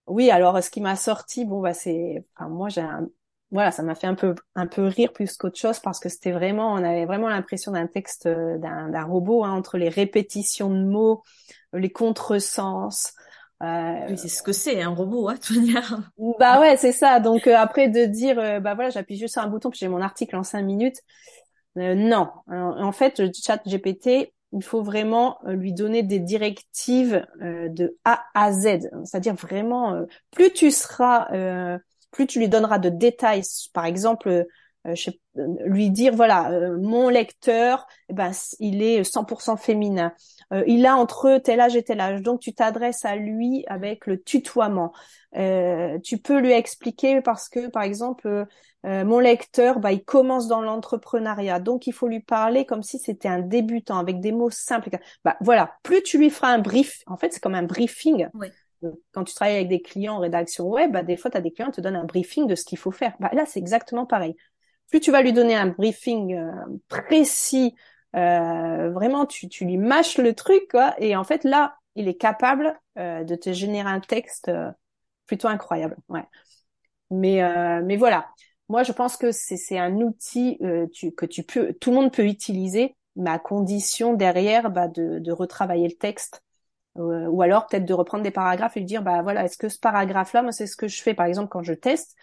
Oui 0.07 0.31
alors 0.31 0.63
ce 0.63 0.71
qui 0.71 0.81
m'a 0.81 0.97
sorti 0.97 1.45
bon 1.45 1.61
bah 1.61 1.75
c'est 1.75 2.25
enfin 2.37 2.49
moi 2.49 2.69
j'ai 2.69 2.81
un 2.81 3.09
voilà, 3.53 3.71
ça 3.71 3.83
m'a 3.83 3.95
fait 3.95 4.07
un 4.09 4.15
peu 4.15 4.35
un 4.55 4.67
peu 4.67 4.83
rire 4.83 5.13
plus 5.13 5.37
qu'autre 5.37 5.59
chose 5.59 5.79
parce 5.79 6.01
que 6.01 6.09
c'était 6.09 6.33
vraiment, 6.33 6.73
on 6.73 6.83
avait 6.83 7.07
vraiment 7.07 7.29
l'impression 7.29 7.73
d'un 7.73 7.87
texte 7.87 8.27
euh, 8.27 8.59
d'un 8.59 9.05
robot 9.05 9.45
hein, 9.45 9.53
entre 9.53 9.79
les 9.79 9.89
répétitions 9.89 10.71
de 10.71 10.85
mots, 10.85 11.23
les 11.73 11.91
contresens. 11.91 13.15
Euh, 13.63 14.17
c'est 14.17 14.29
ce 14.29 14.43
que 14.43 14.53
c'est 14.53 14.83
un 14.83 14.91
robot, 14.91 15.29
hein, 15.29 15.37
de 15.51 15.61
dire. 15.61 16.11
Bah 16.39 16.61
ouais, 16.61 16.77
c'est 16.77 16.93
ça. 16.93 17.21
Donc 17.21 17.47
euh, 17.47 17.57
après 17.57 17.89
de 17.89 18.05
dire, 18.05 18.39
euh, 18.39 18.61
bah 18.61 18.75
voilà, 18.75 18.91
j'appuie 18.91 19.17
juste 19.17 19.35
sur 19.35 19.43
un 19.43 19.49
bouton 19.49 19.71
puis 19.71 19.79
j'ai 19.79 19.89
mon 19.89 20.03
article 20.03 20.37
en 20.37 20.43
cinq 20.43 20.63
minutes. 20.63 21.01
non, 21.77 22.29
en 22.49 22.93
fait, 22.93 23.19
le 23.19 23.31
chat 23.33 23.61
GPT, 23.67 24.33
il 24.53 24.63
faut 24.63 24.83
vraiment 24.83 25.39
lui 25.47 25.73
donner 25.73 26.03
des 26.03 26.19
directives 26.21 27.27
de 27.41 27.97
A 28.05 28.25
à 28.35 28.53
Z. 28.53 28.89
C'est-à-dire 29.05 29.35
vraiment, 29.35 30.05
plus 30.31 30.53
tu 30.53 30.71
seras 30.71 31.29
plus 32.17 32.27
tu 32.27 32.39
lui 32.39 32.49
donneras 32.49 32.79
de 32.79 32.89
détails, 32.89 33.43
par 33.75 33.85
exemple, 33.85 34.47
euh, 34.87 34.95
lui 35.65 35.91
dire 35.91 36.15
voilà 36.15 36.51
euh, 36.51 36.79
mon 36.81 37.09
lecteur 37.09 37.87
eh 38.09 38.15
ben 38.15 38.31
il 38.59 38.83
est 38.83 39.03
100% 39.03 39.59
féminin. 39.59 40.13
Euh, 40.53 40.63
il 40.67 40.87
a 40.87 40.97
entre 40.97 41.39
tel 41.39 41.61
âge 41.61 41.77
et 41.77 41.83
tel 41.83 42.01
âge 42.01 42.23
donc 42.23 42.41
tu 42.41 42.55
t'adresses 42.55 43.05
à 43.05 43.17
lui 43.17 43.65
avec 43.67 44.07
le 44.07 44.23
tutoiement. 44.23 44.93
Tu 46.03 46.19
peux 46.19 46.39
lui 46.39 46.53
expliquer 46.53 47.21
parce 47.21 47.51
que 47.51 47.69
par 47.69 47.83
exemple 47.83 48.47
mon 48.85 49.19
lecteur 49.19 49.81
bah 49.81 49.93
il 49.93 50.03
commence 50.03 50.49
dans 50.49 50.63
l'entrepreneuriat 50.63 51.61
donc 51.61 51.87
il 51.87 51.93
faut 51.93 52.09
lui 52.09 52.21
parler 52.21 52.65
comme 52.65 52.83
si 52.83 52.99
c'était 52.99 53.29
un 53.29 53.41
débutant 53.41 53.99
avec 53.99 54.21
des 54.21 54.33
mots 54.33 54.49
simples 54.49 54.89
bah 55.25 55.37
voilà 55.41 55.75
plus 55.83 56.03
tu 56.03 56.17
lui 56.17 56.31
feras 56.31 56.49
un 56.49 56.61
brief 56.61 57.03
en 57.07 57.19
fait 57.19 57.35
c'est 57.35 57.41
comme 57.41 57.57
un 57.57 57.65
briefing 57.65 58.29
quand 59.13 59.25
tu 59.25 59.35
travailles 59.35 59.57
avec 59.57 59.69
des 59.69 59.83
clients 59.83 60.17
en 60.17 60.21
rédaction 60.21 60.69
web, 60.69 60.93
bah, 60.93 61.03
des 61.03 61.17
fois, 61.17 61.31
tu 61.31 61.37
as 61.37 61.41
des 61.41 61.53
clients 61.53 61.71
qui 61.71 61.77
te 61.77 61.81
donnent 61.81 61.97
un 61.97 62.05
briefing 62.05 62.47
de 62.47 62.55
ce 62.55 62.65
qu'il 62.65 62.79
faut 62.79 62.91
faire. 62.91 63.15
Bah, 63.21 63.31
là, 63.33 63.45
c'est 63.47 63.59
exactement 63.59 64.07
pareil 64.07 64.37
plus 64.91 65.01
tu 65.01 65.11
vas 65.11 65.23
lui 65.23 65.33
donner 65.33 65.55
un 65.55 65.69
briefing 65.69 66.35
euh, 66.35 66.53
précis, 66.89 67.75
euh, 68.15 68.91
vraiment, 68.91 69.27
tu, 69.27 69.49
tu 69.49 69.65
lui 69.65 69.79
mâches 69.79 70.19
le 70.19 70.35
truc, 70.35 70.69
quoi, 70.71 70.95
et 70.99 71.17
en 71.17 71.25
fait, 71.25 71.45
là, 71.45 71.77
il 71.95 72.09
est 72.09 72.17
capable 72.17 72.79
euh, 72.99 73.25
de 73.25 73.35
te 73.35 73.53
générer 73.53 73.91
un 73.91 74.01
texte 74.01 74.51
plutôt 75.27 75.49
incroyable. 75.49 75.97
Ouais. 76.09 76.25
Mais, 77.11 77.41
mais 77.83 77.97
voilà, 77.97 78.29
moi, 78.69 78.83
je 78.83 78.93
pense 78.93 79.17
que 79.17 79.31
c'est 79.33 79.79
un 79.79 79.95
outil 80.01 80.59
tu, 80.93 81.13
que 81.13 81.25
tu 81.27 81.43
peux, 81.45 81.73
tout 81.75 81.91
le 81.91 81.97
monde 81.97 82.13
peut 82.13 82.27
utiliser, 82.27 82.97
mais 83.15 83.31
à 83.31 83.39
condition 83.39 84.15
derrière 84.15 84.71
bah, 84.71 84.89
de, 84.89 85.19
de 85.19 85.33
retravailler 85.33 85.89
le 85.89 85.95
texte 85.95 86.43
ou 86.99 87.43
alors 87.43 87.67
peut-être 87.67 87.85
de 87.85 87.95
reprendre 87.95 88.23
des 88.23 88.31
paragraphes 88.31 88.77
et 88.77 88.81
lui 88.81 88.87
dire 88.87 89.03
bah 89.03 89.23
voilà 89.23 89.45
est-ce 89.45 89.59
que 89.59 89.69
ce 89.69 89.79
paragraphe 89.79 90.33
là 90.33 90.43
moi 90.43 90.53
c'est 90.53 90.67
ce 90.67 90.77
que 90.77 90.89
je 90.89 91.03
fais? 91.03 91.15
Par 91.15 91.27
exemple 91.27 91.49
quand 91.49 91.63
je 91.63 91.75
teste 91.75 92.17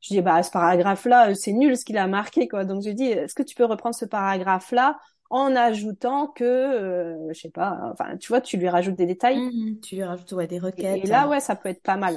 je 0.00 0.14
dis 0.14 0.20
bah 0.20 0.42
ce 0.42 0.50
paragraphe 0.50 1.04
là 1.06 1.30
euh, 1.30 1.34
c'est 1.34 1.52
nul 1.52 1.76
ce 1.76 1.84
qu'il 1.84 1.98
a 1.98 2.06
marqué 2.06 2.48
quoi. 2.48 2.64
Donc 2.64 2.82
je 2.82 2.90
dis 2.90 3.06
est-ce 3.06 3.34
que 3.34 3.42
tu 3.42 3.54
peux 3.54 3.64
reprendre 3.64 3.94
ce 3.94 4.04
paragraphe 4.04 4.72
là 4.72 4.98
en 5.30 5.56
ajoutant 5.56 6.28
que 6.28 6.44
euh, 6.44 7.32
je 7.32 7.40
sais 7.40 7.50
pas 7.50 7.78
enfin 7.92 8.16
tu 8.16 8.28
vois 8.28 8.40
tu 8.40 8.56
lui 8.56 8.68
rajoutes 8.68 8.96
des 8.96 9.06
détails. 9.06 9.38
Mmh, 9.38 9.80
tu 9.80 9.96
lui 9.96 10.04
rajoutes 10.04 10.32
ouais 10.32 10.46
des 10.46 10.58
requêtes 10.58 11.04
et, 11.04 11.06
là 11.06 11.28
ouais 11.28 11.40
ça 11.40 11.56
peut 11.56 11.68
être 11.68 11.82
pas 11.82 11.96
mal. 11.96 12.16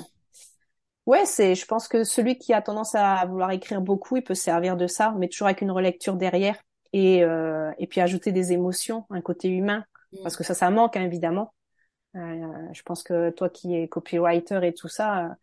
Ouais 1.05 1.25
c'est 1.25 1.55
je 1.55 1.65
pense 1.65 1.87
que 1.87 2.03
celui 2.03 2.37
qui 2.37 2.53
a 2.53 2.61
tendance 2.61 2.93
à 2.93 3.25
vouloir 3.25 3.51
écrire 3.51 3.81
beaucoup 3.81 4.17
il 4.17 4.23
peut 4.23 4.35
servir 4.35 4.77
de 4.77 4.85
ça 4.85 5.13
mais 5.17 5.27
toujours 5.27 5.47
avec 5.47 5.61
une 5.61 5.71
relecture 5.71 6.15
derrière 6.15 6.57
et 6.93 7.23
euh, 7.23 7.71
et 7.79 7.87
puis 7.87 8.01
ajouter 8.01 8.31
des 8.31 8.51
émotions 8.51 9.05
un 9.09 9.21
côté 9.21 9.47
humain 9.47 9.85
mmh. 10.11 10.17
parce 10.21 10.35
que 10.35 10.43
ça 10.43 10.53
ça 10.53 10.69
manque 10.69 10.97
hein, 10.97 11.03
évidemment. 11.03 11.53
euh, 11.53 11.58
je 12.13 12.81
pense 12.83 13.03
que 13.03 13.29
toi 13.29 13.49
qui 13.49 13.75
es 13.75 13.87
copywriter 13.87 14.59
et 14.63 14.73
tout 14.73 14.87
ça 14.87 15.37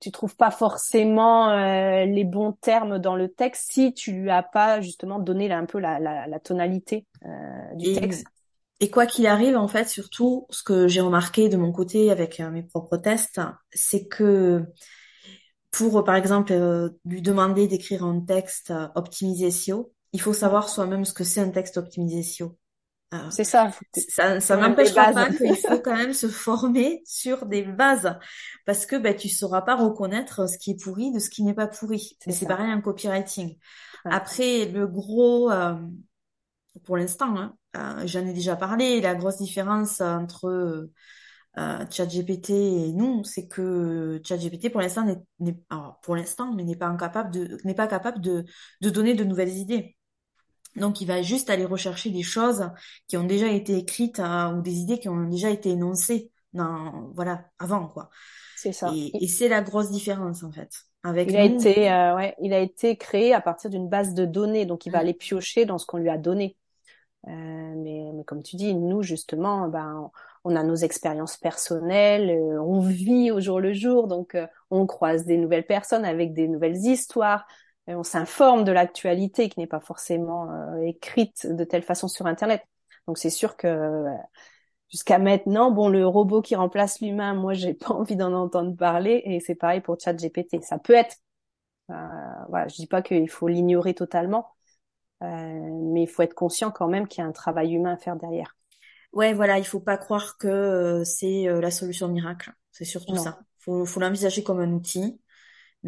tu 0.00 0.12
trouves 0.12 0.36
pas 0.36 0.50
forcément 0.50 1.50
euh, 1.50 2.04
les 2.04 2.24
bons 2.24 2.52
termes 2.52 2.98
dans 2.98 3.16
le 3.16 3.28
texte 3.28 3.72
si 3.72 3.92
tu 3.94 4.12
lui 4.12 4.30
as 4.30 4.42
pas 4.42 4.80
justement 4.80 5.18
donné 5.18 5.50
un 5.52 5.66
peu 5.66 5.78
la, 5.78 5.98
la, 5.98 6.26
la 6.26 6.40
tonalité 6.40 7.04
euh, 7.24 7.74
du 7.74 7.92
texte. 7.92 8.24
Et 8.80 8.90
quoi 8.90 9.06
qu'il 9.06 9.26
arrive, 9.26 9.56
en 9.56 9.66
fait, 9.66 9.88
surtout, 9.88 10.46
ce 10.50 10.62
que 10.62 10.86
j'ai 10.86 11.00
remarqué 11.00 11.48
de 11.48 11.56
mon 11.56 11.72
côté 11.72 12.12
avec 12.12 12.38
euh, 12.38 12.50
mes 12.50 12.62
propres 12.62 12.96
tests, 12.96 13.40
c'est 13.72 14.06
que 14.06 14.64
pour, 15.72 16.04
par 16.04 16.14
exemple, 16.14 16.54
lui 17.04 17.20
demander 17.20 17.66
d'écrire 17.66 18.04
un 18.04 18.20
texte 18.20 18.72
optimisé 18.94 19.50
SEO, 19.50 19.92
il 20.12 20.20
faut 20.20 20.32
savoir 20.32 20.68
soi-même 20.68 21.04
ce 21.04 21.12
que 21.12 21.24
c'est 21.24 21.40
un 21.40 21.50
texte 21.50 21.76
optimisé 21.76 22.22
SEO. 22.22 22.56
Ah. 23.10 23.28
c'est 23.30 23.44
ça. 23.44 23.70
Ça, 24.10 24.40
ça 24.40 24.56
n'empêche 24.56 24.94
pas 24.94 25.30
qu'il 25.30 25.56
faut 25.56 25.80
quand 25.80 25.96
même 25.96 26.12
se 26.12 26.28
former 26.28 27.02
sur 27.06 27.46
des 27.46 27.62
bases 27.62 28.18
parce 28.66 28.84
que 28.84 28.96
ben, 28.96 29.16
tu 29.16 29.28
sauras 29.28 29.62
pas 29.62 29.76
reconnaître 29.76 30.48
ce 30.48 30.58
qui 30.58 30.72
est 30.72 30.82
pourri 30.82 31.10
de 31.12 31.18
ce 31.18 31.30
qui 31.30 31.42
n'est 31.42 31.54
pas 31.54 31.66
pourri. 31.68 32.18
C'est 32.28 32.46
pareil 32.46 32.70
en 32.70 32.80
copywriting. 32.82 33.56
Après, 34.04 34.66
le 34.66 34.86
gros, 34.86 35.50
euh, 35.50 35.74
pour 36.84 36.96
l'instant, 36.96 37.36
hein, 37.36 37.56
euh, 37.76 38.06
j'en 38.06 38.26
ai 38.26 38.32
déjà 38.32 38.56
parlé, 38.56 39.00
la 39.00 39.14
grosse 39.14 39.38
différence 39.38 40.00
entre 40.00 40.90
euh, 41.58 41.86
ChatGPT 41.90 42.50
et 42.50 42.92
nous, 42.92 43.24
c'est 43.24 43.48
que 43.48 44.20
ChatGPT 44.24 44.70
pour 44.70 44.80
l'instant 44.80 45.04
n'est, 45.40 45.56
pour 46.02 46.14
l'instant, 46.14 46.52
mais 46.54 46.64
n'est 46.64 46.76
pas 46.76 46.86
incapable 46.86 47.30
de, 47.32 47.58
n'est 47.64 47.74
pas 47.74 47.86
capable 47.88 48.20
de, 48.20 48.44
de 48.80 48.90
donner 48.90 49.14
de 49.14 49.24
nouvelles 49.24 49.56
idées. 49.56 49.97
Donc, 50.76 51.00
il 51.00 51.06
va 51.06 51.22
juste 51.22 51.50
aller 51.50 51.64
rechercher 51.64 52.10
des 52.10 52.22
choses 52.22 52.70
qui 53.06 53.16
ont 53.16 53.24
déjà 53.24 53.48
été 53.48 53.76
écrites 53.76 54.20
hein, 54.20 54.56
ou 54.56 54.62
des 54.62 54.78
idées 54.78 54.98
qui 54.98 55.08
ont 55.08 55.28
déjà 55.28 55.50
été 55.50 55.70
énoncées 55.70 56.30
dans, 56.52 57.10
voilà, 57.14 57.44
avant, 57.58 57.88
quoi. 57.88 58.10
C'est 58.56 58.72
ça. 58.72 58.92
Et, 58.92 59.28
c'est 59.28 59.48
la 59.48 59.62
grosse 59.62 59.90
différence, 59.90 60.42
en 60.42 60.50
fait. 60.50 60.70
Avec 61.04 61.30
il 61.30 61.36
a 61.36 61.44
été, 61.44 61.92
euh, 61.92 62.16
ouais, 62.16 62.34
il 62.40 62.52
a 62.52 62.58
été 62.58 62.96
créé 62.96 63.32
à 63.32 63.40
partir 63.40 63.70
d'une 63.70 63.88
base 63.88 64.14
de 64.14 64.24
données, 64.24 64.66
donc 64.66 64.84
il 64.84 64.90
va 64.90 64.98
aller 64.98 65.14
piocher 65.14 65.64
dans 65.64 65.78
ce 65.78 65.86
qu'on 65.86 65.98
lui 65.98 66.08
a 66.08 66.18
donné. 66.18 66.56
Euh, 67.28 67.30
mais, 67.30 68.10
mais, 68.14 68.24
comme 68.24 68.42
tu 68.42 68.56
dis, 68.56 68.74
nous 68.74 69.02
justement, 69.02 69.68
ben, 69.68 70.10
on 70.42 70.56
a 70.56 70.62
nos 70.64 70.74
expériences 70.74 71.36
personnelles, 71.36 72.30
euh, 72.30 72.60
on 72.60 72.80
vit 72.80 73.30
au 73.30 73.40
jour 73.40 73.60
le 73.60 73.72
jour, 73.72 74.08
donc 74.08 74.36
on 74.70 74.86
croise 74.86 75.24
des 75.24 75.36
nouvelles 75.36 75.66
personnes 75.66 76.04
avec 76.04 76.32
des 76.32 76.48
nouvelles 76.48 76.76
histoires, 76.76 77.46
on 77.94 78.02
s'informe 78.02 78.64
de 78.64 78.72
l'actualité 78.72 79.48
qui 79.48 79.60
n'est 79.60 79.66
pas 79.66 79.80
forcément 79.80 80.50
euh, 80.50 80.80
écrite 80.82 81.46
de 81.46 81.64
telle 81.64 81.82
façon 81.82 82.08
sur 82.08 82.26
Internet. 82.26 82.62
Donc 83.08 83.16
c'est 83.16 83.30
sûr 83.30 83.56
que 83.56 83.66
euh, 83.66 84.14
jusqu'à 84.90 85.18
maintenant, 85.18 85.72
bon, 85.72 85.88
le 85.88 86.06
robot 86.06 86.42
qui 86.42 86.54
remplace 86.54 87.00
l'humain, 87.00 87.34
moi, 87.34 87.54
j'ai 87.54 87.74
pas 87.74 87.88
envie 87.94 88.16
d'en 88.16 88.32
entendre 88.34 88.76
parler, 88.76 89.22
et 89.24 89.40
c'est 89.40 89.54
pareil 89.54 89.80
pour 89.80 89.98
ChatGPT. 89.98 90.62
Ça 90.62 90.78
peut 90.78 90.92
être, 90.92 91.16
euh, 91.90 91.94
voilà, 92.50 92.68
je 92.68 92.76
dis 92.76 92.86
pas 92.86 93.00
qu'il 93.00 93.28
faut 93.30 93.48
l'ignorer 93.48 93.94
totalement, 93.94 94.46
euh, 95.22 95.26
mais 95.26 96.02
il 96.02 96.06
faut 96.06 96.22
être 96.22 96.34
conscient 96.34 96.70
quand 96.70 96.86
même 96.86 97.08
qu'il 97.08 97.22
y 97.22 97.26
a 97.26 97.28
un 97.28 97.32
travail 97.32 97.72
humain 97.72 97.94
à 97.94 97.96
faire 97.96 98.16
derrière. 98.16 98.54
Ouais, 99.14 99.32
voilà, 99.32 99.58
il 99.58 99.64
faut 99.64 99.80
pas 99.80 99.96
croire 99.96 100.36
que 100.36 101.02
c'est 101.02 101.46
la 101.46 101.70
solution 101.70 102.08
miracle. 102.08 102.52
C'est 102.70 102.84
surtout 102.84 103.16
ça. 103.16 103.40
Faut, 103.60 103.86
faut 103.86 104.00
l'envisager 104.00 104.42
comme 104.42 104.60
un 104.60 104.70
outil. 104.70 105.18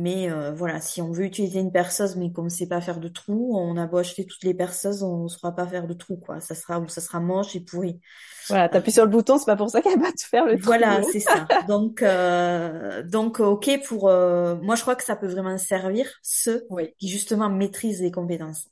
Mais 0.01 0.31
euh, 0.31 0.51
voilà, 0.51 0.81
si 0.81 1.03
on 1.03 1.13
veut 1.13 1.27
utiliser 1.27 1.61
une 1.61 1.73
perceuse, 1.73 2.17
mais 2.17 2.33
qu'on 2.33 2.45
ne 2.45 2.49
sait 2.49 2.67
pas 2.67 2.81
faire 2.81 3.01
de 3.01 3.09
trous, 3.09 3.55
on 3.55 3.77
a 3.77 3.87
beau 3.87 3.99
acheter 3.99 4.25
toutes 4.25 4.43
les 4.45 4.55
perceuses, 4.55 5.03
on 5.03 5.25
ne 5.25 5.29
saura 5.29 5.55
pas 5.55 5.67
faire 5.67 5.87
de 5.87 5.93
trous, 5.93 6.17
quoi. 6.17 6.41
Ça 6.41 6.55
sera 6.55 6.81
ou 6.81 6.89
ça 6.89 7.03
sera 7.03 7.21
moche 7.21 7.55
et 7.55 7.61
pourri. 7.61 8.01
Voilà, 8.49 8.71
t'appuies 8.71 8.93
sur 8.93 9.05
le 9.05 9.11
bouton, 9.11 9.37
c'est 9.37 9.45
pas 9.45 9.57
pour 9.57 9.69
ça 9.69 9.83
qu'elle 9.83 10.01
va 10.01 10.11
te 10.11 10.23
faire 10.23 10.47
le 10.47 10.57
trou. 10.57 10.65
Voilà, 10.65 11.03
c'est 11.13 11.21
ça. 11.21 11.47
Donc, 11.69 12.01
euh, 12.01 13.03
donc 13.03 13.41
ok 13.41 13.79
pour. 13.87 14.09
Euh, 14.09 14.57
moi, 14.63 14.75
je 14.75 14.81
crois 14.81 14.97
que 14.97 15.05
ça 15.05 15.17
peut 15.17 15.27
vraiment 15.27 15.59
servir 15.59 16.11
ceux 16.23 16.67
qui 16.99 17.09
justement 17.09 17.51
maîtrisent 17.51 18.01
les 18.01 18.11
compétences. 18.11 18.71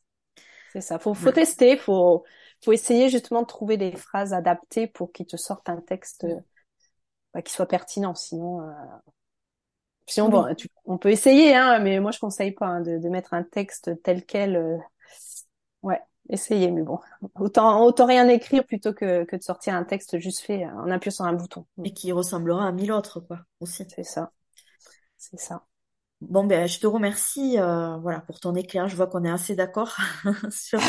C'est 0.73 0.81
ça. 0.81 0.99
Faut, 0.99 1.13
faut 1.13 1.31
tester, 1.31 1.77
faut, 1.77 2.25
faut 2.65 2.73
essayer 2.73 3.11
justement 3.11 3.43
de 3.43 3.47
trouver 3.47 3.77
des 3.77 3.93
phrases 3.93 4.33
adaptées 4.33 4.87
pour 4.87 5.13
qu'ils 5.13 5.27
te 5.27 5.37
sortent 5.37 5.69
un 5.69 5.83
texte 5.83 6.27
bah, 7.35 7.43
qui 7.43 7.53
soit 7.53 7.69
pertinent. 7.69 8.15
Sinon, 8.15 8.63
Sinon, 10.09 10.29
bon, 10.31 10.47
on 10.87 10.99
peut 10.99 11.11
essayer, 11.11 11.55
hein, 11.55 11.79
mais 11.81 12.01
moi 12.01 12.11
je 12.13 12.19
conseille 12.19 12.53
pas 12.53 12.67
hein, 12.67 12.81
de, 12.81 13.09
mettre 13.09 13.35
un 13.35 13.43
texte 13.43 13.91
tel 14.03 14.25
quel. 14.25 14.57
Euh, 14.57 14.77
ouais, 15.83 16.01
essayer, 16.31 16.71
mais 16.71 16.83
bon, 16.83 16.99
autant 17.35 17.85
autant 17.85 18.07
rien 18.07 18.27
écrire 18.29 18.65
plutôt 18.65 18.95
que, 18.95 19.25
que 19.25 19.37
de 19.37 19.43
sortir 19.43 19.75
un 19.75 19.85
texte 19.85 20.19
juste 20.19 20.41
fait 20.41 20.67
en 20.67 20.91
appuyant 20.91 21.15
sur 21.15 21.25
un 21.27 21.35
bouton. 21.35 21.67
Et 21.85 21.93
qui 21.93 22.11
ressemblera 22.13 22.67
à 22.67 22.73
mille 22.73 22.93
autres, 22.93 23.21
quoi, 23.21 23.41
aussi. 23.61 23.85
C'est 23.95 24.03
ça, 24.03 24.33
c'est 25.19 25.39
ça. 25.39 25.65
Bon 26.21 26.43
ben 26.45 26.67
je 26.67 26.81
te 26.81 26.87
remercie 26.89 27.61
euh, 27.61 27.97
voilà 27.99 28.21
pour 28.21 28.41
ton 28.41 28.55
éclair. 28.57 28.89
Je 28.89 28.97
vois 28.97 29.07
qu'on 29.07 29.25
est 29.25 29.31
assez 29.31 29.55
d'accord 29.55 29.97
sur 30.51 30.81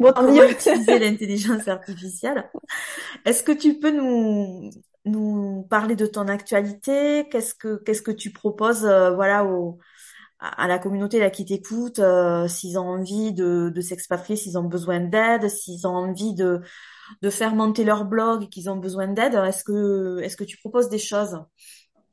bon, 0.00 0.12
comment 0.14 0.44
utiliser 0.44 0.98
l'intelligence 0.98 1.68
artificielle. 1.68 2.50
Est-ce 3.26 3.42
que 3.42 3.52
tu 3.52 3.78
peux 3.78 3.90
nous 3.90 4.70
nous 5.04 5.66
parler 5.68 5.96
de 5.96 6.06
ton 6.06 6.28
actualité 6.28 7.28
Qu'est-ce 7.30 7.54
que 7.54 7.76
qu'est-ce 7.76 8.02
que 8.02 8.10
tu 8.10 8.30
proposes 8.30 8.84
euh, 8.84 9.14
voilà 9.14 9.44
au, 9.44 9.78
à 10.38 10.68
la 10.68 10.78
communauté 10.78 11.18
là 11.18 11.30
qui 11.30 11.44
t'écoute 11.44 11.98
euh, 11.98 12.48
s'ils 12.48 12.78
ont 12.78 12.88
envie 12.88 13.32
de, 13.32 13.70
de 13.74 13.80
s'expatrier, 13.80 14.36
s'ils 14.36 14.58
ont 14.58 14.64
besoin 14.64 15.00
d'aide, 15.00 15.48
s'ils 15.48 15.86
ont 15.86 15.96
envie 15.96 16.34
de 16.34 16.60
de 17.20 17.30
faire 17.30 17.54
monter 17.54 17.84
leur 17.84 18.04
blog 18.04 18.44
et 18.44 18.48
qu'ils 18.48 18.70
ont 18.70 18.76
besoin 18.76 19.08
d'aide, 19.08 19.34
est-ce 19.34 19.64
que 19.64 20.20
est-ce 20.22 20.36
que 20.36 20.44
tu 20.44 20.56
proposes 20.58 20.88
des 20.88 20.98
choses? 20.98 21.38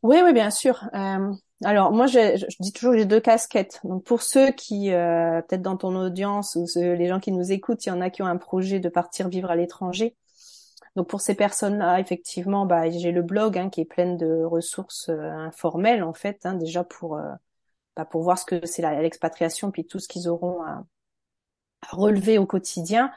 Oui 0.02 0.18
oui 0.24 0.34
bien 0.34 0.50
sûr. 0.50 0.84
Euh, 0.94 1.32
alors 1.64 1.92
moi 1.92 2.08
je, 2.08 2.38
je, 2.38 2.56
dis 2.60 2.74
toujours 2.74 2.94
j'ai 2.94 3.06
deux 3.06 3.20
casquettes. 3.20 3.80
Donc 3.84 4.04
pour 4.04 4.22
ceux 4.24 4.52
qui 4.52 4.90
peut-être 4.90 5.62
dans 5.62 5.78
ton 5.78 5.96
audience 5.96 6.56
ou 6.56 6.66
les 6.76 7.08
gens 7.08 7.20
qui 7.20 7.32
nous 7.32 7.52
écoutent, 7.52 7.86
il 7.86 7.90
y 7.90 7.92
en 7.92 8.02
a 8.02 8.10
qui 8.10 8.22
ont 8.24 8.28
un 8.28 8.38
projet 8.38 8.80
de 8.80 8.90
partir 8.90 9.30
vivre 9.30 9.52
à 9.52 9.56
l'étranger. 9.56 10.16
Donc 10.96 11.08
pour 11.08 11.22
ces 11.22 11.36
personnes-là, 11.36 12.00
effectivement, 12.00 12.66
bah, 12.66 12.90
j'ai 12.90 13.12
le 13.12 13.22
blog 13.22 13.58
hein, 13.58 13.70
qui 13.70 13.82
est 13.82 13.86
plein 13.86 14.16
de 14.16 14.44
ressources 14.44 15.10
euh, 15.10 15.22
informelles 15.22 16.04
en 16.04 16.14
fait, 16.14 16.46
hein, 16.46 16.56
déjà 16.56 16.84
pour 16.84 17.18
euh, 17.18 17.32
bah, 17.96 18.06
pour 18.06 18.24
voir 18.24 18.38
ce 18.38 18.46
que 18.46 18.66
c'est 18.66 18.82
l'expatriation 19.02 19.72
puis 19.72 19.86
tout 19.86 20.00
ce 20.00 20.08
qu'ils 20.08 20.28
auront 20.28 20.64
à, 20.64 20.86
relever 21.92 22.38
au 22.38 22.46
quotidien. 22.46 23.12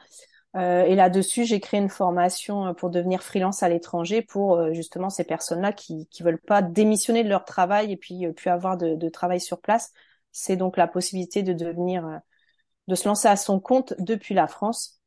Euh, 0.55 0.83
et 0.83 0.95
là-dessus, 0.95 1.45
j'ai 1.45 1.59
créé 1.59 1.79
une 1.79 1.89
formation 1.89 2.67
euh, 2.67 2.73
pour 2.73 2.89
devenir 2.91 3.23
freelance 3.23 3.63
à 3.63 3.69
l'étranger 3.69 4.21
pour 4.21 4.73
justement 4.73 5.09
ces 5.09 5.23
personnes-là 5.23 5.73
qui 5.73 6.07
qui 6.07 6.23
veulent 6.23 6.39
pas 6.39 6.61
démissionner 6.61 7.23
de 7.23 7.29
leur 7.29 7.45
travail 7.45 7.91
et 7.91 7.97
puis 7.97 8.25
puis 8.33 8.49
avoir 8.49 8.77
de, 8.77 8.95
de 8.95 9.09
travail 9.09 9.41
sur 9.41 9.59
place. 9.61 9.91
C'est 10.31 10.55
donc 10.55 10.77
la 10.77 10.87
possibilité 10.87 11.43
de 11.43 11.53
devenir, 11.53 12.21
de 12.87 12.95
se 12.95 13.07
lancer 13.07 13.27
à 13.27 13.35
son 13.35 13.59
compte 13.59 13.93
depuis 13.99 14.33
la 14.35 14.47
France. 14.47 15.02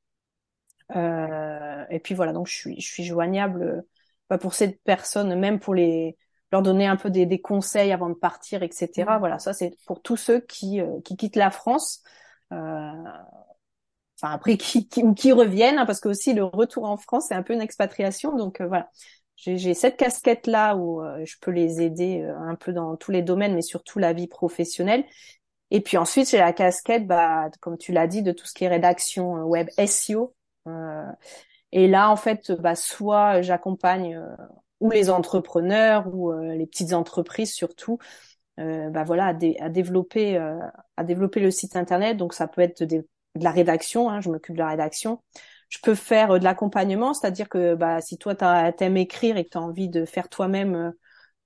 Et 0.94 2.00
puis 2.00 2.14
voilà, 2.14 2.32
donc 2.32 2.46
je 2.46 2.54
suis 2.54 2.80
je 2.80 2.86
suis 2.86 3.04
joignable 3.04 3.84
bah, 4.30 4.38
pour 4.38 4.54
ces 4.54 4.72
personnes, 4.84 5.38
même 5.38 5.58
pour 5.60 5.74
les 5.74 6.16
leur 6.52 6.62
donner 6.62 6.86
un 6.86 6.96
peu 6.96 7.10
des, 7.10 7.26
des 7.26 7.40
conseils 7.40 7.92
avant 7.92 8.08
de 8.08 8.14
partir, 8.14 8.62
etc. 8.62 9.16
Mmh. 9.16 9.18
Voilà, 9.18 9.38
ça 9.38 9.52
c'est 9.52 9.76
pour 9.86 10.00
tous 10.02 10.16
ceux 10.16 10.40
qui 10.40 10.80
qui 11.04 11.16
quittent 11.16 11.36
la 11.36 11.50
France. 11.50 12.02
Euh, 12.52 12.92
enfin 14.20 14.34
après 14.34 14.56
qui, 14.58 14.88
qui, 14.88 15.02
qui 15.14 15.32
reviennent, 15.32 15.78
hein, 15.78 15.86
parce 15.86 16.00
que 16.00 16.08
aussi 16.08 16.34
le 16.34 16.44
retour 16.44 16.84
en 16.84 16.96
France 16.96 17.26
c'est 17.28 17.34
un 17.34 17.42
peu 17.42 17.54
une 17.54 17.60
expatriation, 17.60 18.36
donc 18.36 18.60
euh, 18.60 18.66
voilà. 18.66 18.90
J'ai 19.38 19.74
cette 19.74 19.98
casquette 19.98 20.46
là 20.46 20.76
où 20.76 21.02
euh, 21.02 21.22
je 21.26 21.36
peux 21.42 21.50
les 21.50 21.82
aider 21.82 22.22
euh, 22.22 22.34
un 22.38 22.54
peu 22.54 22.72
dans 22.72 22.96
tous 22.96 23.10
les 23.10 23.22
domaines, 23.22 23.54
mais 23.54 23.62
surtout 23.62 23.98
la 23.98 24.14
vie 24.14 24.28
professionnelle. 24.28 25.04
Et 25.70 25.82
puis 25.82 25.98
ensuite 25.98 26.30
j'ai 26.30 26.38
la 26.38 26.52
casquette, 26.54 27.06
bah 27.06 27.50
comme 27.60 27.78
tu 27.78 27.92
l'as 27.92 28.06
dit, 28.06 28.22
de 28.22 28.32
tout 28.32 28.46
ce 28.46 28.54
qui 28.54 28.64
est 28.64 28.68
rédaction 28.68 29.44
web 29.44 29.68
SEO. 29.78 30.35
Et 31.72 31.88
là 31.88 32.10
en 32.10 32.16
fait, 32.16 32.52
bah 32.52 32.74
soit 32.74 33.42
j'accompagne 33.42 34.20
ou 34.80 34.90
les 34.90 35.10
entrepreneurs 35.10 36.06
ou 36.14 36.32
les 36.32 36.66
petites 36.66 36.92
entreprises 36.92 37.52
surtout, 37.52 37.98
bah 38.56 39.04
voilà, 39.04 39.26
à, 39.60 39.68
développer 39.68 40.36
à 40.36 41.04
développer 41.04 41.40
le 41.40 41.50
site 41.50 41.76
internet. 41.76 42.16
Donc 42.16 42.34
ça 42.34 42.46
peut 42.48 42.62
être 42.62 42.82
de 42.82 43.04
la 43.34 43.50
rédaction, 43.50 44.10
hein, 44.10 44.20
je 44.20 44.30
m'occupe 44.30 44.54
de 44.54 44.60
la 44.60 44.68
rédaction. 44.68 45.20
Je 45.68 45.78
peux 45.82 45.94
faire 45.94 46.32
euh, 46.32 46.38
de 46.38 46.44
l'accompagnement, 46.44 47.14
c'est-à-dire 47.14 47.48
que 47.48 47.74
bah, 47.74 48.00
si 48.00 48.18
toi 48.18 48.34
t'aimes 48.34 48.96
écrire 48.96 49.36
et 49.36 49.44
que 49.44 49.50
tu 49.50 49.58
as 49.58 49.62
envie 49.62 49.88
de 49.88 50.04
faire 50.04 50.28
toi-même 50.28 50.74
euh, 50.74 50.90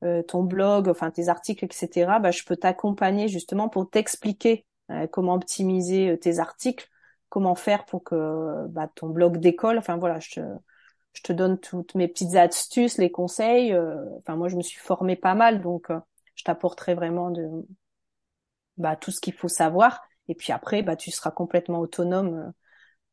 euh, 0.04 0.22
ton 0.22 0.42
blog, 0.42 0.88
enfin 0.88 1.10
tes 1.10 1.28
articles, 1.28 1.64
etc., 1.64 2.18
bah, 2.20 2.30
je 2.30 2.42
peux 2.44 2.56
t'accompagner 2.56 3.28
justement 3.28 3.68
pour 3.68 3.88
t'expliquer 3.90 4.66
comment 5.12 5.34
optimiser 5.34 6.18
tes 6.20 6.40
articles, 6.40 6.88
comment 7.30 7.54
faire 7.54 7.86
pour 7.86 8.04
que 8.04 8.66
bah, 8.68 8.90
ton 8.94 9.08
blog 9.08 9.38
décolle. 9.38 9.78
Enfin 9.78 9.96
voilà, 9.96 10.18
je 10.20 10.42
te, 11.22 11.32
donne 11.32 11.58
toutes 11.58 11.94
mes 11.94 12.08
petites 12.08 12.36
astuces, 12.36 12.98
les 12.98 13.10
conseils. 13.10 13.74
Enfin 14.18 14.36
moi 14.36 14.48
je 14.48 14.56
me 14.56 14.62
suis 14.62 14.78
formée 14.78 15.16
pas 15.16 15.34
mal, 15.34 15.62
donc 15.62 15.88
je 16.34 16.44
t'apporterai 16.44 16.94
vraiment 16.94 17.30
de 17.30 17.48
bah, 18.76 18.96
tout 18.96 19.10
ce 19.10 19.20
qu'il 19.20 19.34
faut 19.34 19.48
savoir. 19.48 20.02
Et 20.28 20.34
puis 20.34 20.52
après, 20.52 20.82
bah, 20.82 20.96
tu 20.96 21.10
seras 21.10 21.30
complètement 21.30 21.80
autonome 21.80 22.52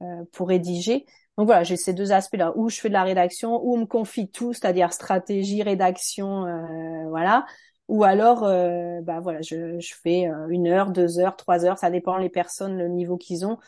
euh, 0.02 0.06
euh, 0.06 0.24
pour 0.32 0.50
rédiger. 0.50 1.06
Donc 1.38 1.48
voilà, 1.48 1.64
j'ai 1.64 1.78
ces 1.78 1.94
deux 1.94 2.12
aspects-là, 2.12 2.54
où 2.56 2.70
je 2.70 2.80
fais 2.80 2.90
de 2.90 2.94
la 2.94 3.04
rédaction, 3.04 3.60
où 3.64 3.76
on 3.76 3.80
me 3.80 3.86
confie 3.86 4.30
tout, 4.30 4.54
c'est-à-dire 4.54 4.94
stratégie, 4.94 5.62
rédaction, 5.62 6.46
euh, 6.46 7.10
voilà. 7.10 7.46
Ou 7.88 8.04
alors, 8.04 8.42
bah 8.42 9.22
voilà, 9.22 9.42
je, 9.42 9.80
je 9.80 9.94
fais 10.04 10.30
une 10.50 10.68
heure, 10.68 10.92
deux 10.92 11.20
heures, 11.20 11.38
trois 11.38 11.64
heures, 11.64 11.78
ça 11.78 11.90
dépend 11.90 12.18
les 12.18 12.28
personnes, 12.28 12.78
le 12.78 12.90
niveau 12.90 13.16
qu'ils 13.16 13.46
ont, 13.46 13.60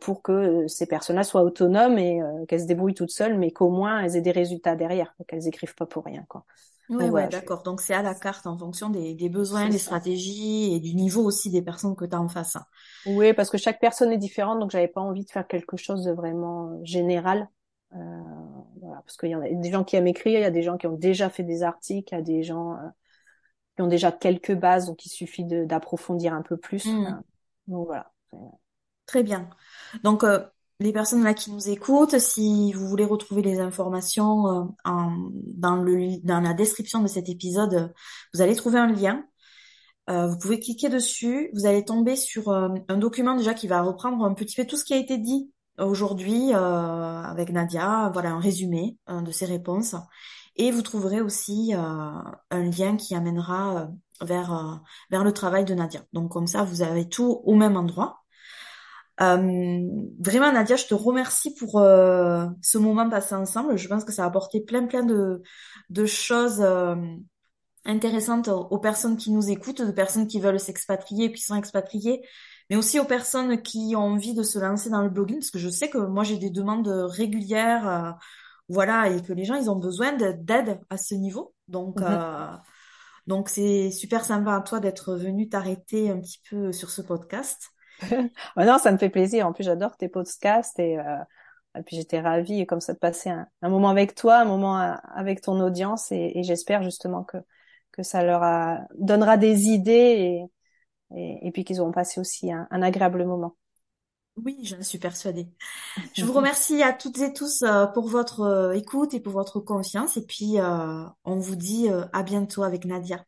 pour 0.00 0.22
que 0.22 0.66
ces 0.68 0.86
personnes-là 0.86 1.24
soient 1.24 1.42
autonomes 1.42 1.98
et 1.98 2.20
qu'elles 2.48 2.60
se 2.60 2.66
débrouillent 2.66 2.94
toutes 2.94 3.10
seules, 3.10 3.38
mais 3.38 3.50
qu'au 3.50 3.70
moins 3.70 4.00
elles 4.00 4.16
aient 4.16 4.20
des 4.20 4.30
résultats 4.30 4.76
derrière, 4.76 5.14
qu'elles 5.26 5.48
écrivent 5.48 5.74
pas 5.74 5.86
pour 5.86 6.04
rien, 6.04 6.24
quoi. 6.28 6.44
Oui, 6.90 7.08
ouais, 7.08 7.28
d'accord. 7.28 7.62
Donc 7.62 7.80
c'est 7.80 7.94
à 7.94 8.02
la 8.02 8.14
carte 8.14 8.48
en 8.48 8.58
fonction 8.58 8.90
des, 8.90 9.14
des 9.14 9.28
besoins, 9.28 9.68
des 9.68 9.78
stratégies 9.78 10.74
et 10.74 10.80
du 10.80 10.94
niveau 10.96 11.22
aussi 11.22 11.48
des 11.48 11.62
personnes 11.62 11.94
que 11.94 12.04
tu 12.04 12.16
as 12.16 12.20
en 12.20 12.28
face. 12.28 12.56
Hein. 12.56 12.64
Oui, 13.06 13.32
parce 13.32 13.48
que 13.48 13.58
chaque 13.58 13.80
personne 13.80 14.10
est 14.10 14.18
différente, 14.18 14.58
donc 14.58 14.72
j'avais 14.72 14.88
pas 14.88 15.00
envie 15.00 15.24
de 15.24 15.30
faire 15.30 15.46
quelque 15.46 15.76
chose 15.76 16.04
de 16.04 16.10
vraiment 16.10 16.72
euh, 16.72 16.80
général. 16.82 17.48
Euh, 17.94 18.20
voilà, 18.80 19.02
parce 19.02 19.16
qu'il 19.16 19.30
y 19.30 19.36
en 19.36 19.40
a 19.40 19.48
des 19.48 19.70
gens 19.70 19.84
qui 19.84 19.94
aiment 19.94 20.08
écrire, 20.08 20.40
il 20.40 20.42
y 20.42 20.46
a 20.46 20.50
des 20.50 20.62
gens 20.62 20.76
qui 20.76 20.88
ont 20.88 20.96
déjà 20.96 21.30
fait 21.30 21.44
des 21.44 21.62
articles, 21.62 22.12
il 22.12 22.16
y 22.16 22.20
a 22.20 22.22
des 22.22 22.42
gens 22.42 22.72
euh, 22.72 22.88
qui 23.76 23.82
ont 23.82 23.88
déjà 23.88 24.10
quelques 24.10 24.54
bases, 24.54 24.86
donc 24.86 25.06
il 25.06 25.10
suffit 25.10 25.44
d'approfondir 25.44 26.34
un 26.34 26.42
peu 26.42 26.56
plus. 26.56 26.86
Mmh. 26.86 27.22
donc 27.68 27.86
voilà. 27.86 28.12
Très 29.10 29.24
bien. 29.24 29.50
Donc 30.04 30.22
euh, 30.22 30.38
les 30.78 30.92
personnes 30.92 31.24
là 31.24 31.34
qui 31.34 31.50
nous 31.50 31.68
écoutent, 31.68 32.20
si 32.20 32.72
vous 32.74 32.86
voulez 32.86 33.04
retrouver 33.04 33.42
les 33.42 33.58
informations 33.58 34.46
euh, 34.46 34.64
dans, 34.84 36.40
la 36.40 36.54
description 36.54 37.02
de 37.02 37.08
cet 37.08 37.28
épisode, 37.28 37.92
vous 38.32 38.40
allez 38.40 38.54
trouver 38.54 38.78
un 38.78 38.86
lien. 38.86 39.24
Euh, 40.10 40.28
vous 40.28 40.38
pouvez 40.38 40.60
cliquer 40.60 40.88
dessus. 40.88 41.50
Vous 41.54 41.66
allez 41.66 41.84
tomber 41.84 42.14
sur 42.14 42.50
euh, 42.50 42.68
un 42.86 42.98
document 42.98 43.34
déjà 43.34 43.52
qui 43.52 43.66
va 43.66 43.82
reprendre 43.82 44.24
un 44.24 44.32
petit 44.32 44.54
peu 44.54 44.64
tout 44.64 44.76
ce 44.76 44.84
qui 44.84 44.94
a 44.94 44.96
été 44.96 45.18
dit 45.18 45.50
aujourd'hui 45.76 46.52
avec 46.52 47.50
Nadia. 47.50 48.10
Voilà 48.12 48.30
un 48.30 48.38
résumé 48.38 48.96
de 49.08 49.32
ses 49.32 49.46
réponses. 49.46 49.96
Et 50.54 50.70
vous 50.70 50.82
trouverez 50.82 51.20
aussi 51.20 51.72
un 51.74 52.38
lien 52.52 52.96
qui 52.96 53.16
amènera 53.16 53.88
vers 54.20 54.82
vers 55.10 55.24
le 55.24 55.32
travail 55.32 55.64
de 55.64 55.74
Nadia. 55.74 56.02
Donc 56.12 56.30
comme 56.30 56.46
ça, 56.46 56.62
vous 56.64 56.82
avez 56.82 57.08
tout 57.08 57.40
au 57.44 57.54
même 57.56 57.76
endroit. 57.76 58.19
Euh, 59.20 59.86
vraiment, 60.18 60.52
Nadia, 60.52 60.76
je 60.76 60.86
te 60.86 60.94
remercie 60.94 61.54
pour 61.54 61.78
euh, 61.78 62.46
ce 62.62 62.78
moment 62.78 63.08
passé 63.08 63.34
ensemble. 63.34 63.76
Je 63.76 63.86
pense 63.86 64.04
que 64.04 64.12
ça 64.12 64.24
a 64.24 64.26
apporté 64.26 64.60
plein, 64.60 64.86
plein 64.86 65.02
de, 65.02 65.42
de 65.90 66.06
choses 66.06 66.60
euh, 66.62 66.96
intéressantes 67.84 68.48
aux, 68.48 68.78
personnes 68.78 69.18
qui 69.18 69.30
nous 69.30 69.50
écoutent, 69.50 69.82
de 69.82 69.92
personnes 69.92 70.26
qui 70.26 70.40
veulent 70.40 70.60
s'expatrier 70.60 71.26
et 71.26 71.32
qui 71.32 71.42
sont 71.42 71.56
expatriées, 71.56 72.22
mais 72.70 72.76
aussi 72.76 72.98
aux 72.98 73.04
personnes 73.04 73.60
qui 73.60 73.94
ont 73.94 74.00
envie 74.00 74.34
de 74.34 74.42
se 74.42 74.58
lancer 74.58 74.88
dans 74.88 75.02
le 75.02 75.10
blogging, 75.10 75.38
parce 75.38 75.50
que 75.50 75.58
je 75.58 75.68
sais 75.68 75.90
que 75.90 75.98
moi, 75.98 76.24
j'ai 76.24 76.38
des 76.38 76.50
demandes 76.50 76.88
régulières, 76.88 78.16
voilà, 78.68 79.08
et 79.08 79.20
que 79.22 79.32
les 79.32 79.44
gens, 79.44 79.56
ils 79.56 79.70
ont 79.70 79.76
besoin 79.76 80.12
d'aide 80.12 80.80
à 80.88 80.96
ce 80.96 81.14
niveau. 81.14 81.54
Donc, 81.68 82.00
mm-hmm. 82.00 82.60
donc 83.26 83.48
c'est 83.48 83.90
super 83.90 84.24
sympa 84.24 84.54
à 84.54 84.60
toi 84.60 84.80
d'être 84.80 85.14
venu 85.14 85.48
t'arrêter 85.48 86.10
un 86.10 86.20
petit 86.20 86.40
peu 86.48 86.72
sur 86.72 86.90
ce 86.90 87.02
podcast. 87.02 87.70
non, 88.56 88.78
ça 88.78 88.92
me 88.92 88.98
fait 88.98 89.10
plaisir. 89.10 89.46
En 89.46 89.52
plus, 89.52 89.64
j'adore 89.64 89.96
tes 89.96 90.08
podcasts 90.08 90.78
et, 90.78 90.98
euh, 90.98 91.18
et 91.78 91.82
puis 91.82 91.96
j'étais 91.96 92.20
ravie 92.20 92.66
comme 92.66 92.80
ça 92.80 92.92
de 92.92 92.98
passer 92.98 93.30
un, 93.30 93.68
moment 93.68 93.90
avec 93.90 94.14
toi, 94.14 94.38
un 94.38 94.44
moment 94.44 94.80
euh, 94.80 94.94
avec 95.14 95.40
ton 95.40 95.60
audience 95.60 96.10
et, 96.12 96.32
et 96.34 96.42
j'espère 96.42 96.82
justement 96.82 97.24
que 97.24 97.38
que 97.92 98.04
ça 98.04 98.22
leur 98.22 98.44
a, 98.44 98.82
donnera 98.94 99.36
des 99.36 99.64
idées 99.64 99.90
et, 99.90 100.44
et, 101.16 101.48
et 101.48 101.50
puis 101.50 101.64
qu'ils 101.64 101.80
auront 101.80 101.90
passé 101.90 102.20
aussi 102.20 102.52
un, 102.52 102.68
un 102.70 102.82
agréable 102.82 103.24
moment. 103.24 103.56
Oui, 104.36 104.58
j'en 104.62 104.80
suis 104.80 104.98
persuadée. 104.98 105.48
Je 106.14 106.24
vous 106.24 106.32
remercie 106.34 106.84
à 106.84 106.92
toutes 106.92 107.18
et 107.18 107.32
tous 107.32 107.62
euh, 107.62 107.86
pour 107.86 108.06
votre 108.06 108.72
écoute 108.76 109.12
et 109.12 109.18
pour 109.18 109.32
votre 109.32 109.58
confiance. 109.58 110.16
Et 110.16 110.24
puis, 110.24 110.58
on 110.60 111.36
vous 111.36 111.56
dit 111.56 111.88
à 112.12 112.22
bientôt 112.22 112.62
avec 112.62 112.84
Nadia. 112.84 113.24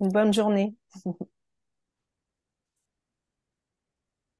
Une 0.00 0.10
bonne 0.10 0.34
journée. 0.34 0.76